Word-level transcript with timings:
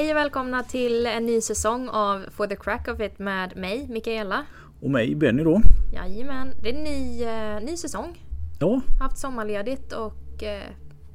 Hej 0.00 0.10
och 0.10 0.16
välkomna 0.16 0.62
till 0.62 1.06
en 1.06 1.26
ny 1.26 1.40
säsong 1.40 1.88
av 1.88 2.24
For 2.30 2.46
the 2.46 2.56
Crack 2.56 2.88
of 2.88 3.00
It 3.00 3.18
med 3.18 3.56
mig, 3.56 3.86
Mikaela. 3.90 4.44
Och 4.80 4.90
mig, 4.90 5.14
Benny 5.14 5.42
då. 5.44 5.62
Jajamän, 5.94 6.52
det 6.62 6.68
är 6.70 6.74
en 6.74 6.84
ny, 6.84 7.22
eh, 7.22 7.70
ny 7.70 7.76
säsong. 7.76 8.24
Ja, 8.60 8.80
Haft 9.00 9.18
sommarledigt 9.18 9.92
och 9.92 10.42
eh, 10.42 10.62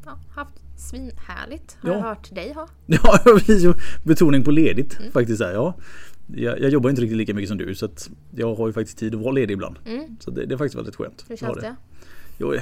ja, 0.06 0.20
haft 0.36 0.52
svinhärligt. 0.78 1.78
Har 1.82 1.90
Ja. 1.90 1.96
jag 1.96 2.02
hört 2.04 2.36
dig 2.36 2.54
ha. 2.54 2.68
ja 2.86 3.20
betoning 4.04 4.44
på 4.44 4.52
ledigt 4.52 5.00
Mm. 5.00 5.12
faktiskt. 5.12 5.42
Här, 5.44 5.54
ja. 5.54 5.74
Jag, 6.36 6.60
jag 6.62 6.70
jobbar 6.70 6.90
inte 6.90 7.02
riktigt 7.02 7.18
lika 7.18 7.34
mycket 7.34 7.50
som 7.50 7.58
du 7.58 7.76
så 7.76 7.90
jag 8.36 8.56
har 8.56 8.68
ju 8.68 8.74
faktiskt 8.74 8.98
tid 8.98 9.16
att 9.16 9.22
vara 9.22 9.32
ledig 9.32 9.54
ibland. 9.54 9.80
Mm. 9.86 10.18
Så 10.20 10.32
det, 10.32 10.46
det 10.46 10.56
är 10.56 10.58
faktiskt 10.58 10.76
väldigt 10.76 10.96
skönt. 10.96 11.26
Hur 11.30 11.38
känns 11.38 11.58
det? 11.58 11.76
Jo, 12.38 12.54
eh, 12.54 12.62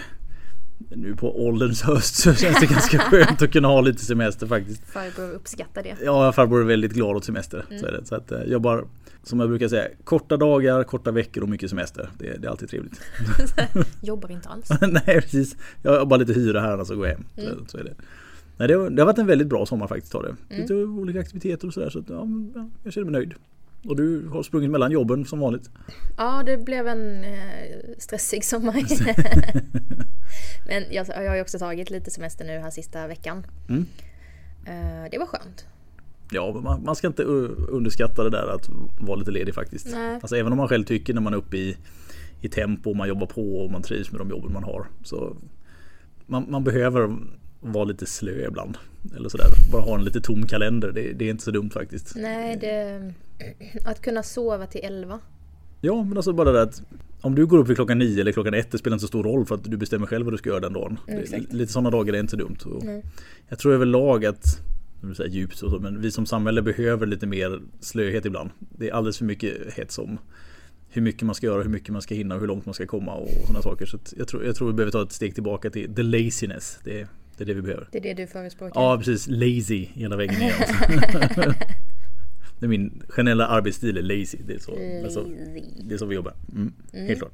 nu 0.89 1.15
på 1.15 1.45
ålderns 1.45 1.81
höst 1.81 2.15
så 2.15 2.33
känns 2.33 2.59
det 2.59 2.65
ganska 2.65 2.99
skönt 2.99 3.41
att 3.41 3.51
kunna 3.51 3.67
ha 3.67 3.81
lite 3.81 4.05
semester 4.05 4.47
faktiskt. 4.47 4.87
Farbror 4.87 5.31
uppskattar 5.31 5.83
det. 5.83 5.95
Ja, 6.03 6.31
farbror 6.31 6.61
är 6.61 6.65
väldigt 6.65 6.93
glad 6.93 7.15
åt 7.15 7.25
semester. 7.25 7.65
Mm. 7.69 7.79
Så 7.79 7.85
det. 7.85 8.05
Så 8.05 8.15
att 8.15 8.31
eh, 8.31 8.43
jag 8.43 8.61
bara, 8.61 8.81
som 9.23 9.39
jag 9.39 9.49
brukar 9.49 9.67
säga, 9.67 9.87
korta 10.03 10.37
dagar, 10.37 10.83
korta 10.83 11.11
veckor 11.11 11.43
och 11.43 11.49
mycket 11.49 11.69
semester. 11.69 12.09
Det, 12.19 12.37
det 12.37 12.47
är 12.47 12.51
alltid 12.51 12.69
trevligt. 12.69 13.01
Jobbar 14.01 14.31
inte 14.31 14.49
alls. 14.49 14.69
Nej 14.81 15.21
precis. 15.21 15.55
Jag 15.81 15.99
har 15.99 16.05
bara 16.05 16.17
lite 16.17 16.33
hyra 16.33 16.61
här 16.61 16.79
och 16.79 16.87
så 16.87 16.95
går 16.95 17.07
jag 17.07 17.13
hem. 17.13 17.25
Mm. 17.37 17.49
Så, 17.49 17.65
så 17.67 17.77
är 17.77 17.83
det. 17.83 17.93
Nej, 18.57 18.67
det, 18.67 18.73
har, 18.73 18.89
det 18.89 19.01
har 19.01 19.05
varit 19.07 19.17
en 19.17 19.27
väldigt 19.27 19.47
bra 19.47 19.65
sommar 19.65 19.87
faktiskt. 19.87 20.13
Har 20.13 20.23
det. 20.23 20.57
Lite 20.61 20.75
olika 20.75 21.19
aktiviteter 21.19 21.67
och 21.67 21.73
sådär. 21.73 21.89
Så 21.89 21.99
att, 21.99 22.09
ja, 22.09 22.25
men, 22.25 22.51
ja, 22.55 22.69
jag 22.83 22.93
känner 22.93 23.05
mig 23.05 23.11
nöjd. 23.11 23.33
Och 23.85 23.95
du 23.95 24.27
har 24.27 24.43
sprungit 24.43 24.71
mellan 24.71 24.91
jobben 24.91 25.25
som 25.25 25.39
vanligt. 25.39 25.69
Ja, 26.17 26.43
det 26.45 26.57
blev 26.57 26.87
en 26.87 27.23
eh, 27.23 27.39
stressig 27.97 28.45
sommar. 28.45 28.73
Men 30.67 30.83
jag, 30.91 31.07
jag 31.07 31.29
har 31.29 31.35
ju 31.35 31.41
också 31.41 31.59
tagit 31.59 31.89
lite 31.89 32.11
semester 32.11 32.45
nu 32.45 32.59
här 32.59 32.69
sista 32.69 33.07
veckan. 33.07 33.45
Mm. 33.69 33.85
Eh, 34.65 35.09
det 35.11 35.17
var 35.17 35.25
skönt. 35.25 35.65
Ja, 36.31 36.61
man, 36.63 36.83
man 36.83 36.95
ska 36.95 37.07
inte 37.07 37.23
underskatta 37.23 38.23
det 38.23 38.29
där 38.29 38.47
att 38.47 38.69
vara 38.99 39.15
lite 39.15 39.31
ledig 39.31 39.55
faktiskt. 39.55 39.87
Nej. 39.91 40.13
Alltså 40.21 40.35
även 40.35 40.51
om 40.51 40.57
man 40.57 40.67
själv 40.67 40.83
tycker 40.83 41.13
när 41.13 41.21
man 41.21 41.33
är 41.33 41.37
uppe 41.37 41.57
i, 41.57 41.77
i 42.41 42.49
tempo 42.49 42.89
och 42.89 42.95
man 42.95 43.07
jobbar 43.07 43.27
på 43.27 43.57
och 43.57 43.71
man 43.71 43.81
trivs 43.81 44.11
med 44.11 44.21
de 44.21 44.29
jobben 44.29 44.53
man 44.53 44.63
har. 44.63 44.87
Så 45.03 45.35
man, 46.25 46.45
man 46.49 46.63
behöver 46.63 47.17
vara 47.63 47.83
lite 47.83 48.05
slö 48.05 48.47
ibland. 48.47 48.77
Eller 49.15 49.29
sådär. 49.29 49.45
Bara 49.71 49.81
ha 49.81 49.95
en 49.95 50.03
lite 50.03 50.21
tom 50.21 50.47
kalender. 50.47 50.91
Det, 50.91 51.13
det 51.13 51.25
är 51.25 51.29
inte 51.29 51.43
så 51.43 51.51
dumt 51.51 51.69
faktiskt. 51.69 52.15
Nej, 52.15 52.57
det... 52.57 53.13
Att 53.85 54.01
kunna 54.01 54.23
sova 54.23 54.67
till 54.67 54.81
elva. 54.83 55.19
Ja, 55.81 56.03
men 56.03 56.17
alltså 56.17 56.33
bara 56.33 56.51
det 56.51 56.61
att 56.61 56.81
om 57.21 57.35
du 57.35 57.45
går 57.45 57.57
upp 57.57 57.67
vid 57.67 57.75
klockan 57.75 57.99
nio 57.99 58.21
eller 58.21 58.31
klockan 58.31 58.53
ett, 58.53 58.71
det 58.71 58.77
spelar 58.77 58.95
inte 58.95 59.01
så 59.01 59.07
stor 59.07 59.23
roll 59.23 59.45
för 59.45 59.55
att 59.55 59.63
du 59.63 59.77
bestämmer 59.77 60.07
själv 60.07 60.25
vad 60.25 60.33
du 60.33 60.37
ska 60.37 60.49
göra 60.49 60.59
den 60.59 60.73
dagen. 60.73 60.99
Mm, 61.07 61.23
Det-. 61.31 61.53
Lite 61.53 61.71
sådana 61.71 61.89
dagar 61.89 62.13
är 62.13 62.19
inte 62.19 62.35
dumt. 62.35 62.57
Och 62.65 62.83
Nej. 62.83 63.03
jag 63.49 63.59
tror 63.59 63.73
överlag 63.73 64.25
att, 64.25 64.45
säga 65.17 65.29
djupt 65.29 65.61
och 65.61 65.71
så, 65.71 65.79
men 65.79 66.01
vi 66.01 66.11
som 66.11 66.25
samhälle 66.25 66.61
behöver 66.61 67.05
lite 67.05 67.27
mer 67.27 67.61
slöhet 67.79 68.25
ibland. 68.25 68.49
Det 68.59 68.89
är 68.89 68.93
alldeles 68.93 69.17
för 69.17 69.25
mycket 69.25 69.73
hets 69.73 69.97
om 69.97 70.17
hur 70.89 71.01
mycket 71.01 71.21
man 71.21 71.35
ska 71.35 71.45
göra, 71.45 71.63
hur 71.63 71.69
mycket 71.69 71.89
man 71.89 72.01
ska 72.01 72.15
hinna 72.15 72.35
och 72.35 72.41
hur 72.41 72.47
långt 72.47 72.65
man 72.65 72.73
ska 72.73 72.85
komma 72.85 73.13
och 73.13 73.29
sådana 73.47 73.61
saker. 73.61 73.85
Så 73.85 73.97
jag, 74.17 74.27
tror, 74.27 74.45
jag 74.45 74.55
tror 74.55 74.67
vi 74.67 74.73
behöver 74.73 74.91
ta 74.91 75.03
ett 75.03 75.11
steg 75.11 75.33
tillbaka 75.33 75.69
till 75.69 75.95
the 75.95 76.03
laziness. 76.03 76.79
Det, 76.83 77.07
det 77.37 77.43
är 77.43 77.45
det 77.45 77.53
vi 77.53 77.61
behöver. 77.61 77.87
Det 77.91 77.97
är 77.97 78.01
det 78.01 78.13
du 78.13 78.27
förespråkar? 78.27 78.81
Ja 78.81 78.97
precis, 78.97 79.27
lazy 79.27 79.87
hela 79.93 80.15
vägen 80.15 80.39
ner. 80.39 80.53
det 82.59 82.65
är 82.65 82.67
min 82.67 83.03
generella 83.09 83.47
arbetsstil 83.47 83.97
är 83.97 84.01
lazy. 84.01 84.37
Det 84.47 84.53
är 84.53 84.59
så, 84.59 84.75
det 84.75 84.97
är 84.99 85.09
så, 85.09 85.21
Lazy. 85.21 85.61
det 85.83 85.93
är 85.93 85.97
så 85.97 86.05
vi 86.05 86.15
jobbar. 86.15 86.33
Mm, 86.55 86.73
Helt 86.93 87.19
klart. 87.19 87.31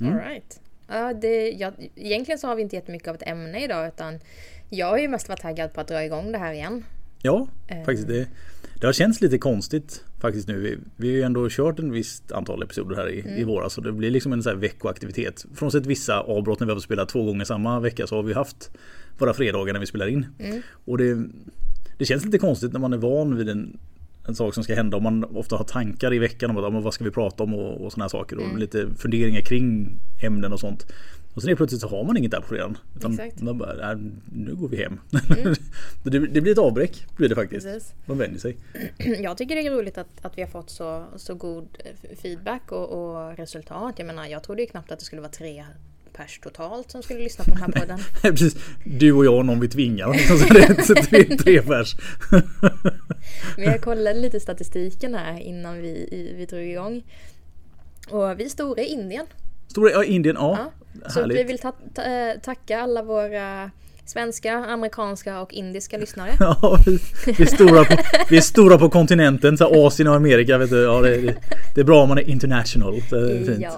All 0.00 0.14
right. 0.14 0.60
Ja, 0.88 1.12
det, 1.14 1.50
ja, 1.50 1.72
egentligen 1.96 2.38
så 2.38 2.46
har 2.48 2.56
vi 2.56 2.62
inte 2.62 2.76
jättemycket 2.76 3.08
av 3.08 3.14
ett 3.14 3.26
ämne 3.28 3.64
idag 3.64 3.88
utan 3.88 4.20
jag 4.68 4.86
har 4.86 4.98
ju 4.98 5.08
mest 5.08 5.28
varit 5.28 5.40
taggad 5.40 5.72
på 5.72 5.80
att 5.80 5.88
dra 5.88 6.04
igång 6.04 6.32
det 6.32 6.38
här 6.38 6.52
igen. 6.52 6.84
Ja, 7.22 7.46
Eh. 7.68 7.84
faktiskt. 7.84 8.08
Det, 8.08 8.26
det 8.84 8.88
har 8.88 8.92
känts 8.92 9.20
lite 9.20 9.38
konstigt 9.38 10.04
faktiskt 10.20 10.48
nu. 10.48 10.60
Vi, 10.60 10.78
vi 10.96 11.08
har 11.08 11.16
ju 11.16 11.22
ändå 11.22 11.48
kört 11.50 11.78
en 11.78 11.92
visst 11.92 12.32
antal 12.32 12.62
episoder 12.62 12.96
här 12.96 13.08
i, 13.08 13.20
Mm. 13.20 13.38
i 13.38 13.44
våras. 13.44 13.72
Så 13.72 13.80
det 13.80 13.92
blir 13.92 14.10
liksom 14.10 14.32
en 14.32 14.42
sån 14.42 14.50
här 14.50 14.60
veckoaktivitet. 14.60 15.46
Frånsett 15.54 15.86
vissa 15.86 16.20
avbrott 16.20 16.60
när 16.60 16.66
vi 16.66 16.70
har 16.70 16.76
fått 16.76 16.84
spela 16.84 17.06
två 17.06 17.24
gånger 17.24 17.44
samma 17.44 17.80
vecka 17.80 18.06
så 18.06 18.16
har 18.16 18.22
vi 18.22 18.32
haft 18.32 18.70
våra 19.18 19.34
fredagar 19.34 19.72
när 19.72 19.80
vi 19.80 19.86
spelar 19.86 20.06
in. 20.06 20.26
Mm. 20.38 20.62
Och 20.84 20.98
det, 20.98 21.26
det 21.98 22.04
känns 22.04 22.24
lite 22.24 22.38
konstigt 22.38 22.72
när 22.72 22.80
man 22.80 22.92
är 22.92 22.96
van 22.96 23.36
vid 23.36 23.48
en, 23.48 23.78
en 24.28 24.34
sak 24.34 24.54
som 24.54 24.64
ska 24.64 24.74
hända 24.74 24.96
och 24.96 25.02
man 25.02 25.24
ofta 25.24 25.56
har 25.56 25.64
tankar 25.64 26.14
i 26.14 26.18
veckan 26.18 26.50
om 26.50 26.76
att, 26.76 26.84
vad 26.84 26.94
ska 26.94 27.04
vi 27.04 27.10
prata 27.10 27.42
om 27.42 27.54
och, 27.54 27.84
och 27.84 27.92
sådana 27.92 28.04
här 28.04 28.08
saker. 28.08 28.36
Mm. 28.36 28.52
Och 28.52 28.58
lite 28.58 28.88
funderingar 28.98 29.40
kring 29.40 29.98
ämnen 30.22 30.52
och 30.52 30.60
sånt. 30.60 30.86
Och 31.34 31.42
sen 31.42 31.50
är 31.50 31.54
plötsligt 31.54 31.80
så 31.80 31.88
har 31.88 32.04
man 32.04 32.16
inget 32.16 32.32
på 32.32 32.42
fredagen. 32.42 32.78
Utan 32.96 33.12
Exakt. 33.12 33.42
man 33.42 33.58
bara, 33.58 33.94
nej, 33.94 34.12
nu 34.32 34.54
går 34.54 34.68
vi 34.68 34.76
hem. 34.76 35.00
det, 36.04 36.18
det 36.18 36.40
blir 36.40 36.52
ett 36.52 36.58
avbräck 36.58 37.06
blir 37.16 37.28
det 37.28 37.34
faktiskt. 37.34 37.66
Precis. 37.66 37.94
Man 38.06 38.18
vänjer 38.18 38.38
sig. 38.38 38.56
Jag 39.22 39.38
tycker 39.38 39.54
det 39.54 39.66
är 39.66 39.70
roligt 39.70 39.98
att, 39.98 40.08
att 40.22 40.38
vi 40.38 40.42
har 40.42 40.48
fått 40.48 40.70
så, 40.70 41.04
så 41.16 41.34
god 41.34 41.68
eh, 41.78 42.16
feedback 42.16 42.72
och, 42.72 42.88
och 42.88 43.36
resultat. 43.36 43.94
Jag 43.96 44.06
menar, 44.06 44.26
jag 44.26 44.42
trodde 44.42 44.62
ju 44.62 44.68
knappt 44.68 44.92
att 44.92 44.98
det 44.98 45.04
skulle 45.04 45.22
vara 45.22 45.32
tre 45.32 45.64
pers 46.16 46.38
totalt 46.42 46.90
som 46.90 47.02
skulle 47.02 47.20
lyssna 47.20 47.44
på 47.44 47.50
den 47.50 47.58
här 47.58 47.72
podden. 47.72 47.98
Precis. 48.22 48.56
Du 48.84 49.12
och 49.12 49.24
jag 49.24 49.36
och 49.36 49.46
någon 49.46 49.60
vi 49.60 49.68
tvingar. 49.68 50.12
Så 50.12 50.54
det 50.54 50.60
är 50.60 51.02
tre, 51.02 51.36
tre 51.36 51.62
pers. 51.62 51.96
Men 53.56 53.64
jag 53.64 53.82
kollade 53.82 54.20
lite 54.20 54.40
statistiken 54.40 55.14
här 55.14 55.40
innan 55.40 55.82
vi, 55.82 56.34
vi 56.36 56.46
drog 56.46 56.62
igång. 56.62 57.02
Och 58.10 58.40
vi 58.40 58.44
är 58.44 58.48
stora 58.48 58.82
i 58.82 58.86
Indien. 58.86 59.26
Stora, 59.68 59.90
ja, 59.90 60.04
Indien, 60.04 60.36
ja. 60.38 60.58
Ja. 60.58 60.83
Så 61.08 61.20
Härligt. 61.20 61.38
vi 61.38 61.42
vill 61.44 61.58
ta, 61.58 61.72
ta, 61.94 62.02
eh, 62.02 62.38
tacka 62.42 62.80
alla 62.80 63.02
våra 63.02 63.70
svenska, 64.06 64.52
amerikanska 64.54 65.40
och 65.40 65.52
indiska 65.52 65.98
lyssnare. 65.98 66.30
Ja, 66.40 66.78
vi, 66.86 66.98
vi, 67.26 67.42
är 67.42 67.46
stora 67.46 67.84
på, 67.84 67.96
vi 68.30 68.36
är 68.36 68.40
stora 68.40 68.78
på 68.78 68.90
kontinenten, 68.90 69.58
så 69.58 69.86
Asien 69.86 70.08
och 70.08 70.14
Amerika. 70.14 70.58
Vet 70.58 70.70
du. 70.70 70.82
Ja, 70.82 71.00
det, 71.00 71.16
det, 71.20 71.36
det 71.74 71.80
är 71.80 71.84
bra 71.84 72.02
om 72.02 72.08
man 72.08 72.18
är 72.18 72.22
international. 72.30 73.00
Det 73.10 73.16
är 73.16 73.44
fint. 73.44 73.58
Ja. 73.62 73.72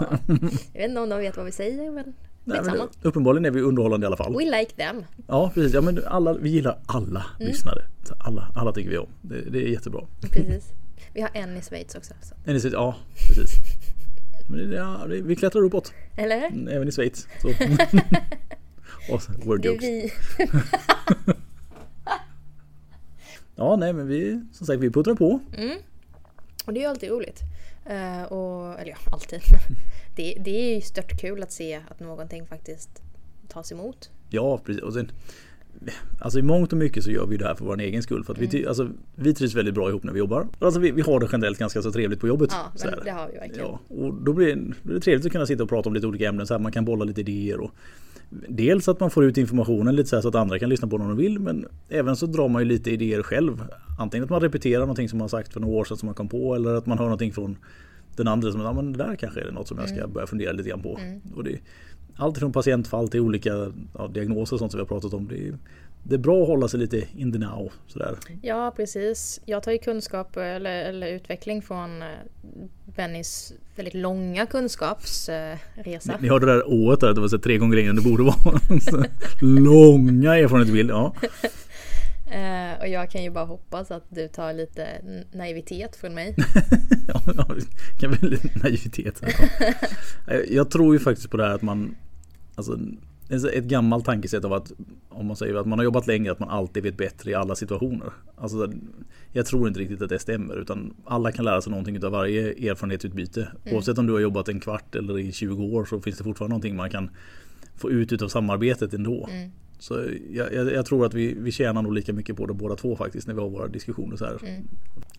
Jag 0.72 0.80
vet 0.80 0.88
inte 0.88 1.00
om 1.00 1.08
de 1.08 1.18
vet 1.18 1.36
vad 1.36 1.46
vi 1.46 1.52
säger 1.52 1.90
men 1.90 2.14
Nej, 2.48 2.60
men 2.64 2.74
det, 3.02 3.08
uppenbarligen 3.08 3.44
är 3.44 3.50
vi 3.50 3.60
underhållande 3.60 4.04
i 4.04 4.06
alla 4.06 4.16
fall. 4.16 4.36
We 4.36 4.44
like 4.58 4.72
them. 4.76 5.04
Ja, 5.28 5.50
precis. 5.54 5.74
Ja, 5.74 5.80
men 5.80 6.00
alla, 6.06 6.32
vi 6.32 6.48
gillar 6.50 6.78
alla 6.86 7.26
Mm. 7.40 7.48
lyssnare. 7.48 7.82
Alla, 8.18 8.48
alla 8.56 8.72
tycker 8.72 8.90
vi 8.90 8.98
om. 8.98 9.08
Det, 9.22 9.40
det 9.50 9.58
är 9.58 9.68
jättebra. 9.68 10.00
Precis. 10.20 10.64
Vi 11.14 11.20
har 11.20 11.30
en 11.34 11.56
i 11.56 11.62
Schweiz 11.62 11.94
också. 11.94 12.14
Så. 12.22 12.34
Men 12.44 12.58
det- 12.58 12.68
Ja, 12.68 12.94
precis. 13.28 13.50
Men 14.48 14.70
det, 14.70 14.76
ja, 14.76 15.06
det, 15.08 15.20
vi 15.20 15.36
klättrar 15.36 15.62
uppåt. 15.62 15.92
Eller? 16.16 16.68
Även 16.70 16.88
i 16.88 16.92
Schweiz. 16.92 17.28
Så. 17.42 17.48
och 19.12 19.22
word 19.46 19.64
jokes. 19.64 19.82
vi. 19.82 20.12
Ja, 23.58 23.76
nej 23.76 23.92
men 23.92 24.06
vi, 24.06 24.40
som 24.52 24.66
sagt, 24.66 24.80
vi 24.80 24.90
puttrar 24.90 25.14
på. 25.14 25.40
Och 26.66 26.72
det 26.72 26.80
är 26.80 26.82
ju 26.82 26.88
alltid 26.88 27.10
roligt. 27.10 27.42
Eh, 27.86 28.22
och, 28.22 28.80
eller 28.80 28.90
ja, 28.90 28.96
alltid. 29.12 29.40
det, 30.16 30.36
det 30.40 30.50
är 30.50 30.74
ju 30.74 30.80
stört 30.80 31.20
kul 31.20 31.42
att 31.42 31.52
se 31.52 31.80
att 31.88 32.00
någonting 32.00 32.46
faktiskt 32.46 33.02
tas 33.48 33.72
emot. 33.72 34.10
Ja, 34.30 34.58
precis. 34.58 34.82
Och 34.82 34.92
sen, 34.92 35.10
alltså 36.18 36.38
i 36.38 36.42
mångt 36.42 36.72
och 36.72 36.78
mycket 36.78 37.04
så 37.04 37.10
gör 37.10 37.26
vi 37.26 37.36
det 37.36 37.44
här 37.44 37.54
för 37.54 37.64
vår 37.64 37.80
egen 37.80 38.02
skull. 38.02 38.24
För 38.24 38.32
att 38.32 38.38
vi, 38.38 38.48
ty- 38.48 38.66
alltså, 38.66 38.88
vi 39.14 39.34
trivs 39.34 39.54
väldigt 39.54 39.74
bra 39.74 39.88
ihop 39.88 40.02
när 40.02 40.12
vi 40.12 40.18
jobbar. 40.18 40.46
Alltså 40.58 40.80
vi, 40.80 40.90
vi 40.90 41.02
har 41.02 41.20
det 41.20 41.28
generellt 41.32 41.58
ganska 41.58 41.82
så 41.82 41.92
trevligt 41.92 42.20
på 42.20 42.28
jobbet. 42.28 42.50
Ja, 42.52 42.72
det 43.04 43.10
har 43.10 43.28
vi 43.32 43.38
verkligen. 43.38 43.66
Ja, 43.68 43.80
och 43.88 44.14
då 44.14 44.32
blir, 44.32 44.72
det, 44.82 45.00
trevligt 45.00 45.26
att 45.26 45.32
kunna 45.32 45.46
sitta 45.46 45.62
och 45.62 45.68
prata 45.68 45.88
om 45.88 45.94
lite 45.94 46.06
olika 46.06 46.28
ämnen. 46.28 46.46
Så 46.46 46.54
här, 46.54 46.58
man 46.58 46.72
kan 46.72 46.84
bolla 46.84 47.04
lite 47.04 47.20
idéer. 47.20 47.60
Och, 47.60 47.70
dels 48.48 48.88
att 48.88 49.00
man 49.00 49.10
får 49.10 49.24
ut 49.24 49.38
informationen 49.38 49.96
lite 49.96 50.08
så, 50.08 50.22
så 50.22 50.28
att 50.28 50.34
andra 50.34 50.58
kan 50.58 50.68
lyssna 50.68 50.88
på 50.88 50.98
när 50.98 51.08
de 51.08 51.16
vill. 51.16 51.38
Men 51.38 51.66
även 51.88 52.16
så 52.16 52.26
drar 52.26 52.48
man 52.48 52.62
ju 52.62 52.68
lite 52.68 52.90
idéer 52.90 53.22
själv. 53.22 53.64
Antingen 53.98 54.24
att 54.24 54.30
man 54.30 54.40
repeterar 54.40 54.80
någonting 54.80 55.08
som 55.08 55.18
man 55.18 55.28
sagt 55.28 55.52
för 55.52 55.60
några 55.60 55.74
år 55.76 55.84
sedan 55.84 55.96
som 55.96 56.06
man 56.06 56.14
kom 56.14 56.28
på. 56.28 56.54
Eller 56.54 56.74
att 56.74 56.86
man 56.86 56.98
hör 56.98 57.04
någonting 57.04 57.32
från 57.32 57.56
den 58.16 58.28
andra 58.28 58.52
som 58.52 58.60
ja, 58.60 58.72
men 58.72 58.92
det 58.92 58.98
där 58.98 59.16
kanske 59.16 59.40
är 59.40 59.50
något 59.52 59.68
som 59.68 59.78
jag 59.78 59.86
Mm. 59.88 59.98
ska 59.98 60.08
börja 60.08 60.26
fundera 60.26 60.52
lite 60.52 60.68
grann 60.68 60.82
på. 60.82 61.00
Och 61.34 61.44
det, 61.44 61.58
allt 62.16 62.38
från 62.38 62.52
patientfall 62.52 63.08
till 63.08 63.20
olika 63.20 63.72
ja, 63.98 64.08
diagnoser 64.08 64.56
och 64.56 64.58
sånt 64.58 64.72
som 64.72 64.78
vi 64.78 64.82
har 64.82 64.88
pratat 64.88 65.14
om. 65.14 65.28
Det 65.28 65.48
är, 65.48 65.58
det 66.02 66.14
är 66.14 66.18
bra 66.18 66.42
att 66.42 66.48
hålla 66.48 66.68
sig 66.68 66.80
lite 66.80 67.02
in 67.16 67.32
the 67.32 67.38
now. 67.38 67.72
Sådär. 67.86 68.16
Ja, 68.42 68.72
precis. 68.76 69.40
Jag 69.44 69.62
tar 69.62 69.72
ju 69.72 69.78
kunskap 69.78 70.36
eller, 70.36 70.84
eller 70.84 71.06
utveckling 71.06 71.62
från 71.62 72.02
eh, 72.02 72.08
Bennys 72.96 73.52
väldigt 73.76 73.94
långa 73.94 74.46
kunskapsresa. 74.46 76.16
Ni 76.20 76.28
hörde 76.28 76.46
det 76.46 76.52
där 76.52 76.68
året 76.68 77.00
där, 77.00 77.14
det 77.14 77.20
var 77.20 77.28
så 77.28 77.38
tre 77.38 77.58
gånger 77.58 77.76
längre 77.76 77.90
än 77.90 77.96
det 77.96 78.02
borde 78.02 78.22
vara. 78.22 78.60
Långa 79.40 80.36
erfarenhetsbild. 80.36 80.90
Ja. 80.90 81.14
Eh, 82.30 82.80
och 82.80 82.88
jag 82.88 83.10
kan 83.10 83.22
ju 83.22 83.30
bara 83.30 83.44
hoppas 83.44 83.90
att 83.90 84.04
du 84.08 84.28
tar 84.28 84.52
lite 84.52 84.86
naivitet 85.32 85.96
från 85.96 86.14
mig. 86.14 86.34
ja, 87.08 87.22
ja, 87.36 87.46
kan 87.98 88.10
väl 88.10 88.38
naivitet. 88.62 89.22
Ja. 90.26 90.34
Jag- 90.48 90.70
tror 90.70 90.94
ju 90.94 90.98
faktiskt 91.00 91.30
på 91.30 91.36
det 91.36 91.44
här 91.44 91.54
att 91.54 91.62
man 91.62 91.94
Alltså 92.54 92.78
ett 93.52 93.64
gammalt 93.64 94.04
tankesätt 94.04 94.44
av 94.44 94.52
att 94.52 94.72
om 95.08 95.26
man 95.26 95.36
säger 95.36 95.54
att 95.54 95.66
man 95.66 95.78
har 95.78 95.84
jobbat 95.84 96.06
länge 96.06 96.32
att 96.32 96.38
man 96.40 96.48
alltid 96.48 96.82
vet 96.82 96.96
bättre 96.96 97.30
i 97.30 97.34
alla 97.34 97.54
situationer. 97.54 98.12
Alltså, 98.36 98.72
jag 99.32 99.46
tror 99.46 99.68
inte 99.68 99.80
riktigt 99.80 100.02
att 100.02 100.08
det 100.08 100.18
stämmer 100.18 100.54
utan 100.60 100.94
alla 101.04 101.32
kan 101.32 101.44
lära 101.44 101.60
sig 101.60 101.70
någonting 101.70 102.04
av 102.04 102.12
varje 102.12 102.70
erfarenhetsutbyte. 102.70 103.48
Oavsett 103.72 103.98
om 103.98 104.06
du 104.06 104.12
har 104.12 104.20
jobbat 104.20 104.48
en 104.48 104.60
kvart 104.60 104.94
eller 104.94 105.18
i 105.18 105.32
20 105.32 105.64
år 105.64 105.84
så 105.84 106.00
finns 106.00 106.18
det 106.18 106.24
fortfarande 106.24 106.50
någonting 106.52 106.76
man 106.76 106.90
kan 106.90 107.10
få 107.76 107.90
ut 107.90 108.12
utav 108.12 108.28
samarbetet 108.28 108.94
ändå. 108.94 109.28
Så 109.78 110.04
jag, 110.30 110.54
jag, 110.54 110.72
jag, 110.72 110.86
tror 110.86 111.06
att 111.06 111.14
vi, 111.14 111.34
vi 111.38 111.52
tjänar 111.52 111.82
nog 111.82 111.94
lika 111.94 112.12
mycket 112.12 112.36
på 112.36 112.46
det 112.46 112.54
båda 112.54 112.76
två 112.76 112.96
faktiskt 112.96 113.26
när 113.26 113.34
vi 113.34 113.40
har 113.40 113.50
våra 113.50 113.68
diskussioner 113.68 114.16
så 114.16 114.24
här. 114.24 114.38
Mm. 114.42 114.62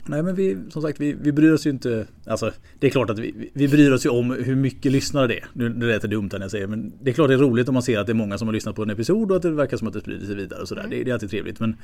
Nej 0.06 0.24
men 0.24 0.36
vi, 0.36 0.58
som 0.70 0.82
sagt, 0.82 1.00
vi, 1.00 1.14
vi 1.14 1.32
bryr 1.32 1.52
oss 1.52 1.66
ju 1.66 1.70
inte. 1.70 2.08
Alltså 2.26 2.52
det 2.80 2.88
är 2.88 2.92
klart 2.92 3.10
att 3.10 3.20
vi, 3.20 3.52
vi 3.54 3.68
bryr 3.68 3.92
oss 3.92 4.06
ju 4.06 4.10
om 4.10 4.32
hur 4.32 4.56
mycket 4.56 4.92
lyssnare 4.92 5.28
det 5.28 5.38
är. 5.38 5.46
Nu 5.54 5.70
det 5.70 5.86
lät 5.86 6.02
det 6.02 6.08
dumt 6.08 6.30
när 6.32 6.40
jag 6.40 6.52
säger 6.52 6.68
men 6.68 6.94
det 7.02 7.10
är 7.10 7.14
klart 7.14 7.28
det 7.28 7.34
är 7.34 7.38
roligt 7.38 7.68
om 7.68 7.74
man 7.74 7.84
ser 7.84 8.00
att 8.00 8.08
det 8.08 8.12
är 8.12 8.16
många 8.16 8.38
som 8.38 8.48
har 8.48 8.54
lyssnat 8.54 8.76
på 8.76 8.84
en 8.84 8.90
episod 8.90 9.32
och 9.32 9.38
att 9.38 9.44
det 9.44 9.52
verkar 9.52 9.78
som 9.78 9.88
att 9.88 9.94
det 9.94 10.02
sprider 10.02 10.26
sig 10.26 10.36
vidare 10.36 10.62
och 10.62 10.68
sådär. 10.68 10.82
Mm. 10.82 10.92
Det, 10.92 11.04
det, 11.04 11.12
är 11.12 11.14
alltid 11.14 11.30
trevligt. 11.30 11.60
Men 11.60 11.76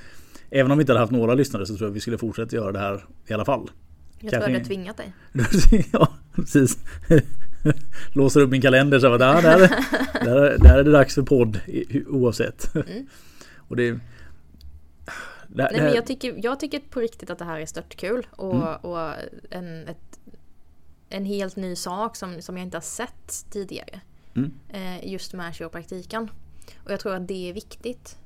även 0.49 0.71
om 0.71 0.77
vi 0.77 0.81
inte 0.81 0.91
hade 0.91 0.99
haft 0.99 1.11
några 1.11 1.33
lyssnare 1.33 1.65
så 1.65 1.77
tror 1.77 1.89
jag 1.89 1.93
vi 1.93 1.99
skulle 1.99 2.17
fortsätta 2.17 2.55
göra 2.55 2.71
det 2.71 2.79
här 2.79 3.05
i 3.27 3.33
alla 3.33 3.45
fall. 3.45 3.71
Jag 4.19 4.31
tror 4.31 4.43
jag 4.43 4.49
hade 4.49 4.65
tvingat 4.65 4.97
dig. 4.97 5.13
ja, 5.91 6.13
precis. 6.35 6.77
Låser 8.13 8.41
upp 8.41 8.49
min 8.49 8.61
kalender 8.61 8.99
så 8.99 9.13
att 9.13 9.19
där, 9.19 9.41
där, 9.41 9.59
där, 10.25 10.57
där 10.57 10.79
är 10.79 10.83
det 10.83 10.91
dags 10.91 11.15
för 11.15 11.21
podd 11.21 11.59
oavsett. 12.07 12.75
Mm. 12.75 13.07
Och 13.67 13.75
det, 13.75 13.91
det, 13.91 13.99
Nej, 15.47 15.81
men 15.81 15.93
jag, 15.93 16.05
tycker, 16.05 16.35
jag 16.43 16.59
tycker 16.59 16.79
på 16.79 16.99
riktigt 16.99 17.29
att 17.29 17.39
det 17.39 17.45
här 17.45 17.59
är 17.59 17.65
störtkul 17.65 18.27
och, 18.31 18.55
mm. 18.55 18.75
och 18.75 19.13
en, 19.49 19.87
ett, 19.87 20.19
en 21.09 21.25
helt 21.25 21.55
ny 21.55 21.75
sak 21.75 22.15
som, 22.15 22.41
som 22.41 22.57
jag 22.57 22.65
inte 22.65 22.77
har 22.77 22.81
sett 22.81 23.45
tidigare. 23.49 24.01
Mm. 24.35 24.53
Eh, 24.69 25.11
just 25.11 25.33
med 25.33 25.55
kiropraktiken. 25.55 26.29
Och 26.83 26.91
jag 26.91 26.99
tror 26.99 27.15
att 27.15 27.27
det 27.27 27.49
är 27.49 27.53
viktigt. 27.53 28.17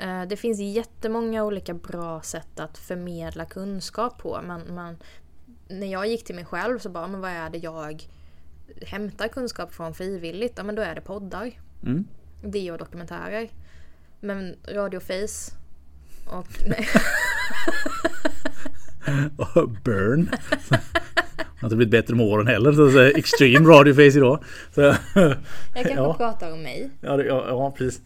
Eh, 0.00 0.22
det 0.22 0.36
finns 0.36 0.60
jättemånga 0.60 1.44
olika 1.44 1.74
bra 1.74 2.22
sätt 2.22 2.60
att 2.60 2.78
förmedla 2.78 3.44
kunskap 3.44 4.18
på. 4.18 4.40
Man, 4.46 4.74
man, 4.74 4.96
när 5.68 5.86
jag 5.86 6.06
gick 6.06 6.24
till 6.24 6.34
mig 6.34 6.44
själv 6.44 6.78
så 6.78 6.88
bara, 6.88 7.06
men 7.06 7.20
vad 7.20 7.30
är 7.30 7.50
det 7.50 7.58
jag 7.58 8.08
hämtar 8.86 9.28
kunskap 9.28 9.74
från 9.74 9.94
frivilligt? 9.94 10.52
Ja 10.56 10.62
men 10.62 10.74
då 10.74 10.82
är 10.82 10.94
det 10.94 11.00
poddar. 11.00 11.50
Mm. 11.82 12.04
Det 12.42 12.70
och 12.70 12.78
dokumentärer. 12.78 13.48
Men 14.20 14.56
Radio 14.68 15.00
Face 15.00 15.52
och 16.26 16.46
nej. 16.66 16.88
Burn. 19.84 20.30
har 21.60 21.66
inte 21.66 21.76
blivit 21.76 21.90
bättre 21.92 22.14
med 22.14 22.26
åren 22.26 22.46
heller. 22.46 22.72
Så 22.72 22.86
det 22.86 23.10
extreme 23.10 23.68
radioface 23.68 24.18
idag. 24.18 24.44
Så, 24.74 24.80
jag 24.80 24.96
kanske 25.74 25.92
ja. 25.94 26.14
pratar 26.14 26.52
om 26.52 26.62
mig. 26.62 26.90
Ja, 27.00 27.22
ja, 27.22 27.44
ja 27.48 27.74
precis. 27.78 28.00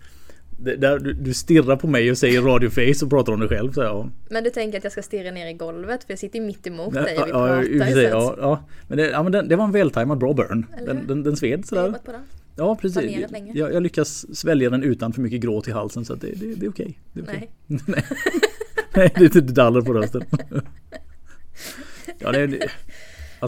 Det, 0.57 0.77
där, 0.77 0.99
du, 0.99 1.13
du 1.13 1.35
stirrar 1.35 1.77
på 1.77 1.87
mig 1.87 2.11
och 2.11 2.19
säger 2.19 2.43
radioface 2.43 3.05
och 3.05 3.11
pratar 3.11 3.33
om 3.33 3.41
dig 3.41 3.49
själv. 3.49 3.73
Så 3.73 3.83
ja. 3.83 4.11
Men 4.31 4.45
du 4.45 4.51
tänker 4.51 4.79
att 4.79 4.85
jag 4.85 4.93
ska 4.93 5.03
stirra 5.03 5.31
ner 5.31 5.47
i 5.47 5.53
golvet 5.53 6.05
för 6.05 6.13
jag 6.13 6.19
sitter 6.19 6.41
mitt 6.41 6.67
emot 6.67 6.95
dig 6.95 7.03
och 7.03 7.27
vi 7.27 7.33
pratar. 7.33 7.63
Ja, 7.63 8.03
ja, 8.03 8.35
ja. 8.39 8.65
Men, 8.89 8.99
det, 8.99 9.11
ja, 9.11 9.23
men 9.23 9.33
det, 9.33 9.43
det 9.43 9.57
var 9.57 9.65
en 9.65 9.73
vältajmad 9.73 10.19
bra 10.19 10.33
burn. 10.33 10.67
Den, 10.87 11.07
den, 11.07 11.23
den 11.23 11.37
sved 11.37 11.67
sådär. 11.67 11.95
Ja 12.57 12.77
precis. 12.77 13.27
Jag, 13.55 13.73
jag, 13.75 13.83
lyckas 13.83 14.37
svälja 14.37 14.71
den 14.71 14.83
utan 14.83 15.13
för 15.13 15.21
mycket 15.21 15.41
gråt 15.41 15.69
i 15.69 15.71
halsen 15.71 16.05
så 16.05 16.15
det, 16.15 16.27
det, 16.27 16.55
det, 16.55 16.67
är 16.67 16.71
okej. 16.71 16.99
Det 17.13 17.21
är 17.21 17.25
okej. 17.25 17.51
Nej. 17.67 17.81
Nej, 18.97 19.13
det 19.15 19.21
är 19.21 19.37
inte 19.37 19.41
daller 19.41 19.81
på 19.81 19.93
rösten. 19.93 20.23
ja, 22.19 22.33
det, 22.33 22.69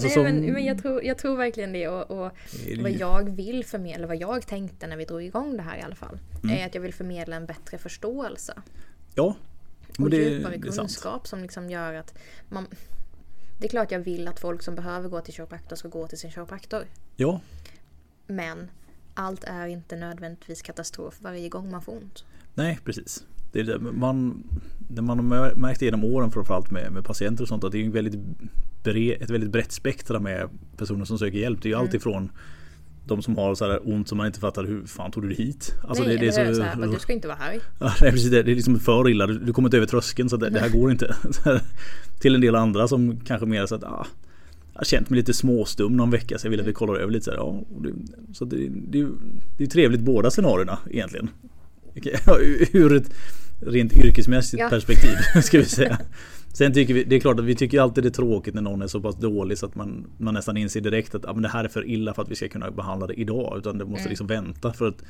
alltså 0.05 0.21
Nej, 0.21 0.31
som... 0.31 0.41
men, 0.41 0.53
men 0.53 0.65
jag, 0.65 0.83
tror, 0.83 1.05
jag 1.05 1.19
tror 1.19 1.37
verkligen 1.37 1.73
det 1.73 1.89
och, 1.89 2.11
och 2.11 2.33
vad 2.79 2.91
jag 2.91 3.37
vill 3.37 3.65
förmedla, 3.65 4.07
vad 4.07 4.17
jag 4.17 4.47
tänkte 4.47 4.87
när 4.87 4.97
vi 4.97 5.05
drog 5.05 5.23
igång 5.23 5.57
det 5.57 5.63
här 5.63 5.79
i 5.79 5.83
alla 5.83 5.95
fall. 5.95 6.19
Mm. 6.45 6.59
Är 6.59 6.67
att 6.67 6.75
jag 6.75 6.83
vill 6.83 6.95
förmedla 6.95 7.37
en 7.37 7.47
bättre 7.47 7.79
förståelse. 7.79 8.55
Ja. 9.15 9.35
Och 9.99 10.11
det, 10.11 10.17
djupare 10.17 10.59
kunskap 10.59 11.27
som 11.27 11.43
liksom 11.43 11.71
gör 11.71 11.95
att 11.95 12.15
man... 12.49 12.67
Det 13.59 13.67
är 13.67 13.69
klart 13.69 13.91
jag 13.91 14.01
vill 14.01 14.29
att 14.29 14.41
folk 14.41 14.63
som 14.63 14.75
behöver 14.75 15.09
gå 15.09 15.21
till 15.21 15.35
kiropraktor 15.35 15.77
ska 15.77 15.89
gå 15.89 16.07
till 16.07 16.19
sin 16.19 16.31
kiropraktor. 16.31 16.85
Ja. 17.17 17.41
Men 18.27 18.71
allt 19.15 19.45
är 19.45 19.67
inte 19.67 19.97
nödvändigtvis 19.97 20.63
katastrof 20.63 21.15
varje 21.21 21.49
gång 21.49 21.71
man 21.71 21.83
får 21.83 21.93
ont. 21.93 22.25
Nej, 22.55 22.79
precis. 22.85 23.25
Det 23.53 23.63
det. 23.63 23.79
Man, 23.79 24.45
det 24.79 25.03
man 25.03 25.19
har 25.19 25.55
märkt 25.55 25.83
genom 25.83 26.05
åren 26.05 26.31
framförallt 26.31 26.71
med, 26.71 26.93
med 26.93 27.05
patienter 27.05 27.43
och 27.43 27.49
sånt 27.49 27.65
att 27.65 27.73
det 27.73 27.87
är 27.87 27.91
väldigt 27.91 28.21
bred, 28.93 29.23
ett 29.23 29.31
väldigt 29.31 29.51
brett 29.51 29.73
spektra 29.73 30.21
med 30.21 30.49
personer 30.77 31.05
som 31.05 31.19
söker 31.19 31.39
hjälp. 31.39 31.63
Det 31.63 31.67
är 31.67 31.71
ju 31.71 31.75
mm. 31.75 31.87
alltifrån 31.87 32.31
de 33.07 33.23
som 33.23 33.37
har 33.37 33.55
så 33.55 33.65
här 33.65 33.89
ont 33.89 34.09
som 34.09 34.19
man 34.19 34.27
inte 34.27 34.41
fattar 34.41 34.65
hur 34.65 34.87
fan 34.87 35.11
tog 35.11 35.23
du 35.23 35.29
dig 35.29 35.37
hit? 35.37 35.75
Alltså 35.89 36.05
nej, 36.05 36.13
det, 36.13 36.21
det 36.21 36.27
är 36.27 36.53
så, 36.53 36.55
så 36.55 36.63
här, 36.63 36.93
du 36.93 36.99
ska 36.99 37.13
inte 37.13 37.29
vara 37.29 37.39
här. 37.39 37.53
Ja, 37.81 37.93
nej, 38.01 38.11
precis, 38.11 38.31
det 38.31 38.39
är 38.39 38.45
liksom 38.45 38.81
för 38.81 39.11
illa. 39.11 39.27
Du 39.27 39.53
kommer 39.53 39.69
inte 39.69 39.77
över 39.77 39.87
tröskeln 39.87 40.29
så 40.29 40.37
det, 40.37 40.51
det 40.51 40.61
här 40.61 40.69
går 40.69 40.91
inte. 40.91 41.17
till 42.21 42.35
en 42.35 42.41
del 42.41 42.55
andra 42.55 42.89
som 42.89 43.21
kanske 43.21 43.47
mer 43.47 43.67
så 43.67 43.75
att 43.75 43.85
ah, 43.85 44.07
jag 44.73 44.81
har 44.81 44.85
känt 44.85 45.11
mig 45.11 45.17
lite 45.17 45.35
småstum 45.35 45.97
någon 45.97 46.11
vecka 46.11 46.39
så 46.39 46.47
jag 46.47 46.51
vill 46.51 46.61
att 46.61 46.67
vi 46.67 46.73
kollar 46.73 46.95
över 46.95 47.13
lite 47.13 47.25
så 47.25 47.31
här, 47.31 47.39
ja, 47.39 47.63
det, 47.81 47.93
så 48.35 48.45
det, 48.45 48.69
det, 48.69 49.09
det 49.59 49.65
är 49.65 49.69
trevligt 49.69 50.01
båda 50.01 50.31
scenarierna 50.31 50.79
egentligen. 50.91 51.31
Ur 52.73 52.97
ett 52.97 53.11
rent 53.61 53.93
yrkesmässigt 53.93 54.61
ja. 54.61 54.69
perspektiv 54.69 55.41
ska 55.43 55.59
vi 55.59 55.65
säga. 55.65 55.99
Sen 56.57 56.73
tycker 56.73 56.95
vi, 56.95 57.05
det 57.05 57.17
är 57.17 57.21
klart 57.21 57.39
att 57.39 57.45
vi 57.45 57.55
tycker 57.55 57.81
alltid 57.81 58.05
det 58.05 58.09
är 58.09 58.11
tråkigt 58.11 58.55
när 58.55 58.63
någon 58.63 58.83
är 58.83 58.87
så 58.87 59.01
pass 59.01 59.17
dålig 59.17 59.59
så 59.59 59.67
att 59.67 59.75
man, 59.75 60.07
man 60.19 60.35
nästan 60.35 60.57
inser 60.57 60.81
direkt 60.81 61.15
att 61.15 61.27
ah, 61.27 61.33
men 61.33 61.43
det 61.43 61.49
här 61.49 61.65
är 61.65 61.69
för 61.69 61.89
illa 61.89 62.15
för 62.15 62.23
att 62.23 62.31
vi 62.31 62.35
ska 62.35 62.49
kunna 62.49 62.71
behandla 62.71 63.07
det 63.07 63.15
idag. 63.15 63.59
Utan 63.59 63.79
det 63.79 63.85
måste 63.85 64.01
mm. 64.01 64.09
liksom 64.09 64.27
vänta 64.27 64.73
för 64.73 64.89
att 64.89 65.03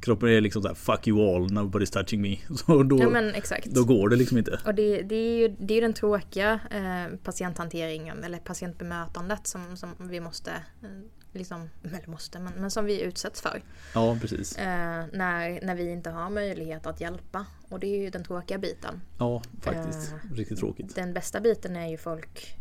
kroppen 0.00 0.28
är 0.28 0.40
liksom 0.40 0.62
såhär 0.62 0.74
fuck 0.74 1.08
you 1.08 1.20
all, 1.20 1.46
nobody's 1.46 1.92
touching 1.92 2.22
me. 2.22 2.36
Så 2.56 2.82
då, 2.82 2.98
ja, 2.98 3.32
då 3.64 3.84
går 3.84 4.08
det 4.08 4.16
liksom 4.16 4.38
inte. 4.38 4.60
Och 4.66 4.74
det, 4.74 5.02
det 5.02 5.14
är 5.14 5.38
ju 5.38 5.56
det 5.58 5.74
är 5.74 5.80
den 5.80 5.92
tråkiga 5.92 6.60
eh, 6.70 7.16
patienthanteringen 7.22 8.24
eller 8.24 8.38
patientbemötandet 8.38 9.46
som, 9.46 9.76
som 9.76 9.88
vi 9.98 10.20
måste 10.20 10.50
eh, 10.82 10.88
liksom, 11.36 11.70
eller 11.84 12.10
måste, 12.10 12.38
men, 12.38 12.52
men 12.52 12.70
som 12.70 12.84
vi 12.84 13.00
utsätts 13.02 13.40
för. 13.40 13.62
Ja, 13.94 14.18
precis. 14.20 14.58
Eh, 14.58 15.04
när, 15.12 15.66
när 15.66 15.74
vi 15.74 15.90
inte 15.90 16.10
har 16.10 16.30
möjlighet 16.30 16.86
att 16.86 17.00
hjälpa. 17.00 17.46
Och 17.68 17.80
det 17.80 17.86
är 17.86 18.02
ju 18.02 18.10
den 18.10 18.24
tråkiga 18.24 18.58
biten. 18.58 19.00
Ja, 19.18 19.42
faktiskt. 19.60 20.12
Eh, 20.12 20.34
Riktigt 20.34 20.58
tråkigt. 20.58 20.94
Den 20.94 21.12
bästa 21.14 21.40
biten 21.40 21.76
är 21.76 21.88
ju 21.88 21.96
folk, 21.96 22.58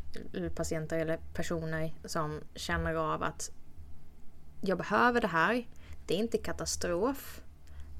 patienter 0.55 0.99
eller 0.99 1.19
personer 1.33 1.93
som 2.05 2.41
känner 2.55 2.95
av 2.95 3.23
att 3.23 3.51
jag 4.61 4.77
behöver 4.77 5.21
det 5.21 5.27
här. 5.27 5.67
Det 6.07 6.13
är 6.13 6.17
inte 6.17 6.37
katastrof. 6.37 7.41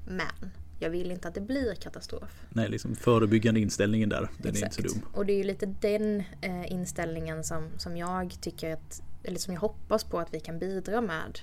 Men 0.08 0.50
jag 0.78 0.90
vill 0.90 1.10
inte 1.10 1.28
att 1.28 1.34
det 1.34 1.40
blir 1.40 1.74
katastrof. 1.74 2.46
Nej, 2.48 2.68
liksom 2.68 2.96
förebyggande 2.96 3.60
inställningen 3.60 4.08
där. 4.08 4.30
Den 4.38 4.52
Exakt. 4.52 4.78
är 4.78 4.82
inte 4.82 4.94
så 4.94 4.98
dum. 4.98 5.08
Och 5.12 5.26
det 5.26 5.32
är 5.32 5.36
ju 5.36 5.44
lite 5.44 5.66
den 5.66 6.22
eh, 6.40 6.72
inställningen 6.72 7.44
som, 7.44 7.68
som 7.78 7.96
jag 7.96 8.36
tycker 8.40 8.72
att, 8.72 9.02
eller 9.26 9.38
som 9.38 9.54
jag 9.54 9.60
hoppas 9.60 10.04
på 10.04 10.18
att 10.18 10.34
vi 10.34 10.40
kan 10.40 10.58
bidra 10.58 11.00
med. 11.00 11.38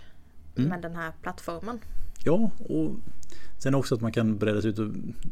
Mm. 0.55 0.69
Med 0.69 0.81
den 0.81 0.95
här 0.95 1.11
plattformen. 1.21 1.79
Ja, 2.23 2.51
och 2.69 2.91
sen 3.59 3.75
också 3.75 3.95
att 3.95 4.01
man 4.01 4.11
kan 4.11 4.37
bredda 4.37 4.61
sig 4.61 4.69
ut 4.69 4.79
och 4.79 4.87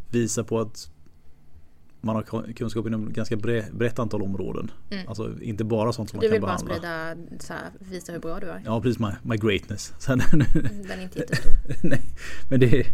visa 0.10 0.44
på 0.44 0.60
att 0.60 0.90
man 2.02 2.16
har 2.16 2.54
kunskap 2.54 2.88
inom 2.88 3.14
ganska 3.14 3.38
brett 3.72 4.00
antal 4.00 4.22
områden. 4.22 4.72
Mm. 4.90 5.08
Alltså 5.08 5.42
inte 5.42 5.64
bara 5.64 5.94
sånt 5.94 6.10
som 6.10 6.18
man 6.18 6.30
kan 6.30 6.42
behandla. 6.42 6.68
Du 6.68 6.74
vill 6.74 6.82
bara 6.82 7.16
sprida, 7.16 7.40
så 7.40 7.54
här, 7.54 7.70
visa 7.80 8.12
hur 8.12 8.20
bra 8.20 8.40
du 8.40 8.48
är. 8.48 8.62
Ja 8.66 8.82
precis, 8.82 9.00
my, 9.00 9.08
my 9.22 9.38
greatness. 9.38 9.94
Sen, 10.00 10.22
mm, 10.34 10.46
Den 10.88 11.00
är 11.00 11.04
inte 11.04 11.20
jättestor. 11.20 11.52
Nej, 11.82 12.02
men 12.50 12.60
det 12.60 12.80
är, 12.80 12.88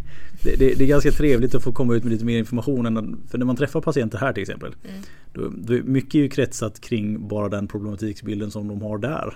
det, 0.44 0.56
det, 0.56 0.74
det, 0.78 0.84
är 0.84 0.88
ganska 0.88 1.12
trevligt 1.12 1.56
att 1.56 1.64
få 1.64 1.72
komma 1.72 1.96
ut 1.96 2.04
med 2.04 2.14
lite 2.14 2.26
mer 2.26 2.38
information. 2.38 2.86
Än, 2.86 3.22
för 3.28 3.38
när 3.38 3.46
man 3.46 3.56
träffar 3.56 3.82
patienter 3.82 4.18
här 4.18 4.34
till 4.34 4.42
exempel. 4.42 4.76
Mm. 4.90 5.02
Då, 5.34 5.52
då, 5.56 5.74
mycket 5.84 6.16
är 6.16 6.20
ju 6.20 6.30
kretsat 6.30 6.80
kring 6.80 7.28
bara 7.28 7.50
den 7.50 7.68
problematikbilden 7.68 8.52
som 8.52 8.68
de 8.68 8.82
har 8.82 8.98
där. 8.98 9.34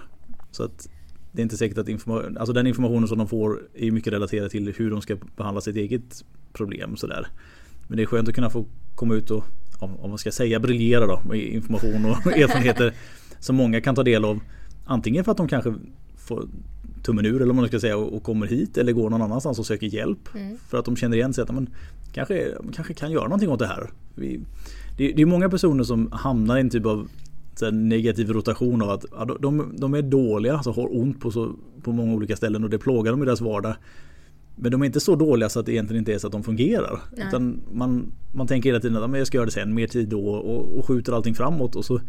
Så 0.52 0.64
att 0.64 0.90
det 1.32 1.42
är 1.42 1.44
inte 1.44 1.58
säkert 1.58 1.78
att 1.78 1.90
informa 1.90 2.40
alltså 2.40 2.54
den 2.54 2.68
informationen 2.68 3.08
som 3.08 3.18
de 3.18 3.28
får 3.28 3.62
är 3.76 3.92
mycket 3.92 4.14
relaterad 4.14 4.52
till 4.52 4.74
hur 4.78 4.92
de 4.92 5.02
ska 5.02 5.18
behandla 5.38 5.62
sitt 5.62 5.76
eget 5.76 6.26
problem. 6.54 6.98
Sådär. 6.98 7.28
Men 7.88 7.98
det 7.98 8.04
är 8.04 8.08
skönt 8.08 8.30
att 8.30 8.36
kunna 8.36 8.50
få 8.50 8.66
komma 8.96 9.16
ut 9.16 9.32
och, 9.32 9.44
om 9.80 10.10
man 10.10 10.18
ska 10.18 10.32
säga 10.32 10.60
briljera 10.60 11.08
då 11.08 11.22
med 11.26 11.40
information 11.40 12.06
och 12.06 12.28
erfarenheter 12.38 12.94
som 13.40 13.56
många 13.56 13.82
kan 13.82 13.96
ta 13.96 14.04
del 14.04 14.26
av. 14.26 14.40
Antingen 14.86 15.24
för 15.24 15.32
att 15.32 15.38
de 15.38 15.48
kanske 15.48 15.74
får 16.18 16.48
tummen 17.04 17.26
ur 17.26 17.36
eller 17.36 17.46
vad 17.46 17.56
man 17.56 17.68
ska 17.68 17.80
säga 17.80 17.98
och 17.98 18.24
kommer 18.24 18.48
hit 18.48 18.78
eller 18.78 18.94
går 18.94 19.10
någon 19.10 19.22
annanstans 19.22 19.60
och 19.60 19.66
söker 19.66 19.88
hjälp. 19.88 20.36
Mm. 20.36 20.58
För 20.70 20.78
att 20.78 20.86
de 20.86 20.96
känner 20.96 21.18
igen 21.18 21.34
sig 21.34 21.42
att 21.42 21.52
man 21.52 21.70
kanske, 22.14 22.52
kanske 22.74 22.94
kan 22.94 23.12
göra 23.12 23.24
någonting 23.24 23.50
åt 23.50 23.60
det 23.60 23.68
här. 23.68 23.90
Vi, 24.16 24.40
det, 24.98 25.12
det 25.12 25.22
är 25.22 25.26
många 25.26 25.50
personer 25.50 25.84
som 25.84 26.12
hamnar 26.12 26.58
i 26.58 26.60
en 26.60 26.70
typ 26.70 26.86
av 26.86 27.08
negativ 27.72 28.32
rotation 28.32 28.82
av 28.82 28.90
att 28.90 29.06
ja, 29.12 29.38
de, 29.40 29.74
de 29.78 29.94
är 29.94 30.02
dåliga, 30.02 30.54
alltså 30.54 30.72
har 30.72 30.98
ont 30.98 31.20
på, 31.20 31.32
så, 31.32 31.56
på 31.84 31.92
många 31.92 32.14
olika 32.14 32.36
ställen 32.36 32.64
och 32.64 32.70
det 32.70 32.78
plågar 32.80 33.12
dem 33.12 33.24
i 33.24 33.26
deras 33.26 33.42
vardag. 33.42 33.76
Men 34.56 34.72
de 34.72 34.82
är 34.82 34.86
inte 34.86 35.00
så 35.00 35.16
dåliga 35.16 35.50
så 35.50 35.60
att 35.60 35.66
det 35.66 35.72
egentligen 35.72 36.00
inte 36.02 36.14
är 36.14 36.18
så 36.18 36.28
att 36.28 36.34
de 36.34 36.44
fungerar. 36.44 37.00
Utan 37.28 37.62
man, 37.72 38.12
man 38.32 38.48
tänker 38.48 38.70
hela 38.70 38.80
tiden 38.80 39.04
att 39.04 39.18
jag 39.18 39.28
ska 39.28 39.38
göra 39.38 39.46
det 39.46 39.52
sen, 39.52 39.74
mer 39.74 39.88
tid 39.88 40.10
då 40.10 40.30
och, 40.30 40.78
och 40.78 40.86
skjuter 40.86 41.14
allting 41.14 41.36
framåt. 41.36 41.76
Och 41.76 41.86
så 41.86 42.00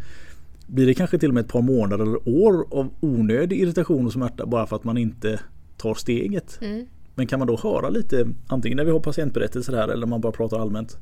blir 0.67 0.85
det 0.85 0.93
kanske 0.93 1.17
till 1.17 1.29
och 1.29 1.33
med 1.33 1.41
ett 1.41 1.51
par 1.51 1.61
månader 1.61 2.05
eller 2.05 2.29
år 2.29 2.65
av 2.71 2.89
onödig 2.99 3.61
irritation 3.61 4.05
och 4.05 4.13
smärta 4.13 4.45
bara 4.45 4.67
för 4.67 4.75
att 4.75 4.83
man 4.83 4.97
inte 4.97 5.39
tar 5.77 5.93
steget. 5.93 6.59
Mm. 6.61 6.85
Men 7.15 7.27
kan 7.27 7.39
man 7.39 7.47
då 7.47 7.57
höra 7.63 7.89
lite, 7.89 8.27
antingen 8.47 8.77
när 8.77 8.85
vi 8.85 8.91
har 8.91 8.99
patientberättelser 8.99 9.73
här 9.73 9.87
eller 9.87 10.07
man 10.07 10.21
bara 10.21 10.31
pratar 10.31 10.59
allmänt. 10.59 10.97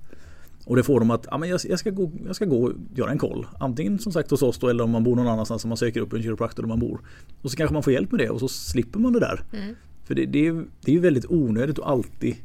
Och 0.66 0.76
det 0.76 0.84
får 0.84 1.00
dem 1.00 1.12
att 1.12 1.28
ja, 1.32 1.38
men 1.38 1.50
jag, 1.50 1.60
jag, 1.64 1.80
ska 1.80 1.90
gå, 1.90 2.12
jag 2.26 2.36
ska 2.36 2.46
gå 2.46 2.64
och 2.64 2.74
göra 2.96 3.12
en 3.12 3.18
koll. 3.18 3.48
Antingen 3.60 4.00
som 4.00 4.12
sagt 4.12 4.32
hos 4.32 4.42
oss 4.42 4.60
då, 4.60 4.70
eller 4.70 4.84
om 4.84 4.92
man 4.92 5.04
bor 5.04 5.16
någon 5.16 5.28
annanstans 5.28 5.62
som 5.62 5.70
man 5.70 5.78
söker 5.78 6.00
upp 6.02 6.14
en 6.14 6.24
kiropraktor 6.24 6.64
där 6.64 6.68
man 6.68 6.80
bor. 6.80 7.02
Och 7.42 7.52
så 7.52 7.58
kanske 7.58 7.74
man 7.74 7.84
får 7.84 7.94
hjälp 7.94 8.12
med 8.12 8.20
det 8.20 8.30
och 8.30 8.40
så 8.40 8.48
slipper 8.48 9.00
man 9.00 9.14
det 9.14 9.20
där. 9.20 9.44
Mm. 9.54 9.76
För 10.04 10.16
det, 10.16 10.26
det, 10.26 10.48
är, 10.48 10.66
det 10.82 10.92
är 10.92 10.96
ju 10.96 11.00
väldigt 11.00 11.26
onödigt 11.30 11.80
att 11.80 11.86
alltid 11.86 12.36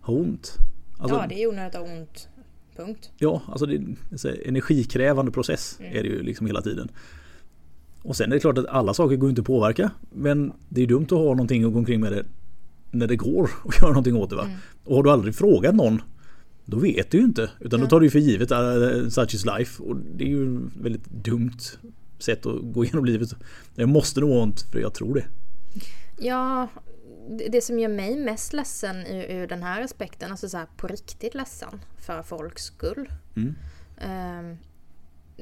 ha 0.00 0.14
ont. 0.14 0.56
Alltså, 0.98 1.16
ja, 1.16 1.26
det 1.28 1.42
är 1.42 1.48
onödigt 1.48 1.74
att 1.74 1.88
ha 1.88 1.96
ont. 1.96 2.28
Punkt. 2.76 3.10
Ja, 3.18 3.42
alltså 3.46 3.66
det 3.66 3.74
är 3.74 3.78
en 3.78 3.96
energikrävande 4.44 5.32
process 5.32 5.76
mm. 5.80 5.96
är 5.96 6.02
det 6.02 6.08
ju 6.08 6.22
liksom 6.22 6.46
hela 6.46 6.62
tiden. 6.62 6.88
Och 8.02 8.16
sen 8.16 8.30
är 8.30 8.36
det 8.36 8.40
klart 8.40 8.58
att 8.58 8.66
alla 8.66 8.94
saker 8.94 9.16
går 9.16 9.30
inte 9.30 9.40
att 9.40 9.46
påverka. 9.46 9.90
Men 10.10 10.52
det 10.68 10.82
är 10.82 10.86
dumt 10.86 11.04
att 11.04 11.10
ha 11.10 11.24
någonting 11.24 11.64
att 11.64 11.72
gå 11.72 11.78
omkring 11.78 12.00
med 12.00 12.12
det 12.12 12.24
när 12.90 13.06
det 13.06 13.16
går 13.16 13.50
att 13.64 13.78
göra 13.78 13.88
någonting 13.88 14.16
åt 14.16 14.30
det. 14.30 14.36
Va? 14.36 14.44
Mm. 14.44 14.56
Och 14.84 14.96
har 14.96 15.02
du 15.02 15.10
aldrig 15.10 15.34
frågat 15.34 15.74
någon 15.74 16.02
då 16.64 16.78
vet 16.78 17.10
du 17.10 17.18
ju 17.18 17.24
inte. 17.24 17.50
Utan 17.60 17.80
då 17.80 17.86
tar 17.86 18.00
du 18.00 18.10
för 18.10 18.18
givet 18.18 18.52
uh, 18.52 19.08
such 19.08 19.34
is 19.34 19.44
life. 19.44 19.82
Och 19.82 19.96
det 19.96 20.24
är 20.24 20.28
ju 20.28 20.60
väldigt 20.82 21.10
dumt 21.10 21.58
sätt 22.18 22.46
att 22.46 22.60
gå 22.62 22.84
igenom 22.84 23.04
livet. 23.04 23.28
Det 23.74 23.86
måste 23.86 24.20
nog 24.20 24.30
ont 24.30 24.60
för 24.60 24.78
jag 24.78 24.94
tror 24.94 25.14
det. 25.14 25.24
Ja, 26.18 26.68
det 27.50 27.64
som 27.64 27.78
gör 27.78 27.88
mig 27.88 28.16
mest 28.16 28.52
ledsen 28.52 29.06
ur, 29.06 29.24
ur 29.30 29.46
den 29.46 29.62
här 29.62 29.82
aspekten, 29.82 30.30
alltså 30.30 30.48
så 30.48 30.56
här 30.56 30.66
på 30.76 30.86
riktigt 30.86 31.34
ledsen 31.34 31.80
för 31.98 32.22
folks 32.22 32.62
skull. 32.62 33.08
Mm. 33.36 33.54
Um, 34.48 34.58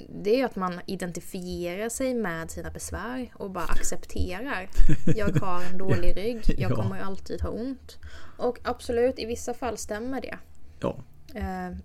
det 0.09 0.31
är 0.31 0.37
ju 0.37 0.43
att 0.43 0.57
man 0.57 0.81
identifierar 0.87 1.89
sig 1.89 2.15
med 2.15 2.51
sina 2.51 2.71
besvär 2.71 3.33
och 3.35 3.51
bara 3.51 3.65
accepterar. 3.65 4.69
Jag 5.17 5.41
har 5.41 5.63
en 5.63 5.79
dålig 5.89 6.17
rygg, 6.17 6.55
jag 6.59 6.73
kommer 6.73 7.01
alltid 7.01 7.41
ha 7.41 7.51
ont. 7.51 7.99
Och 8.37 8.59
absolut, 8.63 9.19
i 9.19 9.27
vissa 9.27 9.55
fall 9.55 9.79
stämmer 9.79 10.21
det. 10.21 10.39
Ja. 10.81 10.97
Uh, 11.37 11.77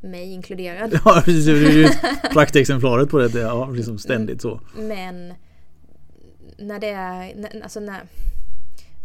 mig 0.00 0.32
inkluderad. 0.32 1.00
Ja, 1.04 1.22
precis. 1.24 1.46
Det 1.46 1.52
är 1.52 1.72
ju 1.72 1.88
praktexemplaret 2.32 3.10
på 3.10 3.18
det. 3.18 3.40
Ja, 3.40 3.70
liksom 3.70 3.98
ständigt 3.98 4.42
så. 4.42 4.60
Men 4.76 5.34
när 6.58 6.78
det 6.78 6.90
är, 6.90 7.34
alltså 7.62 7.80
när, 7.80 8.00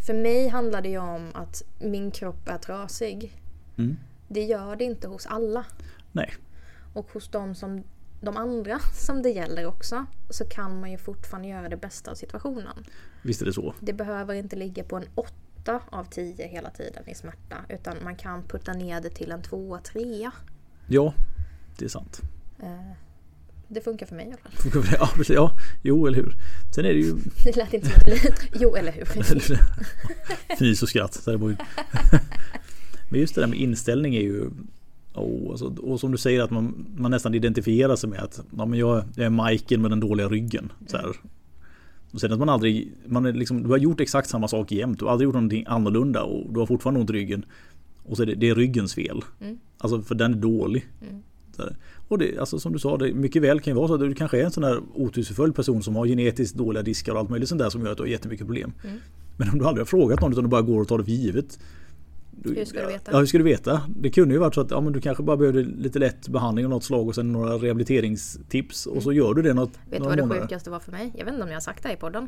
för 0.05 0.13
mig 0.13 0.47
handlar 0.47 0.81
det 0.81 0.89
ju 0.89 0.97
om 0.97 1.29
att 1.33 1.63
min 1.79 2.11
kropp 2.11 2.47
är 2.47 2.57
trasig. 2.57 3.33
Mm. 3.77 3.97
Det 4.27 4.43
gör 4.43 4.75
det 4.75 4.83
inte 4.83 5.07
hos 5.07 5.25
alla. 5.25 5.65
Nej. 6.11 6.33
Och 6.93 7.11
hos 7.11 7.29
de, 7.29 7.55
som, 7.55 7.83
de 8.21 8.37
andra 8.37 8.79
som 8.93 9.21
det 9.21 9.29
gäller 9.29 9.65
också 9.65 10.05
så 10.29 10.45
kan 10.45 10.79
man 10.79 10.91
ju 10.91 10.97
fortfarande 10.97 11.47
göra 11.47 11.69
det 11.69 11.77
bästa 11.77 12.11
av 12.11 12.15
situationen. 12.15 12.85
Visst 13.21 13.41
är 13.41 13.45
det 13.45 13.53
så. 13.53 13.73
Det 13.79 13.93
behöver 13.93 14.33
inte 14.33 14.55
ligga 14.55 14.83
på 14.83 14.95
en 14.95 15.05
8 15.63 15.81
av 15.89 16.03
10 16.03 16.47
hela 16.47 16.69
tiden 16.69 17.09
i 17.09 17.15
smärta 17.15 17.55
utan 17.69 17.97
man 18.03 18.15
kan 18.15 18.43
putta 18.43 18.73
ner 18.73 19.01
det 19.01 19.09
till 19.09 19.31
en 19.31 19.41
2 19.41 19.77
3 19.83 20.29
Ja, 20.87 21.13
det 21.77 21.85
är 21.85 21.89
sant. 21.89 22.21
Eh, 22.59 22.91
det 23.67 23.81
funkar 23.81 24.05
för 24.05 24.15
mig 24.15 24.25
i 24.25 24.27
alla 24.27 24.37
fall. 24.37 24.83
Ja, 24.99 25.09
precis. 25.15 25.35
Ja, 25.35 25.57
jo, 25.81 26.07
eller 26.07 26.17
hur. 26.17 26.35
Sen 26.75 26.85
är 26.85 26.93
det 26.93 26.99
ju... 26.99 27.15
Det 27.43 27.55
lät 27.55 27.73
inte 27.73 27.89
som 27.89 28.01
Jo, 28.53 28.75
eller 28.75 28.91
hur. 28.91 29.07
Fnys 30.53 30.83
och 30.83 30.89
skratt. 30.89 31.27
Men 33.09 33.19
just 33.19 33.35
det 33.35 33.41
där 33.41 33.47
med 33.47 33.59
inställning 33.59 34.15
är 34.15 34.21
ju... 34.21 34.49
Oh, 35.13 35.51
alltså, 35.51 35.65
och 35.65 35.99
som 35.99 36.11
du 36.11 36.17
säger 36.17 36.41
att 36.41 36.51
man, 36.51 36.85
man 36.97 37.11
nästan 37.11 37.33
identifierar 37.33 37.95
sig 37.95 38.09
med 38.09 38.19
att 38.19 38.39
ja, 38.57 38.65
men 38.65 38.79
jag, 38.79 39.03
jag 39.15 39.25
är 39.25 39.49
Michael 39.49 39.81
med 39.81 39.91
den 39.91 39.99
dåliga 39.99 40.27
ryggen. 40.27 40.71
Så 40.87 40.97
här. 40.97 41.15
Och 42.13 42.21
sen 42.21 42.33
att 42.33 42.39
man 42.39 42.49
aldrig, 42.49 42.91
man 43.05 43.25
är 43.25 43.33
liksom, 43.33 43.63
du 43.63 43.69
har 43.69 43.77
gjort 43.77 43.99
exakt 43.99 44.29
samma 44.29 44.47
sak 44.47 44.71
jämt. 44.71 44.99
Du 44.99 45.05
har 45.05 45.11
aldrig 45.11 45.25
gjort 45.25 45.33
någonting 45.33 45.65
annorlunda 45.67 46.23
och 46.23 46.53
du 46.53 46.59
har 46.59 46.65
fortfarande 46.65 46.99
ont 46.99 47.09
i 47.09 47.13
ryggen. 47.13 47.45
Och 48.03 48.17
så 48.17 48.23
är 48.23 48.27
det, 48.27 48.35
det 48.35 48.49
är 48.49 48.55
ryggens 48.55 48.95
fel. 48.95 49.21
Mm. 49.41 49.57
Alltså 49.77 50.01
för 50.01 50.15
den 50.15 50.33
är 50.33 50.37
dålig. 50.37 50.87
Mm. 51.01 51.21
Och 52.07 52.17
det, 52.17 52.37
alltså 52.37 52.59
som 52.59 52.73
du 52.73 52.79
sa, 52.79 52.97
det 52.97 53.13
mycket 53.13 53.41
väl 53.41 53.59
kan 53.59 53.71
ju 53.73 53.75
vara 53.75 53.87
så 53.87 53.93
att 53.93 53.99
du 53.99 54.13
kanske 54.13 54.41
är 54.41 54.45
en 54.45 54.51
sån 54.51 54.63
här 54.63 54.79
otursfull 54.93 55.53
person 55.53 55.83
som 55.83 55.95
har 55.95 56.07
genetiskt 56.07 56.57
dåliga 56.57 56.83
diskar 56.83 57.13
och 57.13 57.19
allt 57.19 57.29
möjligt 57.29 57.49
sånt 57.49 57.61
där 57.61 57.69
som 57.69 57.81
gör 57.83 57.91
att 57.91 57.97
du 57.97 58.03
har 58.03 58.07
jättemycket 58.07 58.47
problem. 58.47 58.73
Mm. 58.83 58.97
Men 59.37 59.49
om 59.49 59.59
du 59.59 59.65
aldrig 59.65 59.81
har 59.81 59.85
frågat 59.85 60.21
någon 60.21 60.31
utan 60.31 60.43
du 60.43 60.49
bara 60.49 60.61
går 60.61 60.81
och 60.81 60.87
tar 60.87 60.97
det 60.97 61.03
för 61.03 61.11
givet. 61.11 61.59
Du, 62.43 62.55
hur 62.55 62.65
ska 62.65 62.81
du 62.81 62.87
veta? 62.87 63.11
Ja, 63.11 63.19
hur 63.19 63.25
ska 63.25 63.37
du 63.37 63.43
veta? 63.43 63.81
Det 63.87 64.09
kunde 64.09 64.33
ju 64.33 64.39
varit 64.39 64.55
så 64.55 64.61
att 64.61 64.71
ja, 64.71 64.81
men 64.81 64.93
du 64.93 65.01
kanske 65.01 65.23
bara 65.23 65.37
behövde 65.37 65.63
lite 65.63 65.99
lätt 65.99 66.27
behandling 66.27 66.65
av 66.65 66.69
något 66.69 66.83
slag 66.83 67.07
och 67.07 67.15
sen 67.15 67.31
några 67.31 67.53
rehabiliteringstips 67.53 68.85
och 68.85 69.03
så 69.03 69.13
gör 69.13 69.33
du 69.33 69.41
det 69.41 69.53
något 69.53 69.79
Vet 69.89 70.03
du 70.03 70.09
vad 70.09 70.17
det 70.17 70.41
sjukaste 70.41 70.69
var 70.69 70.79
för 70.79 70.91
mig? 70.91 71.13
Jag 71.17 71.25
vet 71.25 71.33
inte 71.33 71.43
om 71.43 71.49
jag 71.49 71.55
har 71.55 71.61
sagt 71.61 71.83
det 71.83 71.89
här 71.89 71.95
i 71.95 71.99
podden. 71.99 72.27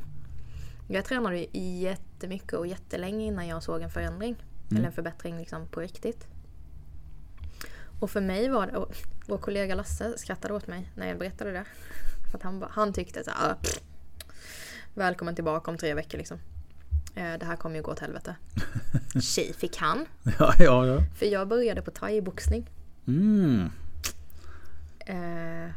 Jag 0.87 1.05
tränade 1.05 1.45
jättemycket 1.53 2.53
och 2.53 2.67
jättelänge 2.67 3.25
innan 3.25 3.47
jag 3.47 3.63
såg 3.63 3.81
en 3.81 3.89
förändring. 3.89 4.35
Mm. 4.35 4.77
Eller 4.77 4.87
en 4.87 4.93
förbättring 4.93 5.37
liksom 5.37 5.67
på 5.67 5.79
riktigt. 5.79 6.27
Och 7.99 8.09
för 8.09 8.21
mig 8.21 8.49
var 8.49 8.67
det, 8.67 8.85
vår 9.27 9.37
kollega 9.37 9.75
Lasse 9.75 10.17
skrattade 10.17 10.53
åt 10.53 10.67
mig 10.67 10.91
när 10.95 11.07
jag 11.07 11.17
berättade 11.17 11.51
det. 11.51 11.65
För 12.31 12.37
att 12.37 12.43
han, 12.43 12.65
han 12.69 12.93
tyckte 12.93 13.23
så 13.23 13.31
här, 13.31 13.51
ah, 13.51 13.55
Välkommen 14.93 15.35
tillbaka 15.35 15.71
om 15.71 15.77
tre 15.77 15.93
veckor 15.93 16.17
liksom. 16.17 16.37
Eh, 17.15 17.39
det 17.39 17.45
här 17.45 17.55
kommer 17.55 17.75
ju 17.75 17.81
gå 17.81 17.91
åt 17.91 17.99
helvete. 17.99 18.35
Tjej 19.21 19.53
fick 19.53 19.77
han. 19.77 20.05
Ja, 20.39 20.53
ja, 20.59 20.87
ja. 20.87 21.01
För 21.15 21.25
jag 21.25 21.47
började 21.47 21.81
på 21.81 21.91
thaiboxning. 21.91 22.69
Mm. 23.07 23.69
Eh, 24.99 25.71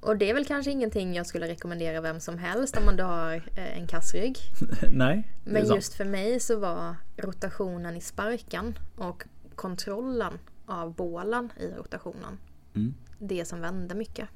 och 0.00 0.16
det 0.16 0.30
är 0.30 0.34
väl 0.34 0.46
kanske 0.46 0.70
ingenting 0.70 1.14
jag 1.14 1.26
skulle 1.26 1.48
rekommendera 1.48 2.00
vem 2.00 2.20
som 2.20 2.38
helst 2.38 2.76
om 2.76 2.84
man 2.84 2.96
då 2.96 3.04
har 3.04 3.34
eh, 3.34 3.78
en 3.78 3.86
kassrygg. 3.86 4.38
Nej. 4.90 5.28
Men 5.44 5.66
just 5.66 5.94
för 5.94 6.04
mig 6.04 6.40
så 6.40 6.58
var 6.58 6.96
rotationen 7.16 7.96
i 7.96 8.00
sparken 8.00 8.78
och 8.96 9.24
kontrollen 9.54 10.38
av 10.66 10.94
bålen 10.94 11.52
i 11.56 11.66
rotationen 11.66 12.38
mm. 12.74 12.94
det 13.18 13.44
som 13.44 13.60
vände 13.60 13.94
mycket. 13.94 14.28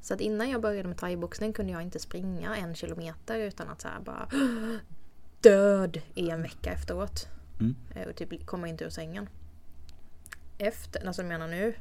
Så 0.00 0.14
att 0.14 0.20
innan 0.20 0.50
jag 0.50 0.60
började 0.60 0.88
med 0.88 0.98
thaiboxning 0.98 1.52
kunde 1.52 1.72
jag 1.72 1.82
inte 1.82 1.98
springa 1.98 2.56
en 2.56 2.74
kilometer 2.74 3.38
utan 3.38 3.68
att 3.68 3.80
så 3.80 3.88
bara 4.04 4.28
död 5.40 6.00
i 6.14 6.30
en 6.30 6.42
vecka 6.42 6.72
efteråt. 6.72 7.28
Mm. 7.60 7.74
Eh, 7.94 8.08
och 8.08 8.16
typ 8.16 8.46
kommer 8.46 8.68
inte 8.68 8.84
ur 8.84 8.90
sängen. 8.90 9.28
Efter, 10.58 11.06
alltså 11.06 11.22
jag 11.22 11.28
menar 11.28 11.48
nu. 11.48 11.74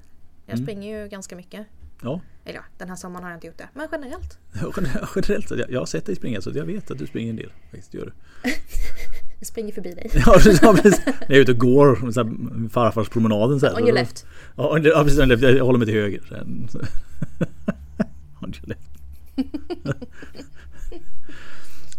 Jag 0.45 0.53
mm. 0.53 0.65
springer 0.65 1.01
ju 1.01 1.07
ganska 1.07 1.35
mycket. 1.35 1.67
Ja. 2.01 2.21
Eller 2.45 2.55
ja, 2.55 2.63
den 2.77 2.89
här 2.89 2.95
sommaren 2.95 3.23
har 3.23 3.31
jag 3.31 3.37
inte 3.37 3.47
gjort 3.47 3.57
det. 3.57 3.69
Men 3.73 3.87
generellt. 3.91 4.37
generellt. 5.15 5.69
Jag 5.69 5.79
har 5.79 5.85
sett 5.85 6.05
dig 6.05 6.15
springa 6.15 6.41
så 6.41 6.51
jag 6.55 6.65
vet 6.65 6.91
att 6.91 6.97
du 6.97 7.07
springer 7.07 7.29
en 7.29 7.35
del. 7.35 7.51
Faktiskt, 7.71 7.93
gör 7.93 8.05
du. 8.05 8.11
jag 9.39 9.47
springer 9.47 9.73
förbi 9.73 9.93
dig. 9.93 10.11
ja, 10.25 10.33
precis. 10.33 10.61
När 10.61 11.13
jag 11.27 11.37
är 11.37 11.41
ute 11.41 11.51
och 11.51 11.57
går. 11.57 12.11
Så 12.11 12.23
här, 12.23 12.69
farfarspromenaden. 12.69 13.59
Så 13.59 13.65
här, 13.65 13.75
On 13.75 13.83
your 13.83 13.93
left. 13.93 14.25
Ja, 14.55 14.79
ja 14.79 15.03
precis. 15.03 15.19
Jag 15.19 15.65
håller 15.65 15.79
mig 15.79 15.87
till 15.87 15.95
höger. 15.95 16.21
On 18.41 18.53
your 18.53 18.67
left. 18.67 18.89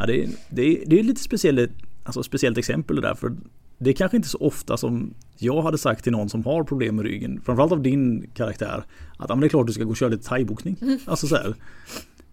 Ja, 0.00 0.06
det, 0.06 0.22
är, 0.22 0.28
det, 0.48 0.62
är, 0.62 0.84
det 0.86 0.98
är 0.98 1.02
lite 1.02 1.20
speciellt, 1.20 1.70
alltså 2.04 2.22
speciellt 2.22 2.58
exempel 2.58 2.96
det 2.96 3.02
där. 3.02 3.14
För 3.14 3.32
det 3.78 3.90
är 3.90 3.94
kanske 3.94 4.16
inte 4.16 4.28
så 4.28 4.38
ofta 4.38 4.76
som 4.76 5.14
jag 5.38 5.62
hade 5.62 5.78
sagt 5.78 6.04
till 6.04 6.12
någon 6.12 6.28
som 6.28 6.44
har 6.44 6.64
problem 6.64 6.96
med 6.96 7.04
ryggen, 7.04 7.40
framförallt 7.44 7.72
av 7.72 7.82
din 7.82 8.30
karaktär, 8.34 8.84
att 9.18 9.28
ja, 9.28 9.34
men 9.34 9.40
det 9.40 9.46
är 9.46 9.48
klart 9.48 9.66
du 9.66 9.72
ska 9.72 9.84
gå 9.84 9.90
och 9.90 9.96
köra 9.96 10.08
lite 10.08 10.28
thaiboxning. 10.28 10.76
Mm. 10.82 10.98
Alltså 11.06 11.26
så 11.26 11.36
här. 11.36 11.54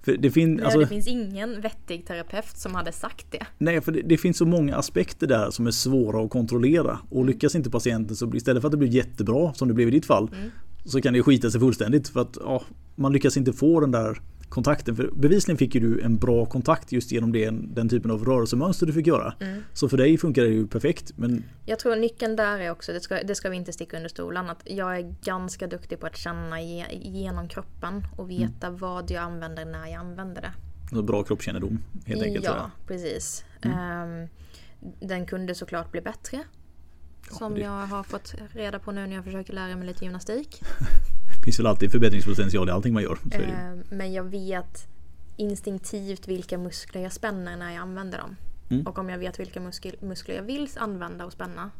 För 0.01 0.17
det, 0.17 0.31
fin, 0.31 0.63
alltså, 0.63 0.79
det 0.79 0.87
finns 0.87 1.07
ingen 1.07 1.61
vettig 1.61 2.07
terapeut 2.07 2.57
som 2.57 2.75
hade 2.75 2.91
sagt 2.91 3.31
det. 3.31 3.45
Nej, 3.57 3.81
för 3.81 3.91
det, 3.91 4.01
det, 4.01 4.17
finns 4.17 4.37
så 4.37 4.45
många 4.45 4.75
aspekter 4.75 5.27
där 5.27 5.51
som 5.51 5.67
är 5.67 5.71
svåra 5.71 6.23
att 6.23 6.29
kontrollera. 6.29 6.99
Och 7.09 7.21
mm. 7.21 7.27
lyckas 7.27 7.55
inte 7.55 7.69
patienten 7.69 8.15
så 8.15 8.35
istället 8.35 8.61
för 8.61 8.67
att 8.67 8.71
det 8.71 8.77
blir 8.77 8.89
jättebra 8.89 9.53
som 9.53 9.67
det 9.67 9.73
blev 9.73 9.87
i 9.87 9.91
ditt 9.91 10.05
fall, 10.05 10.29
mm. 10.37 10.51
så 10.85 11.01
kan 11.01 11.13
det 11.13 11.23
skita 11.23 11.51
sig 11.51 11.59
fullständigt. 11.59 12.07
För 12.07 12.21
att 12.21 12.37
ja, 12.41 12.63
man 12.95 13.13
lyckas 13.13 13.37
inte 13.37 13.53
få 13.53 13.79
den 13.79 13.91
där 13.91 14.21
kontakten. 14.49 14.95
För 14.95 15.09
bevisligen 15.13 15.57
fick 15.57 15.75
ju 15.75 15.81
du 15.81 16.01
en 16.01 16.17
bra 16.17 16.45
kontakt 16.45 16.91
just 16.91 17.11
genom 17.11 17.31
det, 17.31 17.49
den 17.49 17.89
typen 17.89 18.11
av 18.11 18.25
rörelsemönster 18.25 18.85
du 18.85 18.93
fick 18.93 19.07
göra. 19.07 19.33
Mm. 19.39 19.63
Så 19.73 19.89
för 19.89 19.97
dig 19.97 20.17
funkar 20.17 20.41
det 20.41 20.49
ju 20.49 20.67
perfekt. 20.67 21.11
Men... 21.15 21.43
Jag 21.65 21.79
tror 21.79 21.95
nyckeln 21.95 22.35
där 22.35 22.59
är 22.59 22.71
också, 22.71 22.93
det 22.93 22.99
ska, 22.99 23.23
det 23.23 23.35
ska 23.35 23.49
vi 23.49 23.55
inte 23.55 23.73
sticka 23.73 23.97
under 23.97 24.09
stolen, 24.09 24.49
att 24.49 24.61
jag 24.65 24.97
är 24.97 25.15
ganska 25.23 25.67
duktig 25.67 25.99
på 25.99 26.07
att 26.07 26.17
känna 26.17 26.61
genom 26.61 27.49
kroppen 27.49 28.03
och 28.17 28.25
mm. 28.25 28.37
veta 28.37 28.67
mm. 28.67 28.79
vad 28.79 29.11
jag 29.11 29.23
använder 29.23 29.65
när 29.65 29.87
jag 29.87 29.99
använder 29.99 30.41
det. 30.41 30.51
Så 30.89 31.03
bra 31.03 31.23
kroppskännedom 31.23 31.79
helt 32.05 32.23
enkelt. 32.23 32.45
Ja, 32.45 32.71
precis. 32.87 33.45
Mm. 33.61 34.21
Um, 34.21 34.29
den 34.99 35.25
kunde 35.25 35.55
såklart 35.55 35.91
bli 35.91 36.01
bättre. 36.01 36.43
Som 37.31 37.53
det... 37.53 37.61
jag 37.61 37.87
har 37.87 38.03
fått 38.03 38.35
reda 38.53 38.79
på 38.79 38.91
nu 38.91 39.07
när 39.07 39.15
jag 39.15 39.23
försöker 39.23 39.53
lära 39.53 39.75
mig 39.75 39.87
lite 39.87 40.05
gymnastik. 40.05 40.61
finns 41.47 41.59
väl 41.59 41.67
alltid 41.67 41.91
förbättringspotential 41.91 42.69
i 42.69 42.71
allting 42.71 42.93
man 42.93 43.03
gör. 43.03 43.17
Eh, 43.31 43.41
men 43.89 44.13
jag 44.13 44.23
vet 44.23 44.87
instinktivt 45.37 46.27
vilka 46.27 46.57
muskler 46.57 47.01
jag 47.01 47.13
spänner 47.13 47.57
när 47.57 47.73
jag 47.73 47.81
använder 47.81 48.17
dem. 48.17 48.35
Mm. 48.69 48.87
Och 48.87 48.97
om 48.97 49.09
jag 49.09 49.17
vet 49.17 49.39
vilka 49.39 49.59
muskler 50.01 50.35
jag 50.35 50.43
vill 50.43 50.69
använda 50.75 51.25
och 51.25 51.33
spänna 51.33 51.71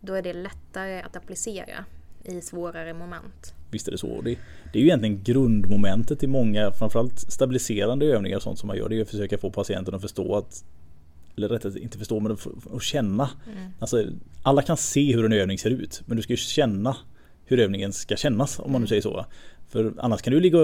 då 0.00 0.14
är 0.14 0.22
det 0.22 0.32
lättare 0.32 1.02
att 1.02 1.16
applicera 1.16 1.84
i 2.24 2.40
svårare 2.40 2.94
moment. 2.94 3.54
Visst 3.70 3.88
är 3.88 3.92
det 3.92 3.98
så. 3.98 4.20
Det, 4.22 4.38
det 4.72 4.78
är 4.78 4.82
ju 4.82 4.86
egentligen 4.86 5.22
grundmomentet 5.22 6.22
i 6.22 6.26
många, 6.26 6.72
framförallt 6.72 7.18
stabiliserande 7.18 8.06
övningar 8.06 8.36
och 8.36 8.42
sånt 8.42 8.58
som 8.58 8.66
man 8.66 8.76
gör. 8.76 8.88
Det 8.88 8.96
är 8.98 9.02
att 9.02 9.10
försöka 9.10 9.38
få 9.38 9.50
patienten 9.50 9.94
att 9.94 10.02
förstå 10.02 10.36
att 10.36 10.64
eller 11.36 11.48
rättare 11.48 11.80
inte 11.80 11.98
förstå 11.98 12.20
men 12.20 12.32
att 12.72 12.82
känna. 12.82 13.30
Mm. 13.46 13.70
Alltså, 13.78 14.04
alla 14.42 14.62
kan 14.62 14.76
se 14.76 15.14
hur 15.14 15.24
en 15.24 15.32
övning 15.32 15.58
ser 15.58 15.70
ut 15.70 16.02
men 16.06 16.16
du 16.16 16.22
ska 16.22 16.32
ju 16.32 16.36
känna 16.36 16.96
hur 17.48 17.60
övningen 17.60 17.92
ska 17.92 18.16
kännas 18.16 18.58
om 18.58 18.72
man 18.72 18.80
nu 18.80 18.86
mm. 18.86 18.88
säger 18.88 19.02
så. 19.02 19.26
För 19.68 19.92
annars 19.98 20.22
kan 20.22 20.32
du 20.32 20.40
ligga 20.40 20.58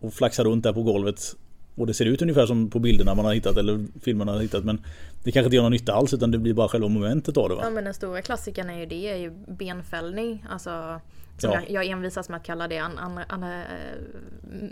och 0.00 0.14
flaxa 0.14 0.44
runt 0.44 0.64
där 0.64 0.72
på 0.72 0.82
golvet 0.82 1.36
Och 1.74 1.86
det 1.86 1.94
ser 1.94 2.04
ut 2.04 2.22
ungefär 2.22 2.46
som 2.46 2.70
på 2.70 2.78
bilderna 2.78 3.14
man 3.14 3.24
har 3.24 3.34
hittat 3.34 3.56
eller 3.56 3.86
filmerna 4.00 4.32
man 4.32 4.34
har 4.34 4.42
hittat 4.42 4.64
men 4.64 4.84
det 5.24 5.32
kanske 5.32 5.46
inte 5.46 5.56
gör 5.56 5.62
någon 5.62 5.72
nytta 5.72 5.94
alls 5.94 6.14
utan 6.14 6.30
det 6.30 6.38
blir 6.38 6.54
bara 6.54 6.68
själva 6.68 6.88
momentet 6.88 7.36
av 7.36 7.48
det 7.48 7.54
va? 7.54 7.60
Ja 7.64 7.70
men 7.70 7.84
den 7.84 7.94
stora 7.94 8.22
klassikern 8.22 8.70
är 8.70 8.78
ju 8.78 8.86
det, 8.86 9.08
är 9.08 9.16
ju 9.16 9.32
benfällning. 9.46 10.46
Alltså 10.50 11.00
som 11.38 11.50
ja. 11.50 11.60
jag, 11.60 11.70
jag 11.70 11.86
envisas 11.86 12.28
med 12.28 12.36
att 12.36 12.44
kalla 12.46 12.68
det 12.68 12.78
an, 12.78 12.98
an, 12.98 13.18
an, 13.28 13.42
äh, 13.42 13.48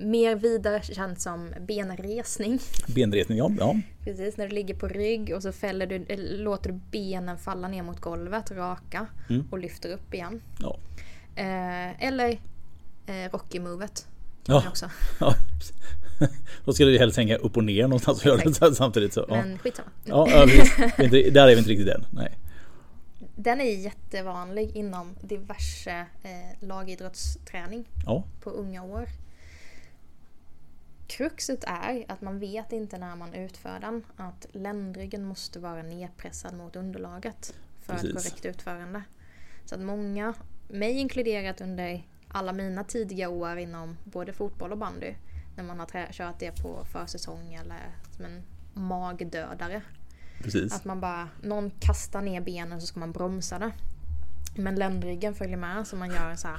mer 0.00 0.36
vidare 0.36 0.82
känt 0.82 1.20
som 1.20 1.50
benresning. 1.60 2.58
Benresning, 2.94 3.38
ja. 3.38 3.50
ja. 3.58 3.76
Precis, 4.04 4.36
när 4.36 4.48
du 4.48 4.54
ligger 4.54 4.74
på 4.74 4.88
rygg 4.88 5.32
och 5.34 5.42
så 5.42 5.52
fäller 5.52 5.86
du, 5.86 6.06
låter 6.36 6.72
du 6.72 6.80
benen 6.90 7.38
falla 7.38 7.68
ner 7.68 7.82
mot 7.82 8.00
golvet 8.00 8.50
raka 8.50 9.06
mm. 9.30 9.48
och 9.50 9.58
lyfter 9.58 9.92
upp 9.92 10.14
igen. 10.14 10.42
Ja. 10.60 10.78
Eh, 11.34 12.04
eller 12.08 12.40
eh, 13.06 13.30
Rocky-movet. 13.32 14.06
Ja. 14.46 14.64
Också. 14.68 14.90
ja. 15.20 15.34
Då 16.64 16.72
skulle 16.72 16.90
det 16.90 16.98
helst 16.98 17.16
hänga 17.16 17.36
upp 17.36 17.56
och 17.56 17.64
ner 17.64 17.82
någonstans 17.82 18.18
och 18.20 18.26
göra 18.26 18.36
det 18.44 18.74
samtidigt. 18.74 19.12
Så, 19.12 19.26
ja. 19.28 19.34
Men 19.34 19.58
skitsamma. 19.58 19.90
Ja, 20.04 20.28
ja 20.28 20.46
där 21.30 21.48
är 21.48 21.52
vi 21.52 21.58
inte 21.58 21.70
riktigt 21.70 21.88
än. 21.88 22.06
Nej. 22.10 22.38
Den 23.34 23.60
är 23.60 23.64
jättevanlig 23.64 24.76
inom 24.76 25.14
diverse 25.20 26.06
eh, 26.22 26.66
lagidrottsträning 26.66 27.88
ja. 28.06 28.24
på 28.40 28.50
unga 28.50 28.82
år. 28.82 29.08
Kruxet 31.06 31.64
är 31.64 32.04
att 32.08 32.20
man 32.20 32.38
vet 32.38 32.72
inte 32.72 32.98
när 32.98 33.16
man 33.16 33.34
utför 33.34 33.80
den 33.80 34.04
att 34.16 34.46
ländryggen 34.52 35.24
måste 35.24 35.58
vara 35.58 35.82
nedpressad 35.82 36.54
mot 36.54 36.76
underlaget 36.76 37.54
för 37.80 37.92
Precis. 37.92 38.08
ett 38.08 38.16
korrekt 38.16 38.44
utförande. 38.44 39.02
Så 39.64 39.74
att 39.74 39.80
många, 39.80 40.34
mig 40.72 40.92
inkluderat 40.98 41.60
under 41.60 42.02
alla 42.28 42.52
mina 42.52 42.84
tidiga 42.84 43.28
år 43.28 43.58
inom 43.58 43.96
både 44.04 44.32
fotboll 44.32 44.72
och 44.72 44.78
bandy, 44.78 45.14
när 45.56 45.64
man 45.64 45.78
har 45.78 46.12
kört 46.12 46.38
det 46.38 46.62
på 46.62 46.84
försäsong 46.92 47.54
eller 47.54 47.80
som 48.16 48.24
en 48.24 48.42
magdödare 48.74 49.82
Precis. 50.42 50.72
Att 50.72 50.84
man 50.84 51.00
bara, 51.00 51.28
någon 51.42 51.70
kastar 51.70 52.22
ner 52.22 52.40
benen 52.40 52.80
så 52.80 52.86
ska 52.86 53.00
man 53.00 53.12
bromsa 53.12 53.58
det. 53.58 53.72
Men 54.56 54.74
ländryggen 54.74 55.34
följer 55.34 55.56
med 55.56 55.86
så 55.86 55.96
man 55.96 56.10
gör 56.10 56.34
så 56.36 56.48
här 56.48 56.58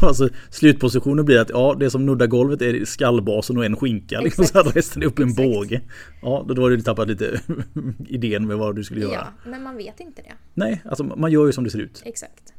Alltså 0.00 0.28
slutpositionen 0.50 1.24
blir 1.24 1.40
att 1.40 1.50
ja, 1.50 1.76
det 1.78 1.90
som 1.90 2.06
nuddar 2.06 2.26
golvet 2.26 2.62
är 2.62 2.84
skallbasen 2.84 3.58
och 3.58 3.64
en 3.64 3.76
skinka. 3.76 4.20
Liksom, 4.20 4.44
så 4.44 4.58
att 4.58 4.76
resten 4.76 5.02
är 5.02 5.06
upp 5.06 5.18
i 5.18 5.22
en 5.22 5.34
båge. 5.34 5.80
Ja, 6.22 6.44
då 6.48 6.62
har 6.62 6.70
du 6.70 6.80
tappat 6.80 7.08
lite 7.08 7.40
idén 8.08 8.46
med 8.46 8.58
vad 8.58 8.76
du 8.76 8.84
skulle 8.84 9.00
göra. 9.00 9.12
Ja, 9.12 9.50
men 9.50 9.62
man 9.62 9.76
vet 9.76 10.00
inte 10.00 10.22
det. 10.22 10.32
Nej, 10.54 10.82
alltså 10.84 11.04
man 11.04 11.32
gör 11.32 11.46
ju 11.46 11.52
som 11.52 11.64
det 11.64 11.70
ser 11.70 11.78
ut. 11.78 12.02
Exakt. 12.04 12.55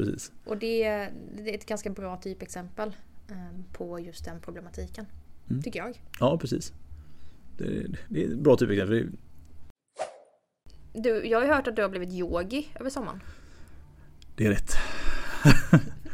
Precis. 0.00 0.32
Och 0.44 0.56
det, 0.56 1.08
det 1.36 1.50
är 1.50 1.54
ett 1.54 1.66
ganska 1.66 1.90
bra 1.90 2.16
typexempel 2.16 2.96
eh, 3.30 3.36
på 3.72 4.00
just 4.00 4.24
den 4.24 4.40
problematiken. 4.40 5.06
Mm. 5.50 5.62
Tycker 5.62 5.78
jag. 5.78 6.02
Ja, 6.20 6.38
precis. 6.38 6.72
Det, 7.58 7.86
det 8.08 8.24
är 8.24 8.28
ett 8.28 8.38
bra 8.38 8.56
typexempel. 8.56 9.08
Du, 10.92 11.26
jag 11.26 11.40
har 11.40 11.54
hört 11.54 11.66
att 11.66 11.76
du 11.76 11.82
har 11.82 11.88
blivit 11.88 12.12
yogi 12.12 12.68
över 12.80 12.90
sommaren. 12.90 13.22
Det 14.36 14.46
är 14.46 14.50
rätt. 14.50 14.72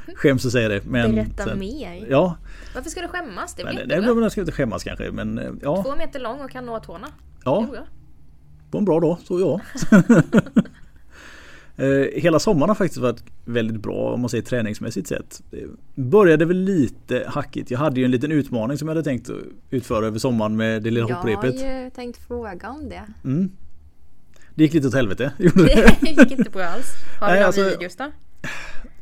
Skäms 0.15 0.47
att 0.47 0.53
säga 0.53 0.69
det. 0.69 0.85
Men 0.85 1.15
Berätta 1.15 1.45
sen, 1.45 1.59
mer. 1.59 2.07
Ja. 2.11 2.37
Varför 2.75 2.91
ska 2.91 3.01
du 3.01 3.09
skämmas? 3.09 3.55
Det 3.55 3.63
är 3.63 3.67
väl 3.67 3.89
Nej, 3.89 4.23
jag 4.23 4.33
ska 4.33 4.41
inte 4.41 4.53
skämmas 4.53 4.85
kanske. 4.85 5.11
Men, 5.11 5.39
eh, 5.39 5.53
ja. 5.63 5.83
Två 5.83 5.97
meter 5.97 6.21
lång 6.21 6.41
och 6.41 6.51
kan 6.51 6.67
nå 6.67 6.81
tårna. 6.81 7.09
Ja. 7.45 7.69
På 8.71 8.79
en 8.79 8.85
bra 8.85 9.01
dag, 9.01 9.19
så 9.25 9.41
ja. 9.41 9.61
Eh, 11.77 12.21
hela 12.21 12.39
sommaren 12.39 12.69
har 12.71 12.75
faktiskt 12.75 13.01
varit 13.01 13.23
väldigt 13.45 13.83
bra 13.83 14.13
om 14.13 14.21
man 14.21 14.31
säger 14.31 14.45
träningsmässigt 14.45 15.09
sett. 15.09 15.43
Började 15.95 16.45
väl 16.45 16.57
lite 16.57 17.25
hackigt. 17.29 17.71
Jag 17.71 17.79
hade 17.79 18.01
ju 18.01 18.05
en 18.05 18.11
liten 18.11 18.33
utmaning 18.33 18.79
som 18.79 18.89
jag 18.89 18.95
hade 18.95 19.05
tänkt 19.05 19.31
utföra 19.71 20.07
över 20.07 20.19
sommaren 20.19 20.57
med 20.57 20.83
det 20.83 20.91
lilla 20.91 21.15
hopprepet. 21.15 21.61
Jag 21.61 21.75
har 21.75 21.85
ju 21.85 21.91
tänkt 21.91 22.27
fråga 22.27 22.71
om 22.71 22.89
det. 22.89 23.03
Mm. 23.25 23.51
Det 24.55 24.63
gick 24.63 24.75
lite 24.75 24.89
åt 24.89 24.95
helvete. 24.95 25.33
Det 25.39 26.11
gick 26.11 26.31
inte 26.31 26.51
bra 26.51 26.65
alls. 26.65 26.87
Har 27.21 27.29
vi 27.29 27.35
några 27.35 27.47
alltså, 27.47 27.63
videos 27.63 27.97
då? 27.97 28.05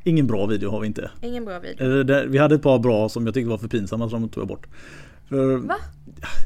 Ingen 0.05 0.27
bra 0.27 0.47
video 0.47 0.71
har 0.71 0.81
vi 0.81 0.87
inte. 0.87 1.11
Ingen 1.23 1.45
bra 1.45 1.59
video. 1.59 2.29
Vi 2.29 2.39
hade 2.39 2.55
ett 2.55 2.63
par 2.63 2.79
bra 2.79 3.09
som 3.09 3.27
jag 3.27 3.35
tyckte 3.35 3.51
var 3.51 3.59
för 3.59 3.69
pinsamma 3.69 4.09
som 4.09 4.21
de 4.21 4.29
tog 4.29 4.43
jag 4.43 4.49
bort. 4.49 4.67
För 5.29 5.57
Va? 5.57 5.77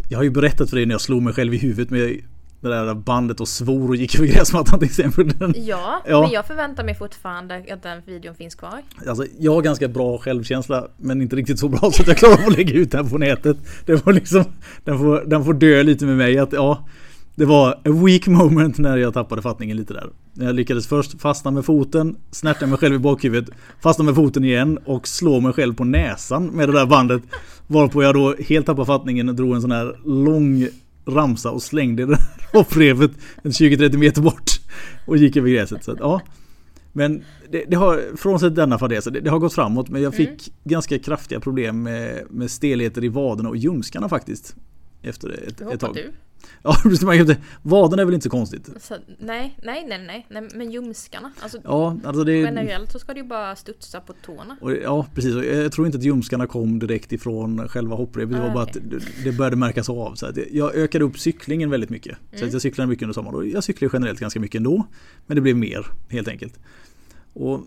Jag 0.08 0.18
har 0.18 0.22
ju 0.22 0.30
berättat 0.30 0.70
för 0.70 0.76
dig 0.76 0.86
när 0.86 0.94
jag 0.94 1.00
slog 1.00 1.22
mig 1.22 1.32
själv 1.32 1.54
i 1.54 1.58
huvudet 1.58 1.90
med 1.90 2.20
det 2.60 2.68
där 2.68 2.94
bandet 2.94 3.40
och 3.40 3.48
svor 3.48 3.88
och 3.88 3.96
gick 3.96 4.14
över 4.14 4.26
gräsmattan 4.26 4.78
till 4.78 4.88
exempel. 4.88 5.32
Ja, 5.56 6.02
ja, 6.06 6.20
men 6.20 6.30
jag 6.30 6.46
förväntar 6.46 6.84
mig 6.84 6.94
fortfarande 6.94 7.64
att 7.70 7.82
den 7.82 8.02
videon 8.06 8.34
finns 8.34 8.54
kvar. 8.54 8.82
Alltså, 9.06 9.24
jag 9.38 9.54
har 9.54 9.62
ganska 9.62 9.88
bra 9.88 10.18
självkänsla 10.18 10.88
men 10.96 11.22
inte 11.22 11.36
riktigt 11.36 11.58
så 11.58 11.68
bra 11.68 11.90
så 11.92 12.02
att 12.02 12.08
jag 12.08 12.16
klarar 12.16 12.34
av 12.34 12.48
att 12.48 12.56
lägga 12.56 12.74
ut 12.74 12.90
den 12.90 13.10
på 13.10 13.18
nätet. 13.18 13.56
Det 13.86 13.98
får 13.98 14.12
liksom, 14.12 14.44
den, 14.84 14.98
får, 14.98 15.24
den 15.26 15.44
får 15.44 15.54
dö 15.54 15.82
lite 15.82 16.04
med 16.04 16.16
mig. 16.16 16.38
Att, 16.38 16.52
ja, 16.52 16.86
det 17.34 17.44
var 17.44 17.70
a 17.70 17.90
weak 18.06 18.26
moment 18.26 18.78
när 18.78 18.96
jag 18.96 19.14
tappade 19.14 19.42
fattningen 19.42 19.76
lite 19.76 19.94
där. 19.94 20.10
Jag 20.34 20.54
lyckades 20.54 20.86
först 20.86 21.20
fastna 21.20 21.50
med 21.50 21.64
foten, 21.64 22.16
snärta 22.30 22.66
mig 22.66 22.78
själv 22.78 22.94
i 22.94 22.98
bakhuvudet, 22.98 23.54
fastna 23.80 24.04
med 24.04 24.14
foten 24.14 24.44
igen 24.44 24.78
och 24.84 25.08
slå 25.08 25.40
mig 25.40 25.52
själv 25.52 25.74
på 25.74 25.84
näsan 25.84 26.46
med 26.46 26.68
det 26.68 26.72
där 26.72 26.86
bandet. 26.86 27.22
Varpå 27.66 28.02
jag 28.02 28.14
då 28.14 28.34
helt 28.48 28.66
tappade 28.66 28.86
fattningen 28.86 29.28
och 29.28 29.34
drog 29.34 29.54
en 29.54 29.60
sån 29.60 29.72
här 29.72 29.96
lång 30.04 30.68
ramsa 31.08 31.50
och 31.50 31.62
slängde 31.62 32.06
det 32.06 32.12
där 32.12 32.22
hopprevet 32.52 33.10
20-30 33.42 33.96
meter 33.96 34.22
bort. 34.22 34.50
Och 35.06 35.16
gick 35.16 35.36
över 35.36 35.48
gräset. 35.48 35.84
Så 35.84 35.92
att, 35.92 35.98
ja. 36.00 36.20
Men 36.92 37.24
det, 37.50 37.64
det, 37.68 37.76
har, 37.76 38.16
frånsett 38.16 38.54
denna 38.54 38.78
fadäs, 38.78 39.04
det, 39.04 39.20
det, 39.20 39.30
har 39.30 39.38
gått 39.38 39.54
framåt 39.54 39.88
men 39.88 40.02
jag 40.02 40.14
fick 40.14 40.28
mm. 40.28 40.40
ganska 40.64 40.98
kraftiga 40.98 41.40
problem 41.40 41.82
med, 41.82 42.22
med 42.30 42.50
stelheter 42.50 43.04
i 43.04 43.08
vaderna 43.08 43.48
och 43.48 43.56
ljumskarna 43.56 44.08
faktiskt. 44.08 44.56
Efter 45.02 45.28
ett, 45.48 45.60
ett 45.60 45.80
tag. 45.80 45.94
Du? 45.94 46.12
Ja, 46.62 46.76
vaden 47.62 47.98
är 47.98 48.04
väl 48.04 48.14
inte 48.14 48.24
så 48.24 48.30
konstigt? 48.30 48.70
Så, 48.80 48.94
nej, 49.18 49.58
nej, 49.62 49.86
nej, 49.88 50.04
nej, 50.06 50.26
nej, 50.30 50.48
men 50.54 50.70
ljumskarna. 50.70 51.32
Alltså, 51.40 51.58
ja, 51.64 51.96
alltså 52.04 52.24
det, 52.24 52.36
generellt 52.38 52.92
så 52.92 52.98
ska 52.98 53.14
det 53.14 53.20
ju 53.20 53.26
bara 53.26 53.56
studsa 53.56 54.00
på 54.00 54.12
tårna. 54.12 54.56
Och, 54.60 54.72
ja, 54.72 55.06
precis. 55.14 55.34
Jag 55.34 55.72
tror 55.72 55.86
inte 55.86 55.98
att 55.98 56.04
ljumskarna 56.04 56.46
kom 56.46 56.78
direkt 56.78 57.12
ifrån 57.12 57.68
själva 57.68 57.96
hopprepet. 57.96 58.34
Det 58.34 58.40
var 58.40 58.50
ah, 58.50 58.54
bara 58.54 58.64
okay. 58.64 58.82
att 58.96 59.24
det 59.24 59.32
började 59.32 59.56
märkas 59.56 59.88
av. 59.88 60.14
Så 60.14 60.26
att 60.26 60.36
jag 60.50 60.74
ökade 60.74 61.04
upp 61.04 61.18
cyklingen 61.18 61.70
väldigt 61.70 61.90
mycket. 61.90 62.18
Så 62.30 62.34
att 62.34 62.40
mm. 62.40 62.52
jag 62.52 62.62
cyklade 62.62 62.88
mycket 62.88 63.02
under 63.02 63.14
sommaren. 63.14 63.36
Och 63.36 63.46
jag 63.46 63.64
cyklar 63.64 63.90
generellt 63.92 64.20
ganska 64.20 64.40
mycket 64.40 64.58
ändå. 64.58 64.86
Men 65.26 65.34
det 65.34 65.40
blev 65.40 65.56
mer 65.56 65.86
helt 66.08 66.28
enkelt. 66.28 66.58
Och 67.32 67.60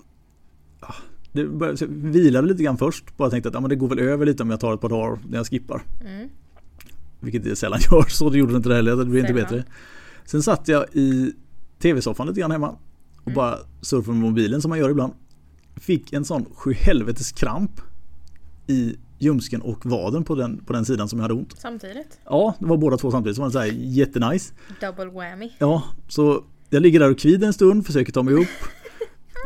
ja, 0.82 0.96
det 1.32 1.46
började, 1.46 1.86
vilade 1.88 2.48
lite 2.48 2.64
grann 2.64 2.78
först. 2.78 3.18
Bara 3.18 3.30
tänkte 3.30 3.50
att 3.50 3.56
ja, 3.56 3.62
men 3.62 3.70
det 3.70 3.76
går 3.76 3.88
väl 3.88 4.00
över 4.00 4.26
lite 4.26 4.44
om 4.44 4.50
jag 4.50 4.60
tar 4.60 4.74
ett 4.74 4.82
par 4.82 4.90
dagar 4.90 5.20
när 5.30 5.38
jag 5.38 5.48
skippar. 5.48 5.82
Mm. 6.02 6.30
Vilket 7.22 7.44
det 7.44 7.56
sällan 7.56 7.80
gör, 7.92 8.06
så 8.10 8.30
det 8.30 8.38
gjorde 8.38 8.54
det 8.54 8.58
inte 8.58 8.70
det 8.70 8.76
heller. 8.76 8.96
Det 8.96 9.06
blev 9.06 9.24
inte 9.24 9.34
bättre. 9.34 9.64
Sen 10.26 10.44
satt 10.44 10.68
jag 10.68 10.86
i 10.94 11.34
tv-soffan 11.80 12.28
lite 12.28 12.40
grann 12.40 12.52
hemma 12.52 12.70
och 13.18 13.28
mm. 13.28 13.36
bara 13.36 13.58
surfade 13.82 14.18
med 14.18 14.30
mobilen 14.30 14.62
som 14.62 14.70
man 14.70 14.80
gör 14.80 14.90
ibland. 14.90 15.14
Fick 15.76 16.14
en 16.14 16.26
sån 16.26 16.46
sjuhelvetes 16.56 17.32
kramp 17.32 17.82
i 18.68 18.96
ljumsken 19.20 19.62
och 19.62 19.86
vaden 19.86 20.24
på 20.24 20.36
den, 20.36 20.66
på 20.66 20.74
den 20.74 20.86
sidan 20.86 21.10
som 21.10 21.20
jag 21.20 21.24
hade 21.24 21.34
ont. 21.34 21.54
Samtidigt? 21.58 22.20
Ja, 22.26 22.56
det 22.60 22.66
var 22.66 22.78
båda 22.78 22.98
två 22.98 23.12
samtidigt. 23.12 23.36
Så 23.36 23.42
var 23.42 23.50
det 23.50 23.54
så 23.54 23.60
här 23.60 23.72
jättenice. 23.76 24.54
Double 24.82 25.06
whammy. 25.06 25.52
Ja, 25.60 25.84
så 26.08 26.44
jag 26.70 26.82
ligger 26.82 27.00
där 27.00 27.12
och 27.12 27.20
kvider 27.20 27.48
en 27.48 27.54
stund, 27.54 27.86
försöker 27.86 28.12
ta 28.12 28.24
mig 28.24 28.34
upp. 28.34 28.48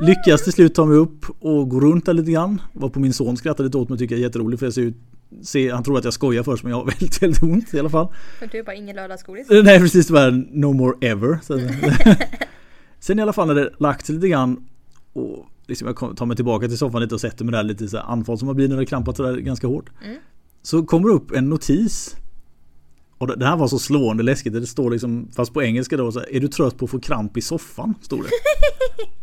Lyckas 0.01 0.43
till 0.43 0.53
slut 0.53 0.75
ta 0.75 0.85
mig 0.85 0.97
upp 0.97 1.25
och 1.39 1.69
gå 1.69 1.79
runt 1.79 2.05
där 2.05 2.13
lite 2.13 2.31
grann. 2.31 2.61
Var 2.73 2.89
på 2.89 2.99
min 2.99 3.13
son 3.13 3.37
skrattade 3.37 3.67
lite 3.67 3.77
åt 3.77 3.89
mig 3.89 3.93
och 3.93 3.99
tycker 3.99 4.15
jag 4.15 4.19
är 4.19 4.23
jätterolig 4.23 4.59
för 4.59 4.65
jag 4.65 4.73
ser 4.73 4.81
ut 4.81 4.95
se, 5.43 5.71
han 5.71 5.83
tror 5.83 5.97
att 5.97 6.03
jag 6.03 6.13
skojar 6.13 6.43
först 6.43 6.63
men 6.63 6.69
jag 6.69 6.77
har 6.77 6.85
väldigt, 6.99 7.23
väldigt 7.23 7.43
ont 7.43 7.73
i 7.73 7.79
alla 7.79 7.89
fall. 7.89 8.07
För 8.39 8.47
du 8.47 8.59
är 8.59 8.63
bara 8.63 8.75
ingen 8.75 8.95
lördagsgodis? 8.95 9.47
Nej 9.49 9.79
precis, 9.79 10.07
det 10.07 10.13
var 10.13 10.31
no 10.51 10.73
more 10.73 11.07
ever. 11.07 11.39
Sen 12.99 13.19
i 13.19 13.21
alla 13.21 13.33
fall 13.33 13.47
när 13.47 13.55
det 13.55 13.73
lagt 13.79 14.05
sig 14.05 14.15
lite 14.15 14.27
grann 14.27 14.65
och 15.13 15.45
liksom 15.67 15.87
jag 15.87 16.17
tar 16.17 16.25
mig 16.25 16.35
tillbaka 16.35 16.67
till 16.67 16.77
soffan 16.77 17.01
lite 17.01 17.15
och 17.15 17.21
sätter 17.21 17.45
mig 17.45 17.51
där 17.51 17.63
lite 17.63 17.87
så 17.87 17.97
anfall 17.97 18.37
som 18.37 18.45
man 18.45 18.55
blir 18.55 18.67
när 18.67 18.77
det 18.77 18.85
krampat 18.85 19.17
sådär 19.17 19.37
ganska 19.37 19.67
hårt. 19.67 19.89
Mm. 20.03 20.17
Så 20.61 20.85
kommer 20.85 21.09
det 21.09 21.15
upp 21.15 21.31
en 21.31 21.49
notis. 21.49 22.15
Och 23.17 23.39
det 23.39 23.45
här 23.45 23.57
var 23.57 23.67
så 23.67 23.79
slående 23.79 24.23
läskigt. 24.23 24.53
Det 24.53 24.67
står 24.67 24.91
liksom, 24.91 25.27
fast 25.35 25.53
på 25.53 25.63
engelska 25.63 25.97
då, 25.97 26.11
så 26.11 26.23
är 26.31 26.39
du 26.39 26.47
trött 26.47 26.77
på 26.77 26.85
att 26.85 26.91
få 26.91 26.99
kramp 26.99 27.37
i 27.37 27.41
soffan? 27.41 27.93
Stod 28.01 28.23
det. 28.23 28.29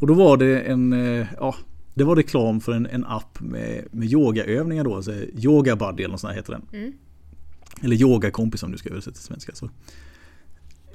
Och 0.00 0.06
då 0.06 0.14
var 0.14 0.36
det 0.36 0.60
en, 0.60 0.92
eh, 0.92 1.26
ja, 1.36 1.54
det 1.94 2.04
var 2.04 2.16
reklam 2.16 2.60
för 2.60 2.72
en, 2.72 2.86
en 2.86 3.04
app 3.04 3.40
med, 3.40 3.84
med 3.90 4.12
yogaövningar 4.12 4.84
då. 4.84 4.96
Alltså 4.96 5.12
yoga 5.38 5.76
buddy 5.76 6.02
eller 6.02 6.12
något 6.12 6.20
sånt 6.20 6.36
heter 6.36 6.52
den. 6.52 6.62
Mm. 6.72 6.92
Eller 7.82 7.96
yogakompis 7.96 8.62
om 8.62 8.72
du 8.72 8.78
ska 8.78 8.90
översätta 8.90 9.14
till 9.14 9.24
svenska. 9.24 9.52
Så. 9.54 9.70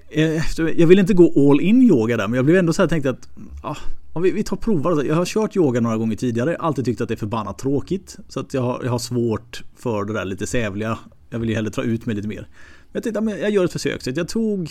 Eh, 0.10 0.44
jag 0.80 0.88
vill 0.88 1.00
inte 1.00 1.14
gå 1.14 1.52
all 1.52 1.62
in 1.62 1.82
yoga 1.82 2.18
där 2.18 2.28
men 2.28 2.36
jag 2.36 2.46
blev 2.46 2.58
ändå 2.58 2.74
så 2.74 2.82
här 2.82 2.90
tänkt 2.90 3.06
att 3.06 3.30
ah, 3.62 3.76
vi, 4.20 4.32
vi 4.32 4.44
tar 4.44 4.58
provar. 4.58 5.04
Jag 5.04 5.16
har 5.16 5.26
kört 5.26 5.56
yoga 5.56 5.80
några 5.80 5.98
gånger 5.98 6.16
tidigare. 6.16 6.56
Alltid 6.56 6.86
tyckt 6.86 7.02
att 7.02 7.08
det 7.08 7.14
är 7.14 7.18
förbannat 7.18 7.58
tråkigt. 7.58 8.18
Så 8.30 8.40
att 8.40 8.54
jag 8.54 8.62
har, 8.62 8.84
jag 8.84 8.92
har 8.92 9.00
svårt 9.00 9.64
för 9.76 10.06
det 10.06 10.14
där 10.14 10.26
lite 10.26 10.48
sävliga. 10.48 11.00
Jag 11.30 11.40
vill 11.40 11.50
ju 11.50 11.56
hellre 11.56 11.72
ta 11.72 11.84
ut 11.84 12.06
mig 12.06 12.16
lite 12.16 12.28
mer. 12.28 12.48
Men 12.92 12.92
jag 12.92 13.04
tänkte 13.04 13.20
att 13.20 13.40
jag 13.40 13.52
gör 13.52 13.66
ett 13.66 13.72
försök. 13.72 14.02
Så 14.02 14.12
jag 14.16 14.28
tog 14.28 14.70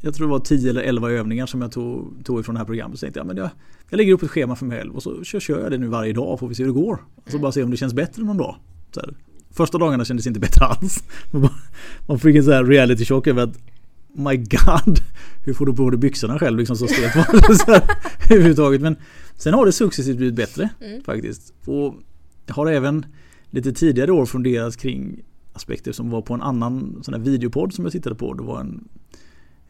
jag 0.00 0.14
tror 0.14 0.26
det 0.26 0.30
var 0.30 0.38
10 0.38 0.70
eller 0.70 0.82
11 0.82 1.10
övningar 1.10 1.46
som 1.46 1.62
jag 1.62 1.72
tog, 1.72 2.24
tog 2.24 2.40
ifrån 2.40 2.54
det 2.54 2.58
här 2.58 2.66
programmet. 2.66 2.98
Så 2.98 3.04
tänkte 3.04 3.20
jag, 3.20 3.26
men 3.26 3.36
jag, 3.36 3.50
jag 3.90 3.96
lägger 3.96 4.12
upp 4.12 4.22
ett 4.22 4.30
schema 4.30 4.56
för 4.56 4.66
mig 4.66 4.78
själv 4.78 4.94
och 4.94 5.02
så 5.02 5.24
kör, 5.24 5.40
kör 5.40 5.62
jag 5.62 5.70
det 5.70 5.78
nu 5.78 5.86
varje 5.86 6.12
dag 6.12 6.40
får 6.40 6.48
vi 6.48 6.54
se 6.54 6.62
hur 6.62 6.72
det 6.72 6.80
går. 6.80 7.04
Och 7.24 7.30
så 7.30 7.38
bara 7.38 7.52
se 7.52 7.62
om 7.62 7.70
det 7.70 7.76
känns 7.76 7.94
bättre 7.94 8.22
någon 8.22 8.36
dag. 8.36 8.56
Så 8.94 9.00
här. 9.00 9.14
Första 9.50 9.78
dagarna 9.78 10.04
kändes 10.04 10.26
inte 10.26 10.40
bättre 10.40 10.64
alls. 10.64 11.04
Man 12.08 12.18
fick 12.18 12.36
en 12.36 12.44
sån 12.44 12.52
här 12.52 12.64
reality 12.64 13.04
chock 13.04 13.26
över 13.26 13.42
att 13.42 13.58
My 14.12 14.36
God, 14.36 14.98
hur 15.44 15.54
får 15.54 15.66
du 15.66 15.74
på 15.74 15.90
dig 15.90 15.98
byxorna 15.98 16.38
själv 16.38 16.58
liksom 16.58 16.76
så 16.76 16.86
stelt 16.86 17.16
var 17.16 17.32
det 18.28 18.34
överhuvudtaget. 18.34 18.80
Men 18.80 18.96
sen 19.36 19.54
har 19.54 19.66
det 19.66 19.72
successivt 19.72 20.16
blivit 20.16 20.34
bättre 20.34 20.68
mm. 20.80 21.02
faktiskt. 21.02 21.54
Och 21.64 21.94
jag 22.46 22.54
har 22.54 22.66
även 22.66 23.06
lite 23.50 23.72
tidigare 23.72 24.12
år 24.12 24.26
funderat 24.26 24.76
kring 24.76 25.22
aspekter 25.52 25.92
som 25.92 26.10
var 26.10 26.22
på 26.22 26.34
en 26.34 26.42
annan 26.42 26.98
sån 27.02 27.14
här 27.14 27.20
videopodd 27.20 27.72
som 27.72 27.84
jag 27.84 27.92
tittade 27.92 28.14
på. 28.14 28.34
Det 28.34 28.42
var 28.42 28.60
en, 28.60 28.88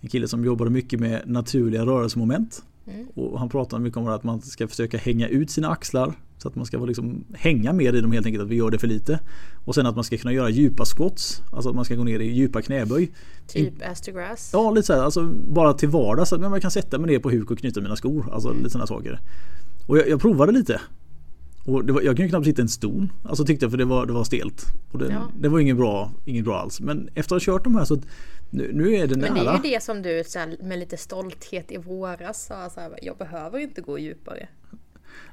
en 0.00 0.08
kille 0.08 0.28
som 0.28 0.44
jobbade 0.44 0.70
mycket 0.70 1.00
med 1.00 1.22
naturliga 1.26 1.86
rörelsemoment. 1.86 2.62
Mm. 2.86 3.06
Och 3.14 3.38
han 3.38 3.48
pratade 3.48 3.82
mycket 3.82 3.96
om 3.96 4.08
att 4.08 4.24
man 4.24 4.40
ska 4.40 4.68
försöka 4.68 4.98
hänga 4.98 5.28
ut 5.28 5.50
sina 5.50 5.68
axlar 5.68 6.14
så 6.38 6.48
att 6.48 6.56
man 6.56 6.66
ska 6.66 6.78
liksom 6.78 7.24
hänga 7.32 7.72
mer 7.72 7.92
i 7.94 8.00
dem 8.00 8.12
helt 8.12 8.26
enkelt, 8.26 8.44
att 8.44 8.50
vi 8.50 8.56
gör 8.56 8.70
det 8.70 8.78
för 8.78 8.86
lite. 8.86 9.20
Och 9.64 9.74
sen 9.74 9.86
att 9.86 9.94
man 9.94 10.04
ska 10.04 10.16
kunna 10.16 10.32
göra 10.32 10.48
djupa 10.48 10.84
squats, 10.84 11.42
alltså 11.52 11.70
att 11.70 11.76
man 11.76 11.84
ska 11.84 11.94
gå 11.94 12.04
ner 12.04 12.20
i 12.20 12.32
djupa 12.32 12.62
knäböj. 12.62 13.10
Typ 13.46 13.74
ass 13.90 14.00
to 14.00 14.12
grass? 14.12 14.50
Ja, 14.52 14.70
lite 14.70 14.86
så 14.86 14.92
här, 14.92 15.02
alltså 15.02 15.32
bara 15.48 15.72
till 15.72 15.88
vardags, 15.88 16.32
att 16.32 16.40
man 16.40 16.60
kan 16.60 16.70
sätta 16.70 16.98
mig 16.98 17.10
ner 17.10 17.18
på 17.18 17.30
huk 17.30 17.50
och 17.50 17.58
knyta 17.58 17.80
mina 17.80 17.96
skor. 17.96 18.28
Alltså 18.32 18.48
mm. 18.48 18.58
lite 18.58 18.70
sådana 18.70 18.86
saker. 18.86 19.20
Och 19.86 19.98
jag, 19.98 20.08
jag 20.08 20.20
provade 20.20 20.52
lite. 20.52 20.80
Och 21.64 21.88
var, 21.88 22.02
jag 22.02 22.16
kunde 22.16 22.28
knappt 22.28 22.46
sitta 22.46 22.62
i 22.62 22.62
en 22.62 22.68
stol. 22.68 23.08
Alltså 23.24 23.44
tyckte 23.44 23.64
jag 23.64 23.70
för 23.70 23.78
det 23.78 23.84
var, 23.84 24.06
det 24.06 24.12
var 24.12 24.24
stelt. 24.24 24.64
Och 24.92 24.98
det, 24.98 25.08
ja. 25.10 25.22
det 25.40 25.48
var 25.48 25.60
inget 25.60 25.76
bra, 25.76 26.10
inget 26.24 26.44
bra 26.44 26.58
alls. 26.58 26.80
Men 26.80 27.08
efter 27.14 27.36
att 27.36 27.46
ha 27.46 27.52
kört 27.52 27.64
de 27.64 27.74
här 27.74 27.84
så 27.84 27.98
nu, 28.50 28.70
nu 28.72 28.94
är 28.94 29.06
det 29.06 29.16
nära. 29.16 29.34
Men 29.34 29.44
det 29.44 29.50
är 29.50 29.54
ju 29.54 29.74
det 29.74 29.82
som 29.82 30.02
du 30.02 30.22
med 30.66 30.78
lite 30.78 30.96
stolthet 30.96 31.72
i 31.72 31.76
våras 31.76 32.46
sa. 32.46 32.70
Så 32.70 32.80
här, 32.80 32.98
jag 33.02 33.16
behöver 33.16 33.58
inte 33.58 33.80
gå 33.80 33.98
djupare. 33.98 34.48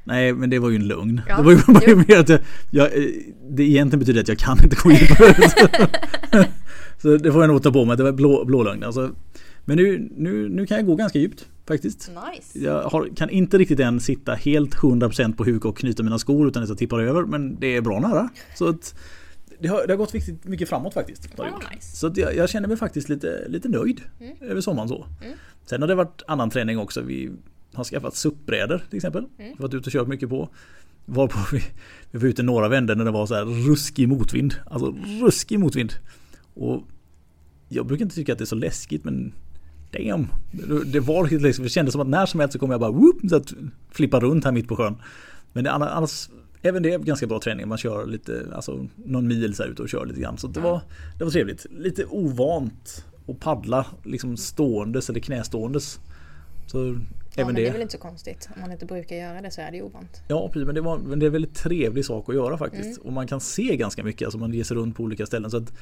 Nej 0.03 0.33
men 0.33 0.49
det 0.49 0.59
var 0.59 0.69
ju 0.69 0.75
en 0.75 0.87
lögn. 0.87 1.21
Ja, 1.27 1.37
det 1.37 1.43
var 1.43 1.51
ju 1.51 1.57
bara 1.67 1.95
mer 2.07 2.19
att 2.19 2.29
jag, 2.29 2.39
jag, 2.71 2.91
Det 3.49 3.63
egentligen 3.63 3.99
betyder 3.99 4.21
att 4.21 4.27
jag 4.27 4.39
kan 4.39 4.63
inte 4.63 4.75
gå 4.83 4.91
djupare. 4.91 5.49
så 7.01 7.17
det 7.17 7.31
får 7.31 7.41
jag 7.41 7.47
nog 7.49 7.63
ta 7.63 7.71
på 7.71 7.85
mig. 7.85 7.97
Det 7.97 8.03
var 8.03 8.11
blå, 8.11 8.45
blå 8.45 8.63
lögn. 8.63 8.83
Alltså, 8.83 9.11
men 9.65 9.77
nu, 9.77 10.09
nu, 10.15 10.49
nu 10.49 10.65
kan 10.65 10.77
jag 10.77 10.85
gå 10.85 10.95
ganska 10.95 11.19
djupt 11.19 11.47
faktiskt. 11.67 12.11
Nice. 12.33 12.59
Jag 12.59 12.83
har, 12.83 13.09
kan 13.15 13.29
inte 13.29 13.57
riktigt 13.57 13.79
än 13.79 13.99
sitta 13.99 14.33
helt 14.33 14.75
100% 14.75 15.35
på 15.35 15.43
huk 15.43 15.65
och 15.65 15.77
knyta 15.77 16.03
mina 16.03 16.19
skor 16.19 16.47
utan 16.47 16.63
att 16.63 16.69
jag 16.69 16.77
tippar 16.77 16.99
över. 16.99 17.23
Men 17.23 17.59
det 17.59 17.75
är 17.75 17.81
bra 17.81 17.99
nära. 17.99 18.29
Så 18.55 18.69
att, 18.69 18.95
det, 19.59 19.67
har, 19.67 19.87
det 19.87 19.93
har 19.93 19.97
gått 19.97 20.13
riktigt 20.13 20.45
mycket 20.45 20.69
framåt 20.69 20.93
faktiskt. 20.93 21.39
Oh, 21.39 21.45
nice. 21.73 21.97
Så 21.97 22.11
jag, 22.15 22.35
jag, 22.35 22.49
känner 22.49 22.67
mig 22.67 22.77
faktiskt 22.77 23.09
lite, 23.09 23.47
lite 23.47 23.69
nöjd 23.69 24.01
mm. 24.19 24.37
över 24.41 24.61
sommaren 24.61 24.89
så. 24.89 25.07
Mm. 25.21 25.37
Sen 25.65 25.81
har 25.81 25.87
det 25.87 25.95
varit 25.95 26.21
annan 26.27 26.49
träning 26.49 26.77
också. 26.77 27.01
Vi 27.01 27.31
har 27.73 27.83
skaffat 27.83 28.15
SUP-brädor 28.15 28.81
till 28.89 28.97
exempel. 28.97 29.25
Mm. 29.39 29.55
Varit 29.57 29.73
ute 29.73 29.87
och 29.87 29.93
kört 29.93 30.07
mycket 30.07 30.29
på. 30.29 30.49
Varpå 31.05 31.37
vi, 31.51 31.63
vi 32.11 32.19
var 32.19 32.27
ute 32.27 32.43
några 32.43 32.67
vändor 32.67 32.95
när 32.95 33.05
det 33.05 33.11
var 33.11 33.25
så 33.25 33.35
här 33.35 33.45
ruskig 33.45 34.09
motvind. 34.09 34.55
Alltså 34.65 34.95
ruskig 35.21 35.59
motvind. 35.59 35.93
Och 36.53 36.83
jag 37.69 37.85
brukar 37.85 38.03
inte 38.03 38.15
tycka 38.15 38.33
att 38.33 38.37
det 38.37 38.43
är 38.43 38.45
så 38.45 38.55
läskigt 38.55 39.03
men 39.03 39.33
damn. 39.91 40.27
Det 40.85 40.99
var 40.99 41.39
liksom, 41.39 41.63
det 41.63 41.69
kändes 41.69 41.91
som 41.91 42.01
att 42.01 42.07
när 42.07 42.25
som 42.25 42.39
helst 42.39 42.53
så 42.53 42.59
kommer 42.59 42.73
jag 42.73 42.81
bara 42.81 42.91
whoop, 42.91 43.15
så 43.29 43.35
att 43.35 43.53
flippa 43.91 44.19
runt 44.19 44.45
här 44.45 44.51
mitt 44.51 44.67
på 44.67 44.75
sjön. 44.75 44.95
Men 45.53 45.63
det, 45.63 45.71
annars, 45.71 46.29
även 46.61 46.83
det 46.83 46.93
är 46.93 46.99
ganska 46.99 47.27
bra 47.27 47.39
träning. 47.39 47.67
Man 47.67 47.77
kör 47.77 48.05
lite, 48.05 48.45
alltså 48.53 48.87
någon 48.95 49.27
mil 49.27 49.55
så 49.55 49.63
här 49.63 49.69
ute 49.69 49.81
och 49.81 49.89
kör 49.89 50.05
lite 50.05 50.21
grann. 50.21 50.37
Så 50.37 50.47
det 50.47 50.59
var, 50.59 50.81
det 51.17 51.23
var 51.23 51.31
trevligt. 51.31 51.65
Lite 51.69 52.05
ovant 52.05 53.05
att 53.27 53.39
paddla 53.39 53.85
liksom 54.03 54.37
ståendes 54.37 55.09
eller 55.09 55.19
knäståendes. 55.19 55.99
Så 56.67 56.77
ja, 56.77 56.93
även 57.35 57.45
men 57.45 57.55
det. 57.55 57.61
det 57.61 57.67
är 57.67 57.71
väl 57.71 57.81
inte 57.81 57.91
så 57.91 57.97
konstigt. 57.97 58.49
Om 58.55 58.61
man 58.61 58.71
inte 58.71 58.85
brukar 58.85 59.15
göra 59.15 59.41
det 59.41 59.51
så 59.51 59.61
är 59.61 59.71
det 59.71 59.81
ovant. 59.81 60.21
Ja, 60.27 60.47
precis. 60.47 60.65
Men 60.65 60.75
det, 60.75 60.81
var, 60.81 60.97
men 60.97 61.19
det 61.19 61.25
är 61.25 61.27
en 61.27 61.33
väldigt 61.33 61.55
trevlig 61.55 62.05
sak 62.05 62.29
att 62.29 62.35
göra 62.35 62.57
faktiskt. 62.57 62.97
Mm. 62.97 63.07
Och 63.07 63.13
man 63.13 63.27
kan 63.27 63.39
se 63.39 63.75
ganska 63.75 64.03
mycket. 64.03 64.25
Alltså 64.25 64.37
man 64.37 64.53
ger 64.53 64.63
sig 64.63 64.77
runt 64.77 64.97
på 64.97 65.03
olika 65.03 65.25
ställen. 65.25 65.51
Så 65.51 65.57
att 65.57 65.73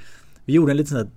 vi 0.45 0.53
gjorde 0.53 0.71
en 0.71 0.77
liten 0.77 0.89
sån 0.89 0.97
här 0.97 1.09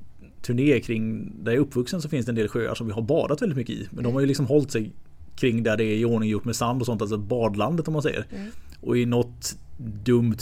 turné 0.42 0.80
kring 0.80 1.32
där 1.44 1.52
jag 1.52 1.58
är 1.58 1.62
uppvuxen 1.62 2.02
så 2.02 2.08
finns 2.08 2.26
det 2.26 2.32
en 2.32 2.36
del 2.36 2.48
sjöar 2.48 2.74
som 2.74 2.86
vi 2.86 2.92
har 2.92 3.02
badat 3.02 3.42
väldigt 3.42 3.56
mycket 3.56 3.74
i. 3.74 3.86
Men 3.90 3.98
mm. 3.98 4.04
de 4.04 4.14
har 4.14 4.20
ju 4.20 4.26
liksom 4.26 4.46
hållit 4.46 4.70
sig 4.70 4.92
kring 5.36 5.62
där 5.62 5.76
det 5.76 5.84
är 5.84 5.96
i 5.96 6.04
ordning 6.04 6.30
gjort 6.30 6.44
med 6.44 6.56
sand 6.56 6.82
och 6.82 6.86
sånt. 6.86 7.02
Alltså 7.02 7.18
badlandet 7.18 7.88
om 7.88 7.92
man 7.92 8.02
säger. 8.02 8.26
Mm. 8.30 8.50
Och 8.80 8.98
i 8.98 9.06
något 9.06 9.56
dumt 10.04 10.36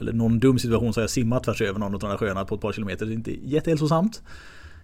eller 0.00 0.12
någon 0.12 0.38
dum 0.38 0.58
situation 0.58 0.94
så 0.94 1.00
har 1.00 1.02
jag 1.02 1.10
simmat 1.10 1.44
tvärs 1.44 1.62
över 1.62 1.78
någon 1.80 1.94
av 1.94 2.00
de 2.00 2.10
här 2.10 2.16
sjöarna 2.16 2.44
på 2.44 2.54
ett 2.54 2.60
par 2.60 2.72
kilometer. 2.72 3.06
Det 3.06 3.12
är 3.12 3.14
inte 3.14 3.46
jättehälsosamt. 3.46 4.22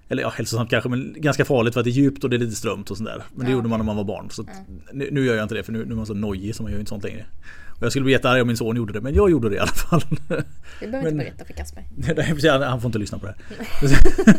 Eller 0.09 0.23
ja, 0.23 0.29
hälsosamt 0.29 0.71
kanske 0.71 0.89
men 0.89 1.15
ganska 1.17 1.45
farligt 1.45 1.75
för 1.75 1.81
att 1.81 1.85
det 1.85 1.91
är 1.91 1.93
djupt 1.93 2.25
och 2.25 2.31
det 2.31 2.37
är 2.37 2.39
lite 2.39 2.57
strömt 2.57 2.91
och 2.91 2.97
sådär. 2.97 3.23
Men 3.35 3.47
det 3.47 3.51
ja. 3.51 3.57
gjorde 3.57 3.69
man 3.69 3.79
när 3.79 3.87
man 3.87 3.97
var 3.97 4.05
barn. 4.05 4.31
Så 4.31 4.45
nu, 4.93 5.09
nu, 5.12 5.25
gör 5.25 5.35
jag 5.35 5.45
inte 5.45 5.55
det 5.55 5.62
för 5.62 5.73
nu, 5.73 5.85
nu 5.85 5.93
är 5.93 5.97
man 5.97 6.07
så 6.07 6.15
nojig 6.15 6.55
så 6.55 6.62
man 6.62 6.73
gör 6.73 6.79
inte 6.79 6.89
sånt 6.89 7.05
längre. 7.05 7.27
Och 7.69 7.83
jag 7.83 7.93
skulle 7.93 8.05
bli 8.05 8.12
jättearg 8.12 8.43
om 8.43 8.47
min 8.47 8.57
son 8.57 8.77
gjorde 8.77 8.93
det 8.93 9.01
men 9.01 9.15
jag 9.15 9.31
gjorde 9.31 9.49
det 9.49 9.57
i 9.57 9.59
alla 9.59 9.73
fall. 9.73 10.03
Vi 10.81 10.87
behöver 10.87 11.09
inte 11.09 11.25
berätta 11.25 11.45
för 11.45 11.53
Kasper. 11.53 11.85
Nej, 11.97 12.69
han 12.69 12.81
får 12.81 12.89
inte 12.89 12.99
lyssna 12.99 13.19
på 13.19 13.27
det 13.27 13.35
här. 13.49 13.67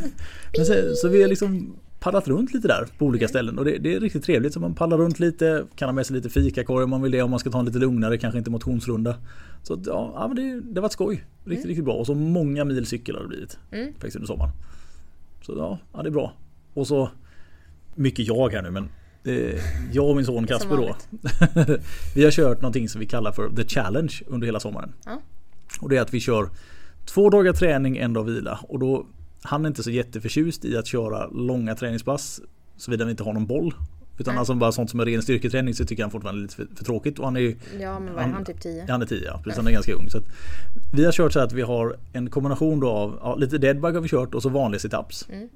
men 0.58 0.66
så, 0.66 0.74
så 0.96 1.08
vi 1.08 1.22
har 1.22 1.30
liksom 1.30 1.76
paddlat 2.00 2.28
runt 2.28 2.54
lite 2.54 2.68
där 2.68 2.88
på 2.98 3.06
olika 3.06 3.26
mm. 3.26 3.30
ställen 3.30 3.60
och 3.60 3.66
det, 3.66 3.78
det, 3.78 3.96
är 3.96 4.00
riktigt 4.00 4.24
trevligt. 4.24 4.54
Så 4.54 4.60
man 4.60 4.76
paddlar 4.76 4.98
runt 4.98 5.20
lite, 5.20 5.66
kan 5.76 5.88
ha 5.88 5.94
med 5.94 6.06
sig 6.06 6.16
lite 6.16 6.30
fikakorg 6.30 6.84
om 6.84 6.90
man 6.90 7.02
vill 7.02 7.12
det 7.12 7.22
om 7.22 7.32
man 7.32 7.40
ska 7.40 7.50
ta 7.50 7.60
en 7.60 7.66
lite 7.66 7.80
lugnare, 7.80 8.18
kanske 8.18 8.38
inte 8.38 8.52
motionsrunda. 8.52 9.16
Så 9.64 9.80
ja, 9.86 10.26
men 10.28 10.36
det, 10.36 10.62
det 10.62 10.80
har 10.80 10.82
varit 10.82 10.92
skoj. 10.92 11.16
Riktigt, 11.16 11.58
mm. 11.58 11.68
riktigt 11.68 11.86
bra. 11.86 11.94
Och 11.94 12.06
så 12.06 12.16
många 12.16 12.66
mil 12.66 12.86
cykel 12.86 13.16
har 13.16 13.22
det 13.22 13.28
blivit. 13.28 13.60
Mm. 13.72 13.94
Faktiskt 13.94 14.16
under 14.16 14.28
sommaren. 14.28 14.52
Så 15.42 15.54
ja, 15.58 15.80
ja, 15.94 16.02
det 16.02 16.10
är 16.10 16.12
bra. 16.12 16.34
Och 16.74 16.88
så 16.88 17.10
mycket 17.96 18.28
jag 18.28 18.54
här 18.54 18.62
nu 18.62 18.72
men 18.72 18.90
eh, 19.24 19.62
jag 19.92 20.10
och 20.10 20.16
min 20.16 20.26
son 20.26 20.48
Kasper 20.48 20.78
då. 20.78 20.96
vi 22.16 22.24
har 22.24 22.32
kört 22.32 22.62
någonting 22.62 22.90
som 22.90 23.00
vi 23.00 23.06
kallar 23.08 23.32
för 23.32 23.50
The 23.50 23.68
Challenge 23.68 24.14
under 24.28 24.46
hela 24.46 24.60
sommaren. 24.60 24.94
Ja. 25.06 25.22
Och 25.80 25.90
det 25.90 25.98
är 25.98 26.02
att 26.02 26.14
vi 26.14 26.20
kör 26.20 26.50
två 27.06 27.30
dagar 27.30 27.54
träning, 27.54 27.98
en 27.98 28.14
dag 28.14 28.24
vila. 28.24 28.60
Och 28.62 28.80
då 28.80 29.06
han 29.42 29.66
är 29.66 29.68
inte 29.68 29.84
så 29.84 29.92
jätteförtjust 29.92 30.66
i 30.66 30.78
att 30.78 30.88
köra 30.88 31.28
långa 31.28 31.76
träningspass 31.76 32.42
såvida 32.78 33.06
vi 33.06 33.12
inte 33.12 33.24
har 33.24 33.34
någon 33.34 33.48
boll. 33.48 33.74
Utan 34.20 34.34
Nej. 34.34 34.40
alltså 34.40 34.54
bara 34.54 34.72
sånt 34.72 34.90
som 34.90 35.00
är 35.00 35.06
ren 35.06 35.22
styrketräning 35.22 35.74
så 35.74 35.86
tycker 35.86 36.04
han 36.04 36.12
fortfarande 36.12 36.40
är 36.40 36.42
lite 36.42 36.56
för, 36.56 36.68
för 36.76 36.86
tråkigt. 36.86 37.20
Och 37.20 37.26
han 37.26 37.38
är 37.38 37.56
ja 37.80 38.00
men 38.00 38.14
vad 38.14 38.24
är 38.24 38.28
han, 38.28 38.46
typ 38.46 38.62
10? 38.62 38.86
Han 38.90 39.02
är 39.02 39.06
10 39.06 39.26
ja, 39.26 39.42
precis. 39.44 39.58
Han 39.58 39.68
är 39.68 39.72
ganska 39.72 39.94
ung. 39.94 40.10
Så 40.10 40.20
vi 40.94 41.06
har 41.06 41.12
kört 41.12 41.34
så 41.34 41.40
att 41.40 41.54
vi 41.54 41.62
har 41.62 41.96
en 42.14 42.30
kombination 42.30 42.80
då 42.80 42.90
av 42.90 43.20
ja, 43.22 43.36
lite 43.36 43.58
deadbug 43.58 43.94
har 43.94 44.02
vi 44.02 44.10
kört 44.10 44.36
och 44.36 44.42
så 44.42 44.50
vanliga 44.50 44.80
situps. 44.80 45.30
Mm. 45.30 45.50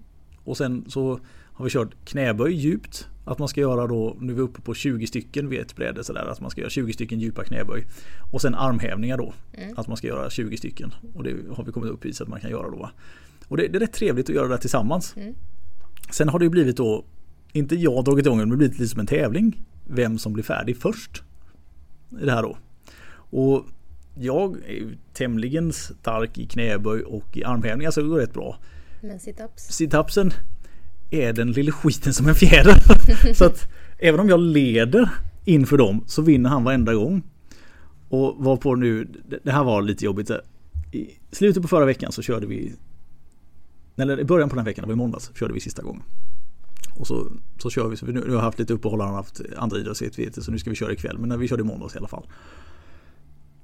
Och 0.44 0.58
sen 0.58 0.86
så 0.88 1.20
har 1.54 1.66
vi 1.66 1.72
kört 1.72 1.90
knäböj 2.06 2.54
djupt. 2.54 3.08
Att 3.26 3.40
man 3.40 3.48
ska 3.48 3.62
göra 3.62 3.88
då, 3.88 4.18
nu 4.20 4.32
är 4.32 4.36
vi 4.36 4.42
uppe 4.42 4.62
på 4.62 4.74
20 4.74 5.08
stycken 5.08 5.50
vid 5.50 5.60
ett 5.60 5.76
bräde 5.76 6.04
sådär. 6.04 6.26
Att 6.26 6.42
man 6.42 6.52
ska 6.52 6.62
göra 6.62 6.70
20 6.70 6.94
stycken 6.94 7.20
djupa 7.20 7.44
knäböj. 7.44 7.88
Och 8.32 8.42
sen 8.42 8.56
armhävningar 8.56 9.18
då. 9.18 9.34
Mm. 9.54 9.74
Att 9.78 9.88
man 9.88 9.98
ska 9.98 10.08
göra 10.08 10.30
20 10.30 10.58
stycken. 10.58 10.94
Och 11.16 11.24
det 11.24 11.36
har 11.56 11.64
vi 11.64 11.72
kommit 11.72 11.92
upp 11.92 12.06
i 12.06 12.14
så 12.14 12.24
att 12.24 12.30
man 12.30 12.40
kan 12.40 12.50
göra 12.50 12.70
då. 12.70 12.90
Och 13.52 13.58
det, 13.58 13.68
det 13.68 13.78
är 13.78 13.80
rätt 13.80 13.94
trevligt 13.94 14.30
att 14.30 14.36
göra 14.36 14.48
det 14.48 14.58
tillsammans. 14.58 15.16
Mm. 15.16 15.36
Sen 16.12 16.30
har 16.30 16.40
det 16.40 16.46
ju 16.46 16.50
blivit 16.50 16.78
då, 16.78 17.06
inte 17.52 17.76
jag 17.76 18.06
dragit 18.06 18.26
igång 18.26 18.38
men 18.38 18.50
det 18.50 18.54
har 18.54 18.58
blivit 18.58 18.80
lite 18.80 18.92
som 18.92 19.00
en 19.00 19.08
tävling. 19.08 19.62
Vem 19.88 20.18
som 20.18 20.34
blir 20.34 20.44
färdig 20.44 20.78
först. 20.78 21.24
I 22.22 22.26
det 22.26 22.32
här 22.32 22.42
då. 22.42 22.58
Och 23.14 23.66
jag 24.20 24.58
är 24.68 24.98
tämligen 25.14 25.74
stark 25.74 26.38
i 26.38 26.46
knäböj 26.46 27.02
och 27.02 27.38
i 27.38 27.44
armhävningar 27.44 27.92
så 27.92 28.02
det 28.02 28.08
går 28.08 28.18
rätt 28.20 28.34
bra. 28.34 28.58
Men 29.02 29.20
situps? 29.20 29.64
Situpsen 29.64 30.34
är 31.10 31.34
den 31.34 31.52
lilla 31.52 31.72
skiten 31.72 32.14
som 32.14 32.28
en 32.28 32.36
fjäder. 32.36 32.76
så 33.34 33.46
att 33.46 33.72
även 34.00 34.20
om 34.20 34.30
jag 34.30 34.40
leder 34.40 35.10
inför 35.46 35.78
dem 35.78 36.04
så 36.08 36.22
vinner 36.22 36.50
han 36.50 36.64
varenda 36.64 36.94
gång. 36.94 37.24
Och 38.10 38.36
var 38.38 38.58
på 38.58 38.76
nu, 38.76 39.08
det 39.44 39.52
här 39.52 39.64
var 39.64 39.82
lite 39.82 40.06
jobbigt. 40.06 40.32
I 40.92 41.10
slutet 41.32 41.62
på 41.62 41.68
förra 41.68 41.86
veckan 41.86 42.12
så 42.12 42.22
körde 42.22 42.48
vi 42.48 42.74
eller 44.02 44.20
i 44.20 44.24
början 44.24 44.50
på 44.50 44.56
den 44.56 44.66
veckan, 44.66 44.82
det 44.82 44.88
var 44.88 44.94
i 44.94 44.98
måndags, 44.98 45.32
körde 45.36 45.54
vi 45.54 45.60
sista 45.60 45.82
gången. 45.82 46.04
Och 47.00 47.08
så, 47.08 47.28
så 47.58 47.70
kör 47.70 47.88
vi, 47.88 47.98
så 47.98 48.06
nu, 48.06 48.14
nu 48.14 48.20
har 48.20 48.36
jag 48.36 48.40
haft 48.40 48.60
lite 48.60 48.74
uppehåll, 48.74 49.00
han 49.02 49.10
har 49.10 49.16
haft 49.16 49.42
andra 49.58 49.78
idrottsaktiviteter 49.78 50.42
så 50.42 50.52
nu 50.52 50.60
ska 50.60 50.70
vi 50.70 50.76
köra 50.76 50.94
ikväll. 50.94 51.18
Men 51.18 51.30
när 51.30 51.38
vi 51.38 51.48
körde 51.48 51.62
i 51.62 51.66
måndags 51.66 51.96
i 51.96 51.98
alla 51.98 52.08
fall. 52.08 52.28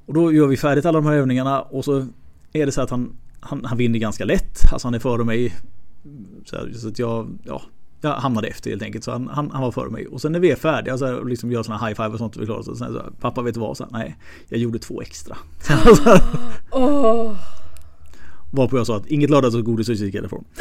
Och 0.05 0.13
då 0.13 0.33
gör 0.33 0.47
vi 0.47 0.57
färdigt 0.57 0.85
alla 0.85 1.01
de 1.01 1.07
här 1.07 1.15
övningarna 1.15 1.61
och 1.61 1.85
så 1.85 2.07
är 2.53 2.65
det 2.65 2.71
så 2.71 2.81
att 2.81 2.89
han, 2.89 3.15
han, 3.39 3.65
han 3.65 3.77
vinner 3.77 3.99
ganska 3.99 4.25
lätt. 4.25 4.73
Alltså 4.73 4.87
han 4.87 4.93
är 4.93 4.99
före 4.99 5.23
mig. 5.23 5.55
Så, 6.45 6.55
här, 6.55 6.71
så 6.73 6.87
att 6.87 6.99
jag, 6.99 7.37
ja, 7.43 7.61
jag 8.01 8.11
hamnade 8.11 8.47
efter 8.47 8.69
helt 8.69 8.83
enkelt. 8.83 9.03
Så 9.03 9.11
han, 9.11 9.27
han, 9.27 9.51
han 9.51 9.61
var 9.61 9.71
före 9.71 9.89
mig. 9.89 10.07
Och 10.07 10.21
sen 10.21 10.31
när 10.31 10.39
vi 10.39 10.51
är 10.51 10.55
färdiga 10.55 10.97
så 10.97 11.05
här, 11.05 11.19
och 11.19 11.25
liksom 11.25 11.51
gör 11.51 11.63
sådana 11.63 11.87
high 11.87 11.95
five 11.95 12.09
och 12.09 12.17
sånt. 12.17 12.37
Vi 12.37 12.45
klarar, 12.45 12.61
så, 12.61 12.75
så, 12.75 12.83
här, 12.83 13.11
pappa 13.19 13.41
vet 13.41 13.53
du 13.53 13.59
vad? 13.59 13.77
Så 13.77 13.83
här, 13.83 13.91
nej, 13.91 14.15
jag 14.47 14.59
gjorde 14.59 14.79
två 14.79 15.01
extra. 15.01 15.37
oh. 16.71 17.35
Varpå 18.57 18.77
jag 18.77 18.87
sa 18.87 18.97
att 18.97 19.07
inget 19.07 19.29
lördagsgodis 19.29 19.89
och 19.89 19.97
kik 19.97 20.15
härifrån. 20.15 20.45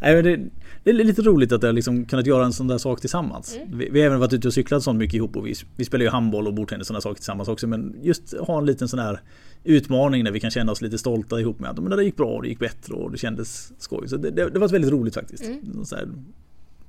Nej, 0.00 0.14
men 0.14 0.24
det, 0.24 0.36
det, 0.84 0.90
är 0.90 0.94
lite 0.94 1.22
roligt 1.22 1.52
att 1.52 1.62
jag 1.62 1.74
liksom 1.74 2.04
kunnat 2.04 2.26
göra 2.26 2.44
en 2.44 2.52
sån 2.52 2.68
där 2.68 2.78
sak 2.78 3.00
tillsammans. 3.00 3.56
Mm. 3.56 3.78
Vi, 3.78 3.88
vi, 3.90 4.00
har 4.00 4.06
även 4.06 4.20
varit 4.20 4.32
ute 4.32 4.48
och 4.48 4.54
cyklat 4.54 4.82
sånt 4.82 4.98
mycket 4.98 5.14
ihop 5.14 5.36
och 5.36 5.46
vi, 5.46 5.54
vi 5.76 5.84
spelar 5.84 6.04
ju 6.04 6.10
handboll 6.10 6.46
och 6.46 6.54
bordtennis 6.54 6.80
och 6.80 6.86
sådana 6.86 7.00
saker 7.00 7.14
tillsammans 7.14 7.48
också. 7.48 7.66
Men 7.66 7.96
just 8.02 8.34
ha 8.38 8.58
en 8.58 8.66
liten 8.66 8.88
sån 8.88 8.98
här 8.98 9.20
utmaning 9.64 10.24
där 10.24 10.32
vi 10.32 10.40
kan 10.40 10.50
känna 10.50 10.72
oss 10.72 10.82
lite 10.82 10.98
stolta 10.98 11.40
ihop 11.40 11.60
med 11.60 11.70
att 11.70 11.78
men 11.78 11.96
det 11.96 12.04
gick 12.04 12.16
bra 12.16 12.28
och 12.28 12.42
det 12.42 12.48
gick 12.48 12.58
bättre 12.58 12.94
och 12.94 13.10
det 13.10 13.18
kändes 13.18 13.72
skoj. 13.78 14.08
Så 14.08 14.16
det, 14.16 14.30
det, 14.30 14.50
det 14.50 14.58
var 14.58 14.68
väldigt 14.68 14.92
roligt 14.92 15.14
faktiskt. 15.14 15.44
Mm. 15.44 15.84
Så 15.84 15.96
här, 15.96 16.08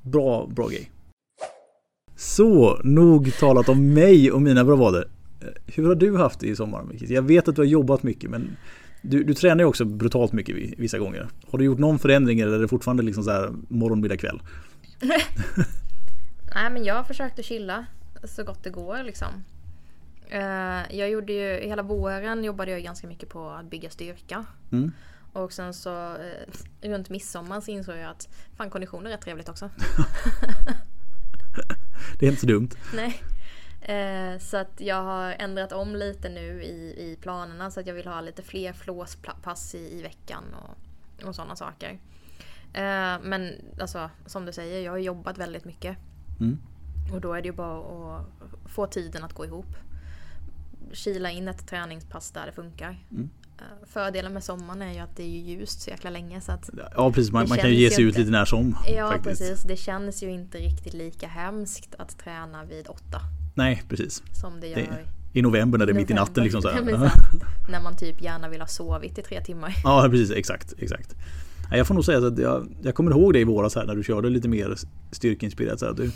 bra, 0.02 0.48
bra 0.48 0.68
grej. 0.68 0.92
Så, 2.16 2.80
nog 2.84 3.38
talat 3.40 3.70
om 3.70 3.94
mig 3.94 4.32
och 4.32 4.42
mina 4.42 4.64
bravader. 4.64 5.08
Hur 5.66 5.88
har 5.88 5.96
du 5.96 6.18
haft 6.18 6.40
det 6.40 6.48
i 6.48 6.56
sommar? 6.56 6.86
Jag 7.00 7.22
vet 7.22 7.48
att 7.48 7.56
du 7.56 7.62
har 7.62 7.68
jobbat 7.68 8.04
mycket 8.04 8.30
men 8.30 8.58
du, 9.02 9.24
du 9.24 9.34
tränar 9.34 9.64
ju 9.64 9.66
också 9.66 9.86
brutalt 9.86 10.34
mycket 10.34 10.56
vissa 10.78 11.00
gånger. 11.00 11.28
Har 11.52 11.60
du 11.60 11.66
gjort 11.66 11.80
någon 11.80 12.00
förändring 12.00 12.40
eller 12.40 12.54
är 12.54 12.60
det 12.60 12.68
fortfarande 12.68 13.04
liksom 13.04 13.24
så 13.24 13.32
här 13.32 13.52
morgon, 13.68 14.02
middag, 14.02 14.18
kväll? 14.18 14.42
Nej 16.56 16.70
men 16.72 16.84
jag 16.84 16.96
har 16.96 17.04
försökt 17.04 17.40
att 17.40 17.46
chilla 17.46 17.86
så 18.24 18.44
gott 18.44 18.64
det 18.64 18.70
går 18.70 19.04
liksom. 19.04 19.44
Eh, 20.30 20.98
jag 20.98 21.10
gjorde 21.10 21.34
ju, 21.34 21.68
hela 21.68 21.84
våren 21.84 22.44
jobbade 22.44 22.72
jag 22.72 22.84
ganska 22.84 23.08
mycket 23.08 23.30
på 23.30 23.50
att 23.50 23.70
bygga 23.70 23.90
styrka. 23.90 24.46
Mm. 24.72 24.92
Och 25.34 25.54
sen 25.54 25.74
så 25.74 26.16
eh, 26.16 26.90
runt 26.90 27.10
midsommar 27.10 27.62
så 27.62 27.72
insåg 27.72 27.98
jag 27.98 28.10
att 28.10 28.30
fan 28.58 28.70
kondition 28.70 29.06
är 29.06 29.10
rätt 29.10 29.22
trevligt 29.22 29.50
också. 29.50 29.70
det 32.20 32.26
är 32.26 32.30
inte 32.30 32.42
så 32.42 32.48
dumt. 32.48 32.70
Nej. 32.96 33.22
Eh, 33.86 34.38
så 34.40 34.58
att 34.58 34.82
jag 34.82 35.04
har 35.04 35.36
ändrat 35.40 35.72
om 35.72 35.96
lite 35.96 36.30
nu 36.30 36.64
i, 36.64 36.96
i 36.98 37.18
planerna 37.22 37.72
så 37.72 37.80
att 37.80 37.88
jag 37.88 37.94
vill 37.94 38.08
ha 38.08 38.22
lite 38.22 38.42
fler 38.42 38.74
flåspass 38.74 39.76
i, 39.76 40.00
i 40.00 40.02
veckan 40.02 40.44
och, 40.54 41.28
och 41.28 41.36
sådana 41.36 41.56
saker. 41.56 42.00
Eh, 42.74 43.20
men 43.24 43.52
alltså 43.80 44.10
som 44.26 44.46
du 44.46 44.52
säger, 44.52 44.82
jag 44.82 44.92
har 44.92 44.98
jobbat 44.98 45.38
väldigt 45.38 45.66
mycket. 45.66 45.98
Mm. 46.40 46.60
Och 47.14 47.22
då 47.22 47.34
är 47.34 47.42
det 47.42 47.48
ju 47.48 47.54
bara 47.54 48.16
att 48.18 48.26
få 48.66 48.88
tiden 48.88 49.24
att 49.24 49.34
gå 49.34 49.46
ihop. 49.46 49.76
Kila 50.92 51.32
in 51.32 51.48
ett 51.48 51.68
träningspass 51.68 52.32
där 52.32 52.46
det 52.46 52.52
funkar. 52.52 53.06
Mm. 53.12 53.30
Eh, 53.58 53.88
fördelen 53.88 54.34
med 54.34 54.44
sommaren 54.44 54.82
är 54.82 54.94
ju 54.94 55.00
att 55.00 55.16
det 55.16 55.24
är 55.24 55.28
ljust 55.28 55.82
så 55.82 55.90
jäkla 55.90 56.10
länge 56.10 56.42
så 56.42 56.52
att 56.52 56.70
Ja 56.96 57.12
precis, 57.12 57.32
man, 57.32 57.50
man 57.50 57.58
kan 57.58 57.70
ju 57.70 57.76
ge 57.76 57.90
sig 57.90 58.04
ut 58.04 58.18
lite 58.18 58.32
när 58.32 58.46
som. 58.46 58.78
Ja 58.88 59.12
faktiskt. 59.12 59.42
precis, 59.42 59.64
det 59.64 59.76
känns 59.76 60.24
ju 60.24 60.32
inte 60.32 60.58
riktigt 60.58 60.94
lika 60.94 61.28
hemskt 61.28 61.96
att 61.96 62.18
träna 62.18 62.64
vid 62.64 62.88
åtta. 62.88 63.22
Nej 63.54 63.84
precis. 63.90 64.24
Som 64.32 64.60
det 64.60 64.68
gör 64.68 64.76
det, 64.76 65.06
i 65.34 65.42
november 65.42 65.78
när 65.78 65.86
det 65.86 65.92
är 65.92 65.94
mitt 65.96 66.12
i 66.12 66.14
natten 66.14 66.44
liksom 66.44 66.62
så 66.62 66.70
När 67.70 67.82
man 67.84 67.98
typ 67.98 68.22
gärna 68.22 68.50
vill 68.50 68.62
ha 68.62 68.68
sovit 68.68 69.18
i 69.18 69.22
tre 69.22 69.44
timmar. 69.44 69.76
Ja 69.84 70.08
precis, 70.10 70.32
exakt, 70.32 70.74
exakt. 70.78 71.16
Jag 71.72 71.88
får 71.88 71.94
nog 71.94 72.06
säga 72.06 72.28
att 72.28 72.38
jag, 72.38 72.68
jag 72.82 72.96
kommer 72.96 73.12
ihåg 73.12 73.34
det 73.34 73.40
i 73.40 73.44
våras 73.44 73.76
här 73.76 73.86
när 73.86 73.96
du 73.96 74.04
körde 74.04 74.30
lite 74.30 74.48
mer 74.48 74.76
styrkeinspirerat. 75.12 75.80
Så 75.80 75.86
här, 75.86 75.94
du, 75.94 76.12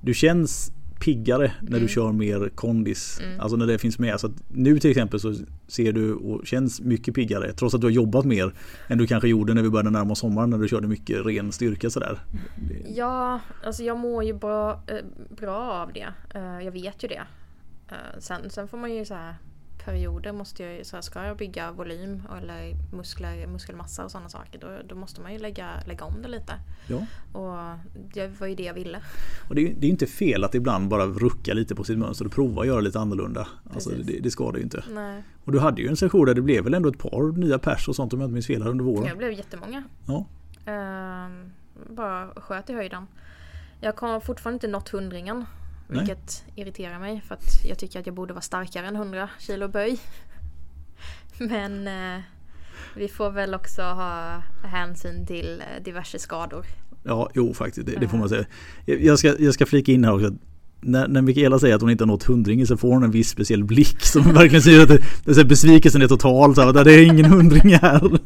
du 0.00 0.14
känns 0.14 0.72
piggare 1.00 1.52
när 1.60 1.68
mm. 1.68 1.82
du 1.82 1.88
kör 1.88 2.12
mer 2.12 2.48
kondis. 2.54 3.20
Mm. 3.22 3.40
Alltså 3.40 3.56
när 3.56 3.66
det 3.66 3.78
finns 3.78 3.98
med. 3.98 4.20
Så 4.20 4.30
nu 4.48 4.78
till 4.78 4.90
exempel 4.90 5.20
så 5.20 5.34
ser 5.66 5.92
du 5.92 6.14
och 6.14 6.46
känns 6.46 6.80
mycket 6.80 7.14
piggare. 7.14 7.52
Trots 7.52 7.74
att 7.74 7.80
du 7.80 7.86
har 7.86 7.92
jobbat 7.92 8.24
mer 8.24 8.52
än 8.88 8.98
du 8.98 9.06
kanske 9.06 9.28
gjorde 9.28 9.54
när 9.54 9.62
vi 9.62 9.70
började 9.70 9.90
närma 9.90 10.12
oss 10.12 10.18
sommaren 10.18 10.50
när 10.50 10.58
du 10.58 10.68
körde 10.68 10.88
mycket 10.88 11.26
ren 11.26 11.52
styrka 11.52 11.90
sådär. 11.90 12.18
Ja, 12.94 13.40
alltså 13.64 13.82
jag 13.82 13.98
mår 13.98 14.24
ju 14.24 14.32
bra, 14.32 14.82
äh, 14.86 14.96
bra 15.36 15.56
av 15.56 15.92
det. 15.92 16.08
Uh, 16.38 16.64
jag 16.64 16.72
vet 16.72 17.04
ju 17.04 17.08
det. 17.08 17.22
Uh, 17.92 18.18
sen, 18.18 18.50
sen 18.50 18.68
får 18.68 18.78
man 18.78 18.94
ju 18.94 19.04
så 19.04 19.14
här 19.14 19.34
perioder 19.86 20.32
måste 20.32 20.62
jag, 20.62 20.86
så 20.86 20.96
här, 20.96 21.02
ska 21.02 21.24
jag 21.24 21.36
bygga 21.36 21.72
volym 21.72 22.22
eller 22.38 22.74
muskler, 22.96 23.46
muskelmassa 23.46 24.04
och 24.04 24.10
sådana 24.10 24.28
saker 24.28 24.58
då, 24.58 24.68
då 24.88 24.94
måste 24.94 25.20
man 25.20 25.32
ju 25.32 25.38
lägga, 25.38 25.68
lägga 25.86 26.04
om 26.04 26.22
det 26.22 26.28
lite. 26.28 26.52
Ja. 26.86 27.06
Och 27.40 27.78
det 28.14 28.40
var 28.40 28.46
ju 28.46 28.54
det 28.54 28.62
jag 28.62 28.74
ville. 28.74 29.00
Och 29.48 29.54
det, 29.54 29.68
är, 29.68 29.74
det 29.78 29.86
är 29.86 29.90
inte 29.90 30.06
fel 30.06 30.44
att 30.44 30.54
ibland 30.54 30.88
bara 30.88 31.06
rucka 31.06 31.54
lite 31.54 31.74
på 31.74 31.84
sitt 31.84 31.98
mönster 31.98 32.24
och 32.24 32.32
prova 32.32 32.62
att 32.62 32.66
göra 32.66 32.80
lite 32.80 33.00
annorlunda. 33.00 33.48
Alltså, 33.74 33.90
det, 33.90 34.20
det 34.20 34.30
ska 34.30 34.52
det 34.52 34.58
ju 34.58 34.64
inte. 34.64 34.84
Nej. 34.94 35.22
Och 35.44 35.52
du 35.52 35.58
hade 35.58 35.82
ju 35.82 35.88
en 35.88 35.96
session 35.96 36.26
där 36.26 36.34
det 36.34 36.42
blev 36.42 36.64
väl 36.64 36.74
ändå 36.74 36.88
ett 36.88 36.98
par 36.98 37.32
nya 37.38 37.58
pers 37.58 37.88
och 37.88 37.96
sånt 37.96 38.12
om 38.12 38.20
jag 38.20 38.26
inte 38.26 38.34
minns 38.34 38.46
fel 38.46 38.66
under 38.66 38.84
våren? 38.84 39.08
Det 39.10 39.16
blev 39.16 39.32
jättemånga. 39.32 39.82
Ja. 40.06 40.26
Uh, 40.68 41.30
bara 41.90 42.28
sköt 42.36 42.70
i 42.70 42.72
höjden. 42.72 43.06
Jag 43.80 44.00
har 44.00 44.20
fortfarande 44.20 44.56
inte 44.56 44.68
nått 44.68 44.88
hundringen. 44.88 45.44
Vilket 45.88 46.44
Nej. 46.46 46.62
irriterar 46.62 46.98
mig 46.98 47.20
för 47.20 47.34
att 47.34 47.64
jag 47.64 47.78
tycker 47.78 48.00
att 48.00 48.06
jag 48.06 48.14
borde 48.14 48.32
vara 48.32 48.42
starkare 48.42 48.86
än 48.86 48.96
100 48.96 49.28
kilo 49.38 49.68
böj. 49.68 49.98
Men 51.38 51.88
eh, 51.88 52.22
vi 52.96 53.08
får 53.08 53.30
väl 53.30 53.54
också 53.54 53.82
ha 53.82 54.42
hänsyn 54.64 55.26
till 55.26 55.60
eh, 55.60 55.82
diverse 55.82 56.18
skador. 56.18 56.66
Ja, 57.02 57.30
jo 57.34 57.54
faktiskt, 57.54 57.86
det, 57.86 57.96
det 58.00 58.08
får 58.08 58.18
man 58.18 58.28
säga. 58.28 58.46
Jag 58.84 59.18
ska, 59.18 59.38
jag 59.38 59.54
ska 59.54 59.66
flika 59.66 59.92
in 59.92 60.04
här 60.04 60.14
också 60.14 60.32
när, 60.80 61.08
när 61.08 61.22
Mikaela 61.22 61.58
säger 61.58 61.74
att 61.74 61.80
hon 61.80 61.90
inte 61.90 62.04
har 62.04 62.06
nått 62.06 62.24
hundringen 62.24 62.66
så 62.66 62.76
får 62.76 62.88
hon 62.92 63.02
en 63.02 63.10
viss 63.10 63.28
speciell 63.28 63.64
blick 63.64 64.02
som 64.02 64.22
verkligen 64.34 64.62
säger 64.62 64.82
att 64.82 64.88
det, 64.88 65.34
det, 65.34 65.44
besvikelsen 65.44 66.02
är 66.02 66.08
total. 66.08 66.54
Så 66.54 66.60
att 66.60 66.84
det 66.84 66.94
är 66.94 67.06
ingen 67.06 67.24
hundring 67.24 67.74
här. 67.74 68.00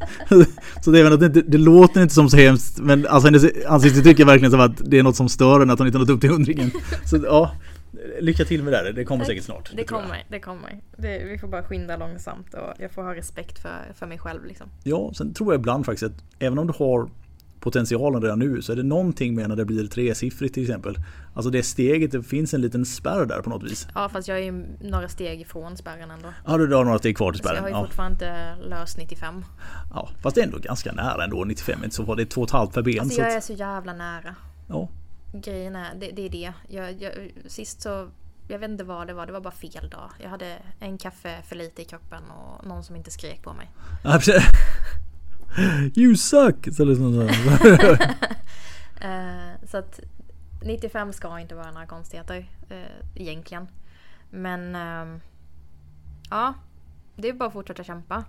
Så 0.84 0.90
det, 0.90 1.00
är 1.00 1.16
det, 1.16 1.28
det 1.28 1.58
låter 1.58 2.02
inte 2.02 2.14
som 2.14 2.30
så 2.30 2.36
hemskt 2.36 2.78
men 2.80 3.06
alltså 3.06 3.26
hennes 3.26 3.44
ansikte 3.66 4.02
tycker 4.02 4.24
verkligen 4.24 4.50
som 4.50 4.60
att 4.60 4.90
det 4.90 4.98
är 4.98 5.02
något 5.02 5.16
som 5.16 5.28
stör 5.28 5.60
henne 5.60 5.72
att 5.72 5.78
hon 5.78 5.88
inte 5.88 5.98
har 5.98 6.04
nått 6.04 6.14
upp 6.14 6.20
till 6.20 6.30
hundringen. 6.30 6.70
Så 7.04 7.16
ja, 7.24 7.52
lycka 8.20 8.44
till 8.44 8.62
med 8.62 8.72
det. 8.72 8.92
Det 8.92 9.04
kommer 9.04 9.24
säkert 9.24 9.44
snart. 9.44 9.70
Det, 9.76 9.84
kommer, 9.84 10.24
det 10.28 10.40
kommer. 10.40 10.80
Det, 10.96 11.24
vi 11.24 11.38
får 11.38 11.48
bara 11.48 11.62
skynda 11.62 11.96
långsamt 11.96 12.54
och 12.54 12.74
jag 12.78 12.90
får 12.90 13.02
ha 13.02 13.14
respekt 13.14 13.58
för, 13.58 13.92
för 13.94 14.06
mig 14.06 14.18
själv. 14.18 14.44
Liksom. 14.44 14.66
Ja, 14.82 15.12
sen 15.14 15.34
tror 15.34 15.52
jag 15.52 15.60
ibland 15.60 15.86
faktiskt 15.86 16.12
att 16.12 16.24
även 16.38 16.58
om 16.58 16.66
du 16.66 16.72
har 16.78 17.08
potentialen 17.60 18.22
redan 18.22 18.38
nu 18.38 18.62
så 18.62 18.72
är 18.72 18.76
det 18.76 18.82
någonting 18.82 19.34
med 19.34 19.48
när 19.48 19.56
det 19.56 19.64
blir 19.64 19.86
tresiffrigt 19.86 20.54
till 20.54 20.62
exempel. 20.62 20.98
Alltså 21.34 21.50
det 21.50 21.62
steget, 21.62 22.12
det 22.12 22.22
finns 22.22 22.54
en 22.54 22.60
liten 22.60 22.86
spärr 22.86 23.26
där 23.26 23.42
på 23.42 23.50
något 23.50 23.62
vis. 23.62 23.88
Ja 23.94 24.08
fast 24.08 24.28
jag 24.28 24.38
är 24.38 24.42
ju 24.42 24.64
några 24.80 25.08
steg 25.08 25.40
ifrån 25.40 25.76
spärren 25.76 26.10
ändå. 26.10 26.28
Ja 26.46 26.58
du 26.58 26.74
har 26.74 26.84
några 26.84 26.98
steg 26.98 27.16
kvar 27.16 27.32
till 27.32 27.40
spärren. 27.40 27.56
Så 27.56 27.68
jag 27.68 27.74
har 27.74 27.80
ju 27.80 27.84
ja. 27.84 27.86
fortfarande 27.86 28.12
inte 28.14 28.54
löst 28.68 28.98
95. 28.98 29.44
Ja 29.94 30.08
fast 30.22 30.34
det 30.34 30.40
är 30.40 30.44
ändå 30.44 30.58
ganska 30.58 30.92
nära 30.92 31.24
ändå 31.24 31.44
95 31.44 31.84
inte 31.84 31.96
så 31.96 32.02
var 32.02 32.16
det 32.16 32.22
är 32.22 32.26
två 32.26 32.40
och 32.40 32.48
ett 32.48 32.52
halvt 32.52 32.74
per 32.74 32.82
ben. 32.82 33.00
Alltså 33.00 33.20
jag 33.20 33.32
är 33.32 33.40
så 33.40 33.52
jävla 33.52 33.92
nära. 33.92 34.34
Ja. 34.68 34.88
Grejen 35.32 35.76
är, 35.76 35.94
det, 36.00 36.10
det 36.10 36.26
är 36.26 36.30
det. 36.30 36.52
Jag, 36.68 37.02
jag, 37.02 37.12
sist 37.46 37.82
så 37.82 38.08
jag 38.48 38.58
vet 38.58 38.70
inte 38.70 38.84
vad 38.84 39.06
det 39.06 39.12
var, 39.14 39.26
det 39.26 39.32
var 39.32 39.40
bara 39.40 39.54
fel 39.54 39.90
dag. 39.90 40.10
Jag 40.18 40.30
hade 40.30 40.56
en 40.78 40.98
kaffe 40.98 41.42
för 41.48 41.56
lite 41.56 41.82
i 41.82 41.84
kroppen 41.84 42.22
och 42.30 42.66
någon 42.66 42.84
som 42.84 42.96
inte 42.96 43.10
skrek 43.10 43.42
på 43.42 43.52
mig. 43.52 43.70
You 45.94 46.16
suck! 46.16 46.74
Så, 46.74 46.84
liksom 46.84 47.14
så. 47.14 47.20
uh, 49.06 49.66
så 49.66 49.76
att 49.76 50.00
95 50.62 51.12
ska 51.12 51.40
inte 51.40 51.54
vara 51.54 51.70
några 51.70 51.86
konstigheter 51.86 52.50
uh, 52.70 52.76
egentligen. 53.14 53.68
Men 54.30 54.76
uh, 54.76 55.20
ja, 56.30 56.54
det 57.16 57.28
är 57.28 57.32
bara 57.32 57.46
att 57.46 57.52
fortsätta 57.52 57.84
kämpa. 57.84 58.24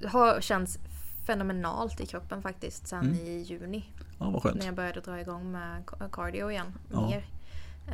Det 0.00 0.08
har 0.08 0.40
känts 0.40 0.78
fenomenalt 1.26 2.00
i 2.00 2.06
kroppen 2.06 2.42
faktiskt 2.42 2.86
sen 2.86 3.04
mm. 3.04 3.14
i 3.14 3.42
juni. 3.42 3.84
Ja, 4.18 4.30
vad 4.30 4.42
skönt. 4.42 4.58
När 4.58 4.66
jag 4.66 4.74
började 4.74 5.00
dra 5.00 5.20
igång 5.20 5.52
med 5.52 5.82
cardio 6.12 6.50
igen. 6.50 6.72
Ja. 6.92 7.08
Mer. 7.08 7.24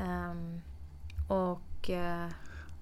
Um, 0.04 0.60
och 1.28 1.90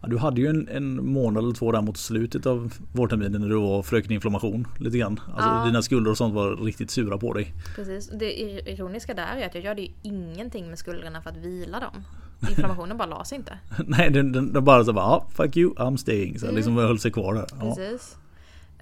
Ja, 0.01 0.09
du 0.09 0.19
hade 0.19 0.41
ju 0.41 0.47
en, 0.47 0.69
en 0.69 1.07
månad 1.07 1.45
eller 1.45 1.55
två 1.55 1.73
där 1.73 1.83
mot 1.83 1.97
slutet 1.97 2.47
av 2.47 2.75
vårterminen 2.93 3.41
när 3.41 3.49
du 3.49 3.55
var 3.55 3.83
fröken 3.83 4.13
inflammation 4.13 4.67
lite 4.79 4.99
grann. 4.99 5.21
Alltså 5.35 5.49
ja. 5.49 5.65
dina 5.65 5.83
skulder 5.83 6.11
och 6.11 6.17
sånt 6.17 6.35
var 6.35 6.57
riktigt 6.57 6.91
sura 6.91 7.19
på 7.19 7.33
dig. 7.33 7.55
Precis. 7.77 8.09
Det 8.09 8.41
ironiska 8.71 9.15
där 9.15 9.37
är 9.37 9.47
att 9.47 9.55
jag 9.55 9.65
gjorde 9.65 9.83
ju 9.83 9.89
ingenting 10.03 10.69
med 10.69 10.79
skulderna 10.79 11.23
för 11.23 11.31
att 11.31 11.37
vila 11.37 11.81
dem. 11.81 12.05
Inflammationen 12.51 12.97
bara 12.97 13.09
la 13.09 13.25
sig 13.25 13.39
inte. 13.39 13.59
Nej, 13.87 14.11
den, 14.11 14.33
den, 14.33 14.53
den 14.53 14.65
bara 14.65 14.85
så 14.85 14.93
bara 14.93 15.05
ah, 15.05 15.27
fuck 15.35 15.57
you, 15.57 15.75
I'm 15.75 15.97
staying. 15.97 16.39
Så 16.39 16.47
mm. 16.47 16.57
liksom 16.57 16.77
höll 16.77 16.99
sig 16.99 17.11
kvar 17.11 17.35
där. 17.35 17.47
Ja. 17.61 17.75
Precis. 17.75 18.17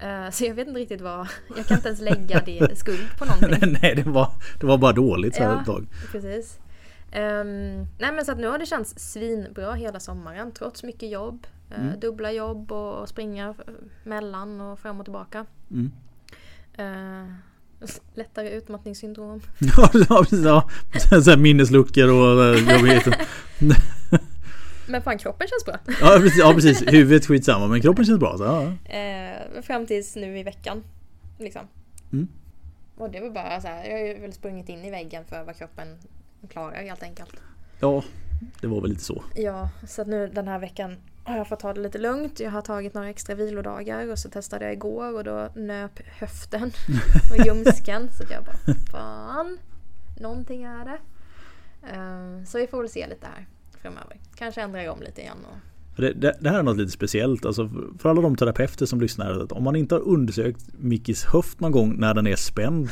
Uh, 0.03 0.31
så 0.31 0.45
jag 0.45 0.53
vet 0.53 0.67
inte 0.67 0.79
riktigt 0.79 1.01
vad, 1.01 1.27
jag 1.55 1.65
kan 1.65 1.77
inte 1.77 1.87
ens 1.87 2.01
lägga 2.01 2.41
det 2.45 2.77
skuld 2.77 3.07
på 3.19 3.25
någonting. 3.25 3.77
nej, 3.81 3.95
det 3.95 4.09
var, 4.09 4.31
det 4.59 4.65
var 4.65 4.77
bara 4.77 4.91
dåligt 4.93 5.35
så 5.35 5.43
här 5.43 5.49
ja, 5.49 5.59
ett 5.59 5.65
tag. 5.65 5.87
Precis. 6.11 6.59
Um, 7.15 7.87
nej 7.99 8.11
men 8.11 8.25
så 8.25 8.31
att 8.31 8.37
nu 8.37 8.47
har 8.47 8.59
det 8.59 8.65
känts 8.65 8.93
svinbra 8.97 9.73
hela 9.73 9.99
sommaren 9.99 10.51
trots 10.51 10.83
mycket 10.83 11.09
jobb. 11.11 11.47
Eh, 11.69 11.79
mm. 11.79 11.93
Uh, 11.93 11.99
dubbla 11.99 12.31
jobb 12.31 12.71
och 12.71 13.09
springa 13.09 13.55
mellan 14.03 14.61
och 14.61 14.79
fram 14.79 14.99
och 14.99 15.05
tillbaka. 15.05 15.45
Mm. 15.71 15.91
Uh, 16.79 17.33
lättare 18.13 18.49
utmattningssyndrom. 18.49 19.41
ja. 19.59 19.89
Ja. 20.31 20.69
Så 21.23 21.29
här 21.29 21.37
minnesluckor 21.37 22.07
och 22.07 22.59
jobbigheter. 22.59 23.15
men 24.87 25.01
fan 25.01 25.17
kroppen 25.17 25.47
känns 25.47 25.65
bra. 25.65 25.95
ja, 26.01 26.17
precis, 26.19 26.39
ja 26.39 26.53
precis, 26.53 26.83
huvudet 26.87 27.25
skitsamma 27.25 27.67
men 27.67 27.81
kroppen 27.81 28.05
känns 28.05 28.19
bra. 28.19 28.37
Så, 28.37 28.43
ja. 28.43 28.61
Uh, 28.65 29.61
fram 29.61 29.85
tills 29.85 30.15
nu 30.15 30.39
i 30.39 30.43
veckan. 30.43 30.83
Liksom. 31.39 31.61
Mm. 32.11 32.27
Och 32.97 33.11
det 33.11 33.19
var 33.19 33.29
bara 33.29 33.61
så 33.61 33.67
här, 33.67 33.85
jag 33.85 33.91
har 33.91 34.05
ju 34.05 34.19
väl 34.19 34.33
sprungit 34.33 34.69
in 34.69 34.85
i 34.85 34.91
väggen 34.91 35.25
för 35.25 35.43
vad 35.43 35.57
kroppen 35.57 35.87
klarar 36.49 36.83
helt 36.83 37.03
enkelt. 37.03 37.41
Ja, 37.79 38.03
det 38.61 38.67
var 38.67 38.81
väl 38.81 38.89
lite 38.89 39.03
så. 39.03 39.23
Ja, 39.35 39.69
så 39.87 40.01
att 40.01 40.07
nu 40.07 40.27
den 40.27 40.47
här 40.47 40.59
veckan 40.59 40.95
har 41.23 41.37
jag 41.37 41.47
fått 41.47 41.59
ta 41.59 41.73
det 41.73 41.81
lite 41.81 41.97
lugnt. 41.97 42.39
Jag 42.39 42.51
har 42.51 42.61
tagit 42.61 42.93
några 42.93 43.09
extra 43.09 43.35
vilodagar 43.35 44.11
och 44.11 44.19
så 44.19 44.29
testade 44.29 44.65
jag 44.65 44.73
igår 44.73 45.13
och 45.13 45.23
då 45.23 45.49
nöp 45.55 45.99
höften 46.05 46.71
och 47.31 47.45
ljumsken. 47.45 48.09
så 48.11 48.23
jag 48.29 48.43
bara 48.43 48.75
fan, 48.91 49.57
någonting 50.19 50.63
är 50.63 50.85
det. 50.85 50.99
Um, 51.97 52.45
så 52.45 52.57
vi 52.57 52.67
får 52.67 52.79
väl 52.79 52.89
se 52.89 53.07
lite 53.07 53.27
här 53.27 53.47
framöver. 53.81 54.17
Kanske 54.35 54.61
ändrar 54.61 54.89
om 54.89 55.01
lite 55.01 55.21
igen. 55.21 55.37
Och... 55.51 55.57
Det, 56.01 56.13
det, 56.13 56.37
det, 56.39 56.49
här 56.49 56.59
är 56.59 56.63
något 56.63 56.77
lite 56.77 56.91
speciellt. 56.91 57.45
Alltså 57.45 57.69
för 57.99 58.09
alla 58.09 58.21
de 58.21 58.35
terapeuter 58.35 58.85
som 58.85 59.01
lyssnar. 59.01 59.53
Om 59.53 59.63
man 59.63 59.75
inte 59.75 59.95
har 59.95 60.01
undersökt 60.01 60.65
Mickis 60.77 61.25
höft 61.25 61.59
någon 61.59 61.71
gång 61.71 61.99
när 61.99 62.13
den 62.13 62.27
är 62.27 62.35
spänd. 62.35 62.89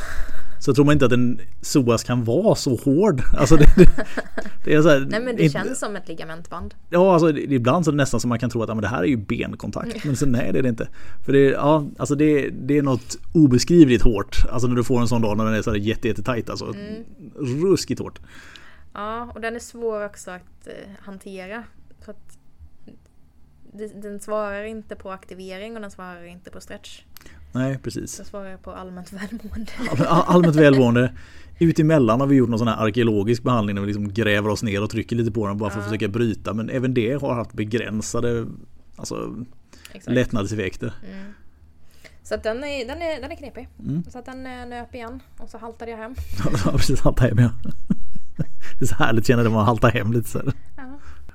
Så 0.60 0.74
tror 0.74 0.86
man 0.86 0.94
inte 0.94 1.06
att 1.06 1.12
en 1.12 1.40
psoas 1.62 2.04
kan 2.04 2.24
vara 2.24 2.56
så 2.56 2.76
hård. 2.76 3.22
Alltså 3.38 3.56
det, 3.56 3.66
det, 3.76 3.90
det 4.64 4.74
är 4.74 4.82
så 4.82 4.90
här, 4.90 5.00
Nej 5.00 5.20
men 5.20 5.36
det 5.36 5.44
inte, 5.44 5.54
känns 5.54 5.80
som 5.80 5.96
ett 5.96 6.08
ligamentband. 6.08 6.76
Ja, 6.90 7.14
alltså 7.14 7.38
ibland 7.38 7.86
så 7.86 7.92
är 7.92 7.94
det 7.94 7.98
nästan 7.98 8.20
som 8.20 8.30
man 8.30 8.40
kan 8.40 8.50
tro 8.50 8.64
att 8.64 8.70
ja, 8.70 8.76
men 8.76 8.82
det 8.82 8.88
här 8.88 9.04
är 9.04 9.08
ju 9.08 9.18
benkontakt. 9.18 10.06
Men 10.06 10.16
så, 10.16 10.26
nej 10.26 10.54
det 10.54 10.60
är 10.60 10.64
det 10.64 10.70
inte. 10.70 10.88
För 11.26 11.34
det, 11.34 11.40
ja, 11.40 11.86
alltså 11.98 12.16
det, 12.16 12.50
det 12.50 12.78
är 12.78 12.82
något 12.82 13.18
obeskrivligt 13.34 14.04
hårt. 14.04 14.38
Alltså 14.50 14.68
när 14.68 14.76
du 14.76 14.84
får 14.84 15.02
en 15.02 15.08
sån 15.08 15.22
dag 15.22 15.38
när 15.38 15.46
den 15.46 15.54
är 15.54 15.62
så 15.62 15.70
här 15.70 15.78
jätte, 15.78 16.08
jätte 16.08 16.24
tajt. 16.24 16.50
Alltså, 16.50 16.66
mm. 16.66 17.04
Ruskigt 17.36 18.00
hårt. 18.00 18.20
Ja, 18.94 19.32
och 19.36 19.42
den 19.42 19.56
är 19.56 19.60
svår 19.60 20.06
också 20.06 20.32
att 20.32 20.68
eh, 20.68 20.74
hantera. 21.00 21.64
För 22.02 22.12
att 22.12 22.38
den 24.02 24.20
svarar 24.20 24.64
inte 24.64 24.96
på 24.96 25.12
aktivering 25.12 25.76
och 25.76 25.82
den 25.82 25.92
svarar 25.92 26.26
inte 26.26 26.52
på 26.52 26.62
stretch. 26.62 27.02
Nej, 27.56 27.78
precis. 27.84 28.18
Den 28.18 28.26
svarar 28.26 28.58
på 28.58 28.72
allmänt 28.72 29.14
välmående. 29.14 29.72
allmänt 30.08 30.56
välmående. 30.56 31.14
Utemellan 31.60 32.20
har 32.20 32.28
vi 32.28 32.36
gjort 32.36 32.50
någon 32.50 32.60
sån 32.60 32.68
här 32.68 32.86
arkeologisk 32.86 33.44
behandling 33.44 33.76
när 33.76 33.82
vi 33.82 33.88
liksom 33.88 34.14
gräver 34.14 34.50
oss 34.50 34.64
ner 34.64 34.84
och 34.84 34.90
trycker 34.90 35.16
lite 35.16 35.32
på 35.32 35.48
den 35.48 35.58
bara 35.58 35.70
för 35.70 35.80
att 35.80 35.86
försöka 35.86 36.08
bryta. 36.08 36.54
Men 36.54 36.70
även 36.70 36.94
det 36.94 37.22
har 37.22 37.34
haft 37.34 37.54
begränsade 37.54 38.46
alltså, 38.96 39.36
lättnadseffekter. 40.06 40.94
Mm. 41.12 41.34
Så 42.24 42.36
att 42.36 42.44
den 42.44 42.64
är, 42.64 42.88
den 42.88 43.02
är, 43.02 43.22
den 43.22 43.32
är 43.32 43.36
knepig. 43.36 43.70
Mm. 43.80 44.04
Så 44.10 44.20
att 44.20 44.26
den 44.26 44.44
nöp 44.44 44.96
igen 44.96 45.20
och 45.38 45.50
så 45.50 45.58
haltade 45.58 45.92
jag 45.92 45.98
hem. 45.98 46.16
ja, 46.66 46.72
precis. 46.72 47.02
Haltade 47.02 47.30
hem 47.30 47.40
ja. 47.40 47.72
Det 48.80 48.86
är 48.86 48.88
så 48.88 48.96
härligt 48.96 49.28
känner 49.28 49.44
det 49.44 49.50
man 49.50 49.66
haltar 49.66 49.90
hem 49.90 50.14
lite 50.14 50.30
så 50.30 50.42
ja. 50.75 50.75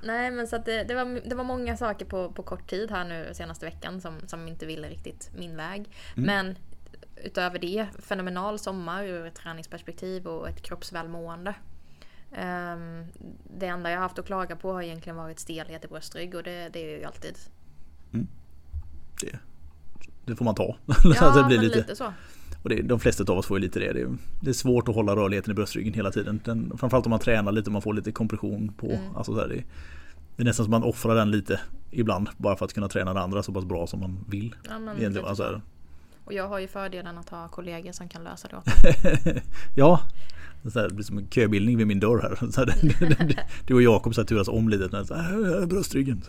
Nej 0.02 0.30
men 0.30 0.46
så 0.46 0.56
att 0.56 0.64
det, 0.64 0.84
det, 0.84 0.94
var, 0.94 1.28
det 1.28 1.34
var 1.34 1.44
många 1.44 1.76
saker 1.76 2.06
på, 2.06 2.32
på 2.32 2.42
kort 2.42 2.70
tid 2.70 2.90
här 2.90 3.04
nu 3.04 3.30
senaste 3.32 3.66
veckan 3.66 4.00
som, 4.00 4.20
som 4.26 4.48
inte 4.48 4.66
ville 4.66 4.88
riktigt 4.88 5.30
min 5.36 5.56
väg. 5.56 5.90
Mm. 6.16 6.26
Men 6.26 6.56
utöver 7.24 7.58
det, 7.58 7.86
fenomenal 7.98 8.58
sommar 8.58 9.04
ur 9.04 9.26
ett 9.26 9.34
träningsperspektiv 9.34 10.26
och 10.26 10.48
ett 10.48 10.62
kroppsvälmående. 10.62 11.54
Um, 12.30 13.06
det 13.58 13.66
enda 13.66 13.90
jag 13.90 13.98
haft 13.98 14.18
att 14.18 14.26
klaga 14.26 14.56
på 14.56 14.72
har 14.72 14.82
egentligen 14.82 15.16
varit 15.16 15.38
stelhet 15.38 15.84
i 15.84 15.88
bröstrygg 15.88 16.34
och 16.34 16.42
det, 16.42 16.68
det 16.68 16.94
är 16.94 16.98
ju 16.98 17.04
alltid. 17.04 17.38
Mm. 18.12 18.28
Det, 19.20 19.38
det, 20.24 20.36
får 20.36 20.44
man 20.44 20.54
ta. 20.54 20.76
Ja, 21.04 21.36
det 21.36 21.44
blir 21.44 21.58
lite, 21.58 21.78
lite 21.78 21.96
så. 21.96 22.12
Och 22.62 22.68
det, 22.68 22.82
de 22.82 23.00
flesta 23.00 23.32
av 23.32 23.38
oss 23.38 23.46
får 23.46 23.58
ju 23.58 23.62
lite 23.62 23.78
det. 23.78 23.92
det 23.92 24.00
är, 24.00 24.16
det 24.40 24.50
är 24.50 24.54
svårt 24.54 24.88
att 24.88 24.94
hålla 24.94 25.16
rörligheten 25.16 25.50
i 25.50 25.54
bröstryggen 25.54 25.94
hela 25.94 26.10
tiden. 26.10 26.40
Den, 26.44 26.72
framförallt 26.78 27.06
om 27.06 27.10
man 27.10 27.20
tränar 27.20 27.52
lite 27.52 27.68
och 27.68 27.72
man 27.72 27.82
får 27.82 27.94
lite 27.94 28.12
kompression 28.12 28.72
på. 28.76 28.86
Mm. 28.86 29.16
Alltså 29.16 29.34
så 29.34 29.40
här, 29.40 29.48
det, 29.48 29.62
det, 30.36 30.42
är 30.42 30.44
nästan 30.44 30.64
som 30.64 30.70
man 30.70 30.82
offrar 30.82 31.14
den 31.14 31.30
lite 31.30 31.60
ibland. 31.90 32.28
Bara 32.36 32.56
för 32.56 32.64
att 32.64 32.72
kunna 32.72 32.88
träna 32.88 33.14
det 33.14 33.20
andra 33.20 33.42
så 33.42 33.52
pass 33.52 33.64
bra 33.64 33.86
som 33.86 34.00
man 34.00 34.24
vill. 34.28 34.54
Ja, 34.68 34.78
men 34.78 35.24
alltså, 35.24 35.60
och 36.24 36.32
jag 36.32 36.48
har 36.48 36.58
ju 36.58 36.68
fördelen 36.68 37.18
att 37.18 37.28
ha 37.28 37.48
kollegor 37.48 37.92
som 37.92 38.08
kan 38.08 38.24
lösa 38.24 38.48
det 38.48 38.56
åt 38.56 38.64
Ja, 39.76 40.00
det, 40.62 40.94
blir 40.94 41.04
som 41.04 41.18
en 41.18 41.28
köbildning 41.30 41.76
vid 41.76 41.86
min 41.86 42.00
dörr 42.00 42.22
här. 42.22 42.50
Så 42.50 42.60
här 42.60 42.74
du 43.66 43.74
och 43.74 43.82
Jakob 43.82 44.14
turas 44.14 44.48
om 44.48 44.68
lite. 44.68 45.04
Så 45.04 45.14
här, 45.14 45.66
bröstryggen. 45.66 46.22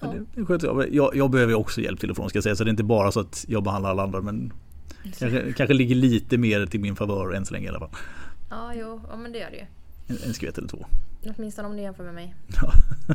Ja. 0.00 0.14
Det, 0.34 0.58
det 0.58 0.88
jag, 0.90 1.16
jag 1.16 1.30
behöver 1.30 1.54
också 1.54 1.80
hjälp 1.80 2.00
till 2.00 2.10
och 2.10 2.16
från 2.16 2.28
ska 2.28 2.36
jag 2.36 2.44
säga. 2.44 2.56
Så 2.56 2.64
det 2.64 2.68
är 2.68 2.70
inte 2.70 2.84
bara 2.84 3.12
så 3.12 3.20
att 3.20 3.44
jag 3.48 3.62
behandlar 3.62 3.90
alla 3.90 4.02
andra. 4.02 4.20
Men 4.20 4.52
Kanske, 5.18 5.52
kanske 5.52 5.74
ligger 5.74 5.94
lite 5.94 6.38
mer 6.38 6.66
till 6.66 6.80
min 6.80 6.96
favör 6.96 7.34
än 7.34 7.46
så 7.46 7.52
länge 7.52 7.66
i 7.66 7.68
alla 7.68 7.78
fall. 7.78 7.90
Ja, 8.50 8.72
jo, 8.74 9.00
ja, 9.10 9.16
men 9.16 9.32
det 9.32 9.38
gör 9.38 9.50
det 9.50 9.56
ju. 9.56 9.64
En, 10.06 10.16
en 10.26 10.34
skvätt 10.34 10.58
eller 10.58 10.68
två. 10.68 10.86
Åtminstone 11.36 11.68
om 11.68 11.76
du 11.76 11.82
jämför 11.82 12.04
med 12.04 12.14
mig. 12.14 12.34
Ja. 12.62 12.72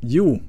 jo, 0.00 0.42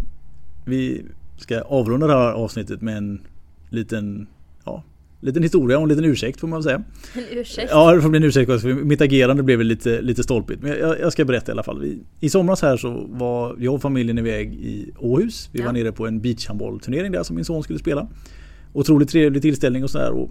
vi 0.66 1.06
ska 1.38 1.62
avrunda 1.62 2.08
det 2.08 2.14
här 2.14 2.32
avsnittet 2.32 2.82
med 2.82 2.98
en 2.98 3.22
liten, 3.70 4.28
ja, 4.66 4.84
liten 5.20 5.44
historia 5.44 5.78
och 5.78 5.84
en 5.84 5.90
liten 5.90 6.06
ursäkt 6.06 6.40
får 6.40 6.48
man 6.48 6.64
säga. 6.64 6.84
En 7.14 7.24
ursäkt? 7.32 7.72
Ja, 7.72 7.96
det 7.96 8.02
får 8.02 8.10
bli 8.10 8.18
en 8.18 8.24
ursäkt 8.24 8.50
också. 8.52 8.68
För 8.68 8.74
mitt 8.74 9.02
agerande 9.02 9.44
blev 9.44 9.62
lite, 9.62 10.02
lite 10.02 10.24
stolpigt. 10.24 10.62
Men 10.62 10.80
jag, 10.80 11.00
jag, 11.00 11.12
ska 11.12 11.26
berätta 11.26 11.52
i 11.52 11.54
alla 11.54 11.64
fall. 11.64 11.82
Vi, 11.82 12.00
I 12.20 12.30
somras 12.30 12.62
här 12.62 12.78
så 12.78 13.06
var 13.10 13.56
jag 13.60 13.74
och 13.74 13.82
familjen 13.82 14.18
iväg 14.18 14.54
i 14.54 14.92
Åhus. 14.98 15.50
Vi 15.52 15.60
ja. 15.60 15.66
var 15.66 15.74
nere 15.74 15.92
på 15.92 16.08
en 16.08 16.22
beachhandbollturnering 16.22 17.12
där 17.12 17.24
som 17.24 17.36
min 17.36 17.46
son 17.46 17.64
skulle 17.64 17.80
spela. 17.80 18.08
Otroligt 18.74 19.10
trevlig 19.10 19.42
tillställning 19.42 19.84
och 19.84 19.90
sådär. 19.90 20.28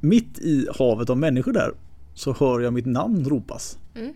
Mitt 0.00 0.38
i 0.38 0.68
havet 0.78 1.10
av 1.10 1.18
människor 1.18 1.52
där 1.52 1.72
så 2.14 2.32
hör 2.32 2.60
jag 2.60 2.72
mitt 2.72 2.86
namn 2.86 3.24
ropas. 3.24 3.78
Mm. 3.94 4.12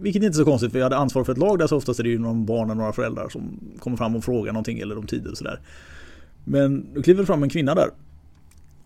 Vilket 0.00 0.22
inte 0.22 0.36
är 0.36 0.38
så 0.38 0.44
konstigt 0.44 0.72
för 0.72 0.78
jag 0.78 0.84
hade 0.84 0.96
ansvar 0.96 1.24
för 1.24 1.32
ett 1.32 1.38
lag 1.38 1.58
där 1.58 1.66
så 1.66 1.76
oftast 1.76 2.00
är 2.00 2.04
det 2.04 2.10
ju 2.10 2.18
någon 2.18 2.46
barn 2.46 2.64
eller 2.64 2.74
några 2.74 2.92
föräldrar 2.92 3.28
som 3.28 3.60
kommer 3.78 3.96
fram 3.96 4.16
och 4.16 4.24
frågar 4.24 4.52
någonting 4.52 4.78
eller 4.78 4.98
om 4.98 5.06
tider 5.06 5.30
och 5.30 5.38
sådär. 5.38 5.60
Men 6.44 6.86
då 6.94 7.02
kliver 7.02 7.24
fram 7.24 7.42
en 7.42 7.48
kvinna 7.48 7.74
där. 7.74 7.88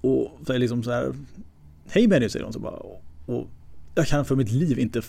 Och 0.00 0.38
säger 0.46 0.60
liksom 0.60 0.82
så 0.82 0.90
här. 0.90 1.12
Hej 1.88 2.08
Benny 2.08 2.28
säger 2.28 2.44
hon 2.44 2.52
så 2.52 2.58
bara. 2.58 2.80
Och 3.26 3.46
jag 3.94 4.06
kan 4.06 4.24
för 4.24 4.36
mitt 4.36 4.50
liv 4.50 4.78
inte 4.78 5.02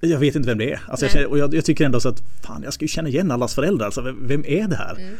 jag 0.00 0.18
vet 0.18 0.36
inte 0.36 0.48
vem 0.48 0.58
det 0.58 0.72
är. 0.72 0.80
Alltså 0.88 1.04
jag, 1.04 1.12
känner, 1.12 1.26
och 1.26 1.38
jag, 1.38 1.54
jag, 1.54 1.64
tycker 1.64 1.84
ändå 1.84 2.00
så 2.00 2.08
att 2.08 2.22
fan 2.42 2.62
jag 2.62 2.72
ska 2.72 2.84
ju 2.84 2.88
känna 2.88 3.08
igen 3.08 3.30
allas 3.30 3.54
föräldrar. 3.54 3.86
Alltså, 3.86 4.14
vem 4.22 4.44
är 4.46 4.68
det 4.68 4.76
här? 4.76 4.96
Mm. 4.96 5.14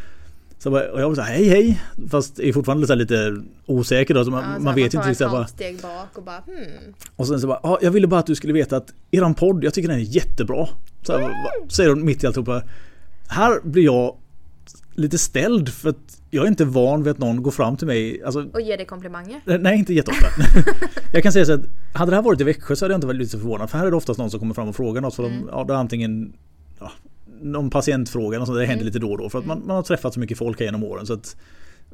Så 0.62 0.70
och 0.70 1.00
jag 1.00 1.08
var 1.08 1.14
så 1.14 1.22
hej 1.22 1.48
hej. 1.48 1.82
Fast 2.10 2.38
är 2.38 2.52
fortfarande 2.52 2.94
lite 2.94 3.42
osäker 3.66 4.14
då. 4.14 4.24
Så 4.24 4.30
man, 4.30 4.44
ja, 4.44 4.56
så 4.56 4.62
man 4.62 4.74
vet 4.74 4.94
man 4.94 5.02
inte 5.02 5.10
riktigt. 5.10 5.30
Bara, 5.30 5.46
steg 5.46 5.80
bak 5.82 6.18
och 6.18 6.22
bara 6.22 6.42
hmm. 6.46 6.94
Och 7.16 7.26
sen 7.26 7.40
så 7.40 7.46
bara, 7.46 7.60
ja, 7.62 7.78
jag 7.82 7.90
ville 7.90 8.06
bara 8.06 8.20
att 8.20 8.26
du 8.26 8.34
skulle 8.34 8.52
veta 8.52 8.76
att 8.76 8.92
eran 9.10 9.34
podd, 9.34 9.64
jag 9.64 9.74
tycker 9.74 9.88
den 9.88 9.98
är 9.98 10.02
jättebra. 10.02 10.68
Så 11.02 11.12
här, 11.12 11.20
mm. 11.20 11.70
säger 11.70 11.90
hon 11.90 12.04
mitt 12.04 12.24
i 12.24 12.26
alltihopa. 12.26 12.62
Här 13.28 13.60
blir 13.64 13.84
jag 13.84 14.16
lite 14.94 15.18
ställd 15.18 15.68
för 15.68 15.88
att 15.88 16.20
jag 16.30 16.44
är 16.44 16.48
inte 16.48 16.64
van 16.64 17.02
vid 17.02 17.10
att 17.10 17.18
någon 17.18 17.42
går 17.42 17.50
fram 17.50 17.76
till 17.76 17.86
mig. 17.86 18.22
Alltså, 18.24 18.46
och 18.52 18.60
ger 18.60 18.76
dig 18.76 18.86
komplimanger? 18.86 19.40
Nej, 19.44 19.78
inte 19.78 19.94
jätteofta. 19.94 20.26
jag 21.12 21.22
kan 21.22 21.32
säga 21.32 21.44
så 21.44 21.52
att 21.52 21.60
hade 21.92 22.10
det 22.10 22.16
här 22.16 22.22
varit 22.22 22.40
i 22.40 22.44
Växjö 22.44 22.76
så 22.76 22.84
hade 22.84 22.92
jag 22.92 22.96
inte 22.96 23.06
varit 23.06 23.20
lite 23.20 23.38
förvånad. 23.38 23.70
För 23.70 23.78
här 23.78 23.86
är 23.86 23.90
det 23.90 23.96
oftast 23.96 24.18
någon 24.18 24.30
som 24.30 24.40
kommer 24.40 24.54
fram 24.54 24.68
och 24.68 24.76
frågar 24.76 25.00
något. 25.00 25.14
För 25.14 25.26
mm. 25.26 25.38
de, 25.40 25.48
ja, 25.52 25.64
det 25.64 25.72
är 25.72 25.78
antingen 25.78 26.32
någon 27.42 27.70
patientfråga, 27.70 28.40
och 28.40 28.46
sånt, 28.46 28.58
det 28.58 28.66
händer 28.66 28.82
mm. 28.82 28.86
lite 28.86 28.98
då 28.98 29.12
och 29.12 29.18
då. 29.18 29.30
För 29.30 29.38
att 29.38 29.46
man, 29.46 29.62
man, 29.66 29.76
har 29.76 29.82
träffat 29.82 30.14
så 30.14 30.20
mycket 30.20 30.38
folk 30.38 30.58
här 30.58 30.66
genom 30.66 30.84
åren. 30.84 31.06
Så 31.06 31.12
att, 31.12 31.36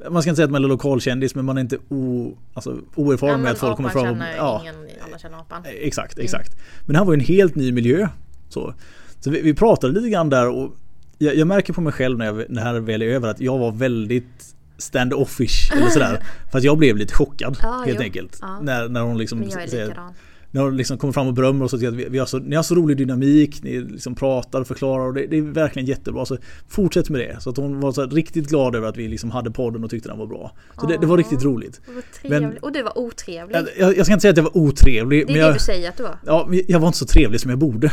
man 0.09 0.21
ska 0.21 0.29
inte 0.29 0.35
säga 0.35 0.45
att 0.45 0.51
man 0.51 0.63
är 0.63 0.67
lokalkändis 0.67 1.35
men 1.35 1.45
man 1.45 1.57
är 1.57 1.61
inte 1.61 1.77
o, 1.89 2.37
alltså, 2.53 2.77
oerfaren 2.95 3.31
ja, 3.31 3.37
med 3.37 3.51
att 3.51 3.57
folk 3.57 3.75
kommer 3.75 3.89
fram. 3.89 4.03
Känner 4.03 4.35
ja, 4.35 4.61
ingen, 4.61 4.75
alla 5.07 5.17
känner 5.17 5.37
apan. 5.37 5.65
Eh, 5.65 5.71
exakt, 5.71 6.19
exakt. 6.19 6.53
Mm. 6.53 6.65
Men 6.85 6.93
det 6.93 6.99
här 6.99 7.05
var 7.05 7.13
en 7.13 7.19
helt 7.19 7.55
ny 7.55 7.71
miljö. 7.71 8.07
Så, 8.49 8.73
så 9.19 9.29
vi, 9.29 9.41
vi 9.41 9.53
pratade 9.53 9.93
lite 9.93 10.09
grann 10.09 10.29
där 10.29 10.49
och 10.49 10.75
jag, 11.17 11.35
jag 11.35 11.47
märker 11.47 11.73
på 11.73 11.81
mig 11.81 11.93
själv 11.93 12.17
när, 12.17 12.25
jag, 12.25 12.35
när 12.35 12.45
det 12.49 12.61
här 12.61 12.79
väl 12.79 13.01
är 13.01 13.05
över 13.05 13.29
att 13.29 13.39
jag 13.39 13.57
var 13.57 13.71
väldigt 13.71 14.55
stand-offish 14.77 15.77
eller 15.77 15.89
sådär. 15.89 16.23
För 16.51 16.57
att 16.57 16.63
jag 16.63 16.77
blev 16.77 16.97
lite 16.97 17.13
chockad 17.13 17.57
ah, 17.63 17.83
helt 17.85 17.99
jo. 17.99 18.03
enkelt. 18.03 18.39
Ah. 18.41 18.59
När, 18.61 18.89
när 18.89 19.01
hon 19.01 19.17
liksom... 19.17 19.41
Likadan 19.41 20.13
när 20.57 20.65
de 20.65 20.77
liksom 20.77 20.97
kommer 20.97 21.13
fram 21.13 21.27
och 21.27 21.33
berömmer 21.33 21.65
oss 21.65 21.73
och 21.73 21.83
att 21.83 21.93
vi, 21.93 22.07
vi 22.09 22.19
har 22.19 22.25
så, 22.25 22.39
ni 22.39 22.55
har 22.55 22.63
så 22.63 22.75
rolig 22.75 22.97
dynamik, 22.97 23.63
ni 23.63 23.81
liksom 23.81 24.15
pratar 24.15 24.61
och 24.61 24.67
förklarar 24.67 25.05
och 25.05 25.13
det, 25.13 25.27
det 25.27 25.37
är 25.37 25.41
verkligen 25.41 25.85
jättebra. 25.85 26.25
Så 26.25 26.37
fortsätt 26.67 27.09
med 27.09 27.21
det. 27.21 27.41
Så 27.41 27.49
att 27.49 27.57
hon 27.57 27.79
var 27.79 27.91
så 27.91 28.05
riktigt 28.05 28.49
glad 28.49 28.75
över 28.75 28.87
att 28.87 28.97
vi 28.97 29.07
liksom 29.07 29.31
hade 29.31 29.51
podden 29.51 29.83
och 29.83 29.89
tyckte 29.89 30.09
den 30.09 30.17
var 30.17 30.27
bra. 30.27 30.51
Så 30.79 30.87
det, 30.87 30.97
det, 30.97 31.05
var 31.05 31.17
riktigt 31.17 31.43
roligt. 31.43 31.81
Men, 32.23 32.57
och 32.57 32.71
du 32.71 32.83
var 32.83 32.97
otrevlig. 32.97 33.57
Jag, 33.79 33.97
jag, 33.97 34.05
ska 34.05 34.13
inte 34.13 34.21
säga 34.21 34.31
att 34.31 34.37
jag 34.37 34.43
var 34.43 34.57
otrevlig. 34.57 35.27
Det 35.27 35.33
är 35.33 35.35
det 35.35 35.39
jag, 35.39 35.55
du 35.55 35.59
säger 35.59 35.89
att 35.89 35.97
du 35.97 36.03
var. 36.03 36.17
Ja, 36.25 36.49
jag 36.67 36.79
var 36.79 36.87
inte 36.87 36.99
så 36.99 37.05
trevlig 37.05 37.39
som 37.39 37.49
jag 37.49 37.59
borde. 37.59 37.87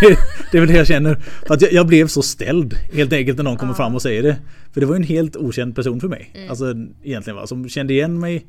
det, 0.00 0.18
det, 0.52 0.58
är 0.58 0.60
väl 0.60 0.68
det 0.68 0.76
jag 0.76 0.86
känner. 0.86 1.14
För 1.46 1.54
att 1.54 1.62
jag, 1.62 1.72
jag, 1.72 1.86
blev 1.86 2.06
så 2.06 2.22
ställd 2.22 2.74
helt 2.92 3.12
enkelt 3.12 3.36
när 3.36 3.44
någon 3.44 3.56
kommer 3.56 3.74
fram 3.74 3.94
och 3.94 4.02
säger 4.02 4.22
det. 4.22 4.36
För 4.72 4.80
det 4.80 4.86
var 4.86 4.96
en 4.96 5.02
helt 5.02 5.36
okänd 5.36 5.76
person 5.76 6.00
för 6.00 6.08
mig. 6.08 6.30
Mm. 6.34 6.50
Alltså 6.50 6.74
egentligen 7.02 7.36
va, 7.36 7.46
som 7.46 7.68
kände 7.68 7.92
igen 7.92 8.20
mig 8.20 8.46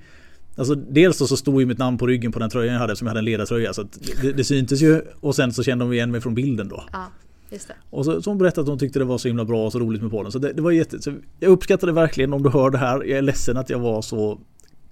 Alltså 0.59 0.75
dels 0.75 1.17
så 1.17 1.37
stod 1.37 1.61
ju 1.61 1.65
mitt 1.65 1.77
namn 1.77 1.97
på 1.97 2.07
ryggen 2.07 2.31
på 2.31 2.39
den 2.39 2.49
tröjan 2.49 2.73
jag 2.73 2.81
hade 2.81 2.95
som 2.95 3.07
jag 3.07 3.09
hade 3.09 3.19
en 3.19 3.25
ledartröja 3.25 3.73
så 3.73 3.83
det, 4.21 4.31
det 4.31 4.43
syntes 4.43 4.81
ju 4.81 5.01
och 5.19 5.35
sen 5.35 5.53
så 5.53 5.63
kände 5.63 5.85
de 5.85 5.93
igen 5.93 6.11
mig 6.11 6.21
från 6.21 6.35
bilden 6.35 6.67
då. 6.67 6.83
Ja, 6.91 7.05
just 7.49 7.67
det. 7.67 7.73
Och 7.89 8.05
så, 8.05 8.21
så 8.21 8.29
hon 8.29 8.37
berättade 8.37 8.61
att 8.61 8.67
hon 8.69 8.79
tyckte 8.79 8.99
det 8.99 9.05
var 9.05 9.17
så 9.17 9.27
himla 9.27 9.45
bra 9.45 9.65
och 9.65 9.71
så 9.71 9.79
roligt 9.79 10.01
med 10.01 10.11
podden. 10.11 10.31
Så 10.31 10.39
det, 10.39 10.53
det 10.53 10.61
var 10.61 10.71
jätte... 10.71 11.01
Så 11.01 11.13
jag 11.39 11.49
uppskattar 11.49 11.87
det 11.87 11.93
verkligen 11.93 12.33
om 12.33 12.43
du 12.43 12.49
hör 12.49 12.69
det 12.69 12.77
här. 12.77 13.03
Jag 13.03 13.17
är 13.17 13.21
ledsen 13.21 13.57
att 13.57 13.69
jag 13.69 13.79
var 13.79 14.01
så 14.01 14.39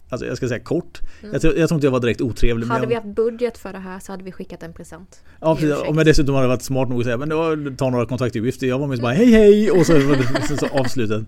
Alltså 0.09 0.27
jag 0.27 0.37
ska 0.37 0.47
säga 0.47 0.59
kort. 0.59 0.99
Mm. 1.19 1.33
Jag, 1.33 1.41
tror, 1.41 1.55
jag 1.55 1.69
tror 1.69 1.77
inte 1.77 1.87
jag 1.87 1.91
var 1.91 1.99
direkt 1.99 2.21
otrevlig. 2.21 2.67
Hade 2.67 2.83
jag... 2.83 2.89
vi 2.89 2.95
haft 2.95 3.07
budget 3.07 3.57
för 3.57 3.73
det 3.73 3.79
här 3.79 3.99
så 3.99 4.11
hade 4.11 4.23
vi 4.23 4.31
skickat 4.31 4.63
en 4.63 4.73
present. 4.73 5.21
Ja 5.41 5.55
precis. 5.55 5.87
Om 5.87 5.97
jag 5.97 6.05
dessutom 6.05 6.35
hade 6.35 6.47
varit 6.47 6.61
smart 6.61 6.89
nog 6.89 6.99
att 6.99 7.05
säga 7.05 7.17
men 7.17 7.29
då, 7.29 7.55
ta 7.77 7.89
några 7.89 8.05
kontaktuppgifter. 8.05 8.67
Jag 8.67 8.79
var 8.79 8.87
mest 8.87 9.01
bara 9.01 9.13
hej 9.13 9.31
hej 9.31 9.71
och 9.71 9.85
så 9.85 9.93
var 9.93 10.15
det 10.49 10.57
så 10.57 10.67
avslutat. 10.67 11.23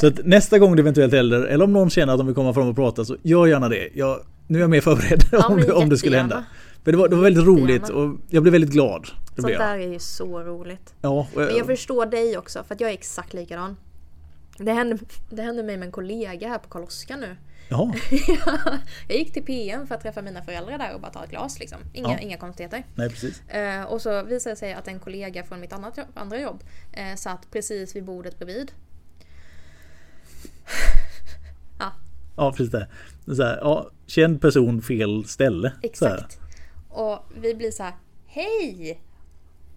Så 0.00 0.06
att 0.06 0.24
nästa 0.24 0.58
gång 0.58 0.76
det 0.76 0.82
eventuellt 0.82 1.12
händer, 1.12 1.40
eller 1.40 1.64
om 1.64 1.72
någon 1.72 1.90
känner 1.90 2.12
att 2.12 2.18
de 2.18 2.26
vill 2.26 2.36
komma 2.36 2.54
fram 2.54 2.68
och 2.68 2.76
prata 2.76 3.04
så 3.04 3.16
gör 3.22 3.46
gärna 3.46 3.68
det. 3.68 3.88
Jag, 3.94 4.20
nu 4.46 4.58
är 4.58 4.60
jag 4.60 4.70
mer 4.70 4.80
förberedd 4.80 5.22
ja, 5.32 5.46
om, 5.46 5.56
det, 5.56 5.72
om 5.72 5.88
det 5.88 5.98
skulle 5.98 6.16
hända. 6.16 6.44
För 6.84 6.92
det 6.92 6.98
var, 6.98 7.08
det 7.08 7.16
var 7.16 7.22
väldigt 7.22 7.44
roligt 7.44 7.88
och 7.88 8.16
jag 8.28 8.42
blev 8.42 8.52
väldigt 8.52 8.70
glad. 8.70 9.08
Det 9.34 9.42
Sånt 9.42 9.58
där 9.58 9.78
är 9.78 9.92
ju 9.92 9.98
så 9.98 10.40
roligt. 10.40 10.94
Ja, 11.00 11.08
och, 11.08 11.26
Men 11.34 11.56
jag 11.56 11.66
förstår 11.66 12.06
dig 12.06 12.38
också 12.38 12.62
för 12.62 12.74
att 12.74 12.80
jag 12.80 12.90
är 12.90 12.94
exakt 12.94 13.34
likadan. 13.34 13.76
Det 14.58 14.72
hände, 14.72 14.98
det 15.30 15.42
hände 15.42 15.62
mig 15.62 15.76
med 15.76 15.86
en 15.86 15.92
kollega 15.92 16.48
här 16.48 16.58
på 16.58 16.68
Karl 16.68 17.18
nu. 17.20 17.36
Jaha. 17.68 17.94
jag 19.08 19.18
gick 19.18 19.32
till 19.32 19.44
PM 19.44 19.86
för 19.86 19.94
att 19.94 20.00
träffa 20.00 20.22
mina 20.22 20.42
föräldrar 20.42 20.78
där 20.78 20.94
och 20.94 21.00
bara 21.00 21.12
ta 21.12 21.24
ett 21.24 21.30
glas. 21.30 21.58
Liksom. 21.58 21.78
Inga, 21.92 22.08
ja. 22.08 22.18
inga 22.18 22.36
konstigheter. 22.36 22.86
Nej, 22.94 23.10
precis. 23.10 23.48
Eh, 23.48 23.84
och 23.84 24.02
så 24.02 24.22
visade 24.22 24.52
det 24.52 24.58
sig 24.58 24.72
att 24.72 24.88
en 24.88 24.98
kollega 24.98 25.44
från 25.44 25.60
mitt 25.60 25.72
annat, 25.72 25.98
andra 26.14 26.40
jobb 26.40 26.64
eh, 26.92 27.14
satt 27.16 27.50
precis 27.50 27.96
vid 27.96 28.04
bordet 28.04 28.38
bredvid. 28.38 28.72
ja. 31.78 31.92
Ja, 32.36 32.52
precis 32.52 32.70
det. 32.70 32.88
Så 33.36 33.42
här, 33.42 33.56
ja, 33.56 33.90
känd 34.06 34.40
person, 34.40 34.82
fel 34.82 35.24
ställe. 35.24 35.72
Exakt. 35.82 36.38
Och 36.88 37.18
vi 37.40 37.54
blir 37.54 37.70
så 37.70 37.82
här, 37.82 37.92
hej! 38.26 39.00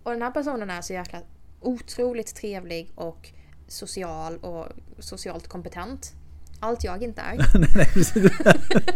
Och 0.03 0.11
den 0.11 0.21
här 0.21 0.31
personen 0.31 0.69
är 0.69 0.81
så 0.81 0.93
jäkla 0.93 1.19
otroligt 1.59 2.35
trevlig 2.35 2.91
och 2.95 3.29
social 3.67 4.37
och 4.37 4.65
socialt 4.99 5.47
kompetent. 5.47 6.13
Allt 6.59 6.83
jag 6.83 7.03
inte 7.03 7.21
är. 7.21 7.37
nej, 7.75 7.87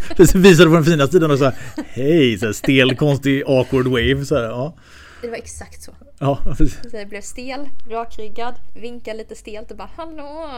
precis. 0.15 0.35
Visar 0.35 0.65
på 0.65 0.73
den 0.73 0.83
fina 0.83 1.07
sidan 1.07 1.31
och 1.31 1.37
så 1.37 1.45
här, 1.45 1.55
hej, 1.87 2.37
så 2.37 2.45
här, 2.45 2.53
stel, 2.53 2.95
konstig, 2.95 3.43
awkward 3.47 3.87
wave. 3.87 4.25
Så 4.25 4.35
här, 4.35 4.43
ja. 4.43 4.73
Det 5.21 5.29
var 5.29 5.37
exakt 5.37 5.81
så. 5.81 5.91
Ja, 6.19 6.39
precis. 6.43 6.91
Så 6.91 6.97
jag 6.97 7.09
blev 7.09 7.21
stel, 7.21 7.69
rakryggad, 7.89 8.55
vinkade 8.73 9.17
lite 9.17 9.35
stelt 9.35 9.71
och 9.71 9.77
bara 9.77 9.89
hallå, 9.95 10.51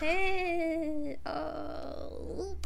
hej. 0.00 1.20
Oh. 1.24 2.56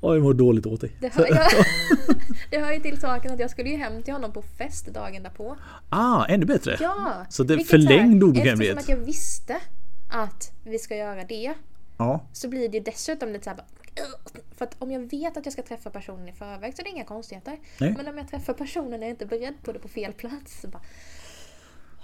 Oh, 0.00 0.14
jag 0.14 0.22
mår 0.22 0.34
dåligt 0.34 0.66
åt 0.66 0.80
dig. 0.80 0.92
Det 1.00 1.14
hör, 1.14 1.26
jag, 1.26 1.38
det 2.50 2.58
hör 2.58 2.72
ju 2.72 2.80
till 2.80 3.00
saken 3.00 3.32
att 3.32 3.40
jag 3.40 3.50
skulle 3.50 3.70
ju 3.70 3.76
hem 3.76 4.02
till 4.02 4.14
honom 4.14 4.32
på 4.32 4.42
fest 4.42 4.86
dagen 4.86 5.22
därpå. 5.22 5.56
Ah, 5.88 6.24
ännu 6.24 6.46
bättre. 6.46 6.76
Ja. 6.80 7.26
Så 7.30 7.42
det 7.42 7.64
förlängd 7.64 8.22
obekvämlighet. 8.22 8.76
Eftersom 8.76 8.94
att 8.94 8.98
jag 9.00 9.06
visste 9.06 9.60
att 10.10 10.52
vi 10.64 10.78
ska 10.78 10.96
göra 10.96 11.24
det. 11.24 11.54
Ja. 11.96 12.26
Så 12.32 12.48
blir 12.48 12.68
det 12.68 12.80
dessutom 12.80 13.32
lite 13.32 13.44
såhär 13.44 13.58
för 14.56 14.64
att 14.64 14.76
om 14.78 14.90
jag 14.90 15.00
vet 15.00 15.36
att 15.36 15.46
jag 15.46 15.52
ska 15.52 15.62
träffa 15.62 15.90
personen 15.90 16.28
i 16.28 16.32
förväg 16.32 16.74
så 16.74 16.82
är 16.82 16.84
det 16.84 16.90
inga 16.90 17.04
konstigheter. 17.04 17.58
Nej. 17.80 17.94
Men 17.96 18.08
om 18.08 18.18
jag 18.18 18.28
träffar 18.28 18.52
personen 18.52 18.92
och 18.92 19.02
jag 19.02 19.10
inte 19.10 19.24
är 19.24 19.28
beredd 19.28 19.54
på 19.62 19.72
det 19.72 19.78
på 19.78 19.88
fel 19.88 20.12
plats. 20.12 20.60
Så 20.60 20.68
bara, 20.68 20.82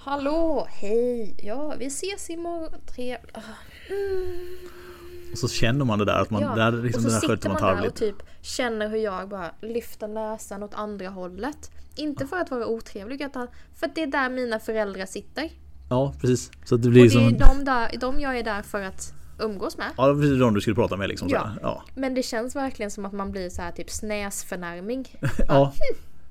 Hallå, 0.02 0.66
hej, 0.70 1.34
ja 1.38 1.74
vi 1.78 1.86
ses 1.86 2.30
imorgon. 2.30 2.80
Trevligt. 2.86 3.36
Mm. 3.88 5.32
Och 5.32 5.38
så 5.38 5.48
känner 5.48 5.84
man 5.84 5.98
det 5.98 6.04
där 6.04 6.20
att 6.20 6.30
man, 6.30 6.42
ja. 6.42 6.54
där, 6.54 6.72
liksom, 6.72 7.04
och 7.04 7.12
så 7.12 7.20
sitter 7.20 7.48
man, 7.48 7.62
man 7.62 7.76
där 7.76 7.86
och 7.86 7.94
typ 7.94 8.16
känner 8.42 8.88
hur 8.88 8.96
jag 8.96 9.28
bara 9.28 9.50
lyfter 9.60 10.08
näsan 10.08 10.62
åt 10.62 10.74
andra 10.74 11.08
hållet. 11.08 11.70
Inte 11.96 12.26
för 12.26 12.36
att 12.36 12.50
vara 12.50 12.66
otrevlig 12.66 13.20
utan 13.22 13.48
för 13.74 13.86
att 13.86 13.94
det 13.94 14.02
är 14.02 14.06
där 14.06 14.30
mina 14.30 14.58
föräldrar 14.58 15.06
sitter. 15.06 15.50
Ja 15.90 16.14
precis. 16.20 16.50
Så 16.64 16.76
det 16.76 16.88
blir 16.88 17.00
och 17.00 17.06
det 17.06 17.10
som... 17.10 17.26
är 17.26 17.54
de, 17.54 17.64
där, 17.64 17.98
de 18.00 18.20
jag 18.20 18.38
är 18.38 18.42
där 18.42 18.62
för 18.62 18.82
att 18.82 19.14
umgås 19.38 19.78
med. 19.78 19.86
Ja, 19.96 20.10
är 20.10 20.40
de 20.40 20.54
du 20.54 20.60
skulle 20.60 20.76
prata 20.76 20.96
med 20.96 21.08
liksom. 21.08 21.28
Ja. 21.28 21.50
ja. 21.62 21.84
Men 21.94 22.14
det 22.14 22.22
känns 22.22 22.56
verkligen 22.56 22.90
som 22.90 23.04
att 23.04 23.12
man 23.12 23.32
blir 23.32 23.48
så 23.48 23.62
här 23.62 23.72
typ 23.72 23.90
snäsförnärming. 23.90 25.18
ja. 25.48 25.72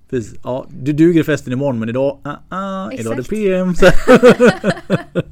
Precis. 0.09 0.39
Ja, 0.43 0.65
du 0.69 0.93
duger 0.93 1.23
festen 1.23 1.53
imorgon 1.53 1.79
men 1.79 1.89
idag, 1.89 2.19
uh, 2.25 2.31
uh, 2.31 2.99
idag 2.99 3.13
är 3.13 3.17
det 3.17 3.29
PM. 3.29 3.73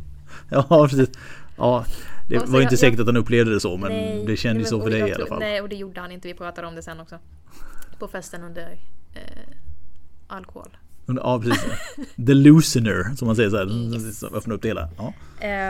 ja, 0.49 0.87
precis. 0.89 1.09
Ja, 1.57 1.85
det 2.29 2.37
var 2.37 2.61
inte 2.61 2.73
jag, 2.73 2.79
säkert 2.79 2.99
att 2.99 3.05
han 3.05 3.17
upplevde 3.17 3.53
det 3.53 3.59
så 3.59 3.77
men 3.77 3.91
nej, 3.91 4.23
det 4.27 4.37
kändes 4.37 4.67
ju 4.67 4.69
så 4.69 4.81
för 4.81 4.89
dig 4.89 4.99
i 4.99 5.13
alla 5.13 5.25
fall. 5.25 5.39
Nej, 5.39 5.61
och 5.61 5.69
det 5.69 5.75
gjorde 5.75 6.01
han 6.01 6.11
inte. 6.11 6.27
Vi 6.27 6.33
pratade 6.33 6.67
om 6.67 6.75
det 6.75 6.81
sen 6.81 6.99
också. 6.99 7.19
På 7.99 8.07
festen 8.07 8.43
under 8.43 8.79
eh, 9.13 9.21
alkohol. 10.27 10.77
Ja 11.05 11.41
precis. 11.41 11.65
The 12.27 12.33
loosener 12.33 13.15
som 13.15 13.25
man 13.25 13.35
säger 13.35 13.49
så 13.49 13.57
här. 13.57 13.93
Yes. 13.93 14.23
Öppna 14.23 14.53
upp 14.53 14.61
det 14.61 14.67
hela. 14.67 14.89
Ja. 14.97 15.13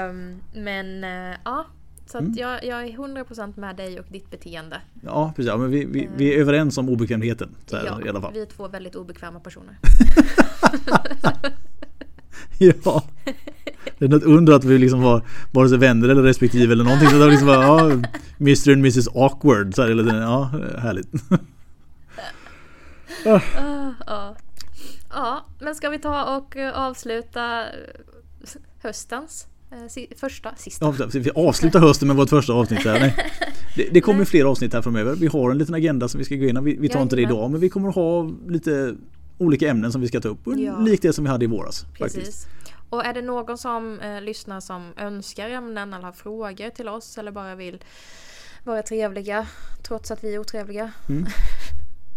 Um, 0.09 0.41
men 0.53 1.03
uh, 1.03 1.35
ja. 1.45 1.65
Så 2.07 2.17
mm. 2.17 2.33
jag, 2.37 2.63
jag 2.63 2.83
är 2.83 2.87
100% 2.87 3.59
med 3.59 3.75
dig 3.75 3.99
och 3.99 4.05
ditt 4.09 4.31
beteende. 4.31 4.81
Ja 5.01 5.33
precis. 5.35 5.49
Ja, 5.49 5.57
men 5.57 5.71
vi, 5.71 5.85
vi, 5.85 6.09
vi 6.17 6.33
är 6.33 6.39
överens 6.39 6.77
om 6.77 6.89
obekvämligheten. 6.89 7.55
Så 7.65 7.77
här, 7.77 7.85
ja, 7.85 8.05
i 8.05 8.09
alla 8.09 8.21
fall. 8.21 8.33
vi 8.33 8.41
är 8.41 8.45
två 8.45 8.67
väldigt 8.67 8.95
obekväma 8.95 9.39
personer. 9.39 9.77
ja. 12.57 13.03
Det 13.97 14.05
är 14.05 14.09
något 14.09 14.23
under 14.23 14.53
att 14.53 14.63
vi 14.63 14.77
liksom 14.77 15.01
var 15.01 15.21
vare 15.51 15.69
sig 15.69 15.77
vänner 15.77 16.09
eller 16.09 16.23
respektive 16.23 16.73
eller 16.73 16.83
någonting. 16.83 17.07
Så 17.07 17.13
det 17.13 17.19
var 17.19 17.31
liksom 17.31 17.47
bara, 17.47 17.63
ja, 17.63 17.79
Mr 18.39 18.71
and 18.71 18.79
Mrs 18.79 19.07
Awkward. 19.07 19.75
Så 19.75 19.81
här 19.81 19.89
tiden. 19.89 20.15
Ja, 20.15 20.43
härligt. 20.77 21.13
uh, 23.25 23.33
uh. 24.09 24.31
Ja, 25.09 25.45
men 25.59 25.75
ska 25.75 25.89
vi 25.89 25.99
ta 25.99 26.37
och 26.37 26.57
eh, 26.57 26.79
avsluta 26.79 27.61
eh, 27.63 27.71
höstens 28.81 29.43
eh, 29.43 29.49
första, 30.15 30.55
sista. 30.55 30.91
Vi 31.13 31.31
avslutar 31.35 31.79
hösten 31.79 32.07
med 32.07 32.17
vårt 32.17 32.29
första 32.29 32.53
avsnitt 32.53 32.85
här. 32.85 32.99
Nej. 32.99 33.15
Det, 33.75 33.89
det 33.91 34.01
kommer 34.01 34.25
fler 34.25 34.45
avsnitt 34.45 34.73
här 34.73 34.81
framöver. 34.81 35.15
Vi 35.15 35.27
har 35.27 35.51
en 35.51 35.57
liten 35.57 35.75
agenda 35.75 36.07
som 36.07 36.17
vi 36.19 36.25
ska 36.25 36.35
gå 36.35 36.43
igenom. 36.43 36.63
Vi, 36.63 36.77
vi 36.79 36.89
tar 36.89 36.99
ja, 36.99 37.03
inte 37.03 37.15
det 37.15 37.21
idag 37.21 37.51
men 37.51 37.61
vi 37.61 37.69
kommer 37.69 37.91
ha 37.91 38.31
lite 38.47 38.95
olika 39.37 39.69
ämnen 39.69 39.91
som 39.91 40.01
vi 40.01 40.07
ska 40.07 40.21
ta 40.21 40.29
upp. 40.29 40.39
Ja. 40.45 40.79
Likt 40.79 41.01
det 41.01 41.13
som 41.13 41.23
vi 41.23 41.29
hade 41.29 41.45
i 41.45 41.47
våras. 41.47 41.85
Precis. 41.97 42.15
Faktiskt. 42.15 42.47
Och 42.89 43.05
är 43.05 43.13
det 43.13 43.21
någon 43.21 43.57
som 43.57 43.99
eh, 43.99 44.21
lyssnar 44.21 44.59
som 44.59 44.93
önskar 44.97 45.49
ämnen 45.49 45.93
eller 45.93 46.05
har 46.05 46.11
frågor 46.11 46.69
till 46.69 46.87
oss 46.87 47.17
eller 47.17 47.31
bara 47.31 47.55
vill 47.55 47.83
vara 48.63 48.81
trevliga 48.81 49.47
trots 49.83 50.11
att 50.11 50.23
vi 50.23 50.35
är 50.35 50.39
otrevliga. 50.39 50.91
Mm. 51.09 51.25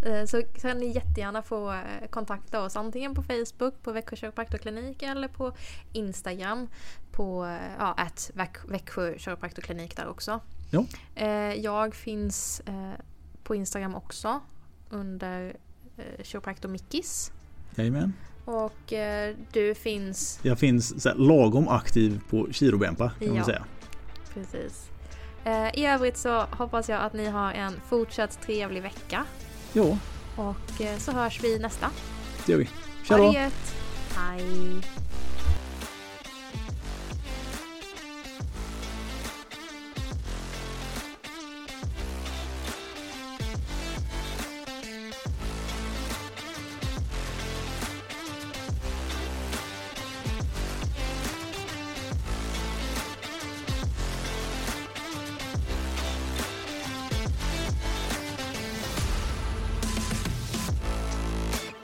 Eh, 0.03 0.25
så 0.25 0.43
kan 0.43 0.79
ni 0.79 0.87
jättegärna 0.87 1.43
få 1.43 1.73
eh, 1.73 2.09
kontakta 2.11 2.63
oss 2.63 2.77
antingen 2.77 3.15
på 3.15 3.23
Facebook 3.23 3.83
på 3.83 3.93
Växjö 3.93 4.17
kiropraktorklinik 4.17 5.03
eller 5.03 5.29
på 5.29 5.53
Instagram 5.93 6.69
på 7.13 7.45
eh, 7.45 7.73
ja, 7.79 7.95
att 7.97 8.31
Växjö 8.69 9.19
kiropraktorklinik 9.19 9.97
där 9.97 10.09
också. 10.09 10.41
Ja. 10.71 10.85
Jag 11.55 11.95
finns 11.95 12.63
på 13.43 13.55
Instagram 13.55 13.95
också 13.95 14.41
under 14.91 15.57
kiropraktor 16.23 16.69
Mickis. 16.69 17.33
Jajamän. 17.75 18.13
Och 18.45 18.93
du 19.53 19.75
finns? 19.75 20.41
Jag 20.43 20.59
finns 20.59 21.03
så 21.03 21.15
lagom 21.15 21.69
aktiv 21.69 22.21
på 22.31 22.53
Kirobempa 22.53 23.11
kan 23.19 23.29
ja, 23.29 23.35
man 23.35 23.45
säga. 23.45 23.65
Precis. 24.35 24.91
I 25.75 25.87
övrigt 25.87 26.17
så 26.17 26.41
hoppas 26.41 26.89
jag 26.89 27.01
att 27.01 27.13
ni 27.13 27.27
har 27.27 27.53
en 27.53 27.73
fortsatt 27.89 28.43
trevlig 28.43 28.83
vecka. 28.83 29.27
Ja. 29.73 29.97
Och 30.37 30.81
eh, 30.81 30.99
så 30.99 31.13
hörs 31.13 31.41
vi 31.45 31.59
nästa. 31.59 31.91
Det 32.47 32.53
gör 32.53 32.59
vi. 32.59 32.69
Tja 33.05 33.17
då. 33.17 33.33
Hej. 34.17 34.81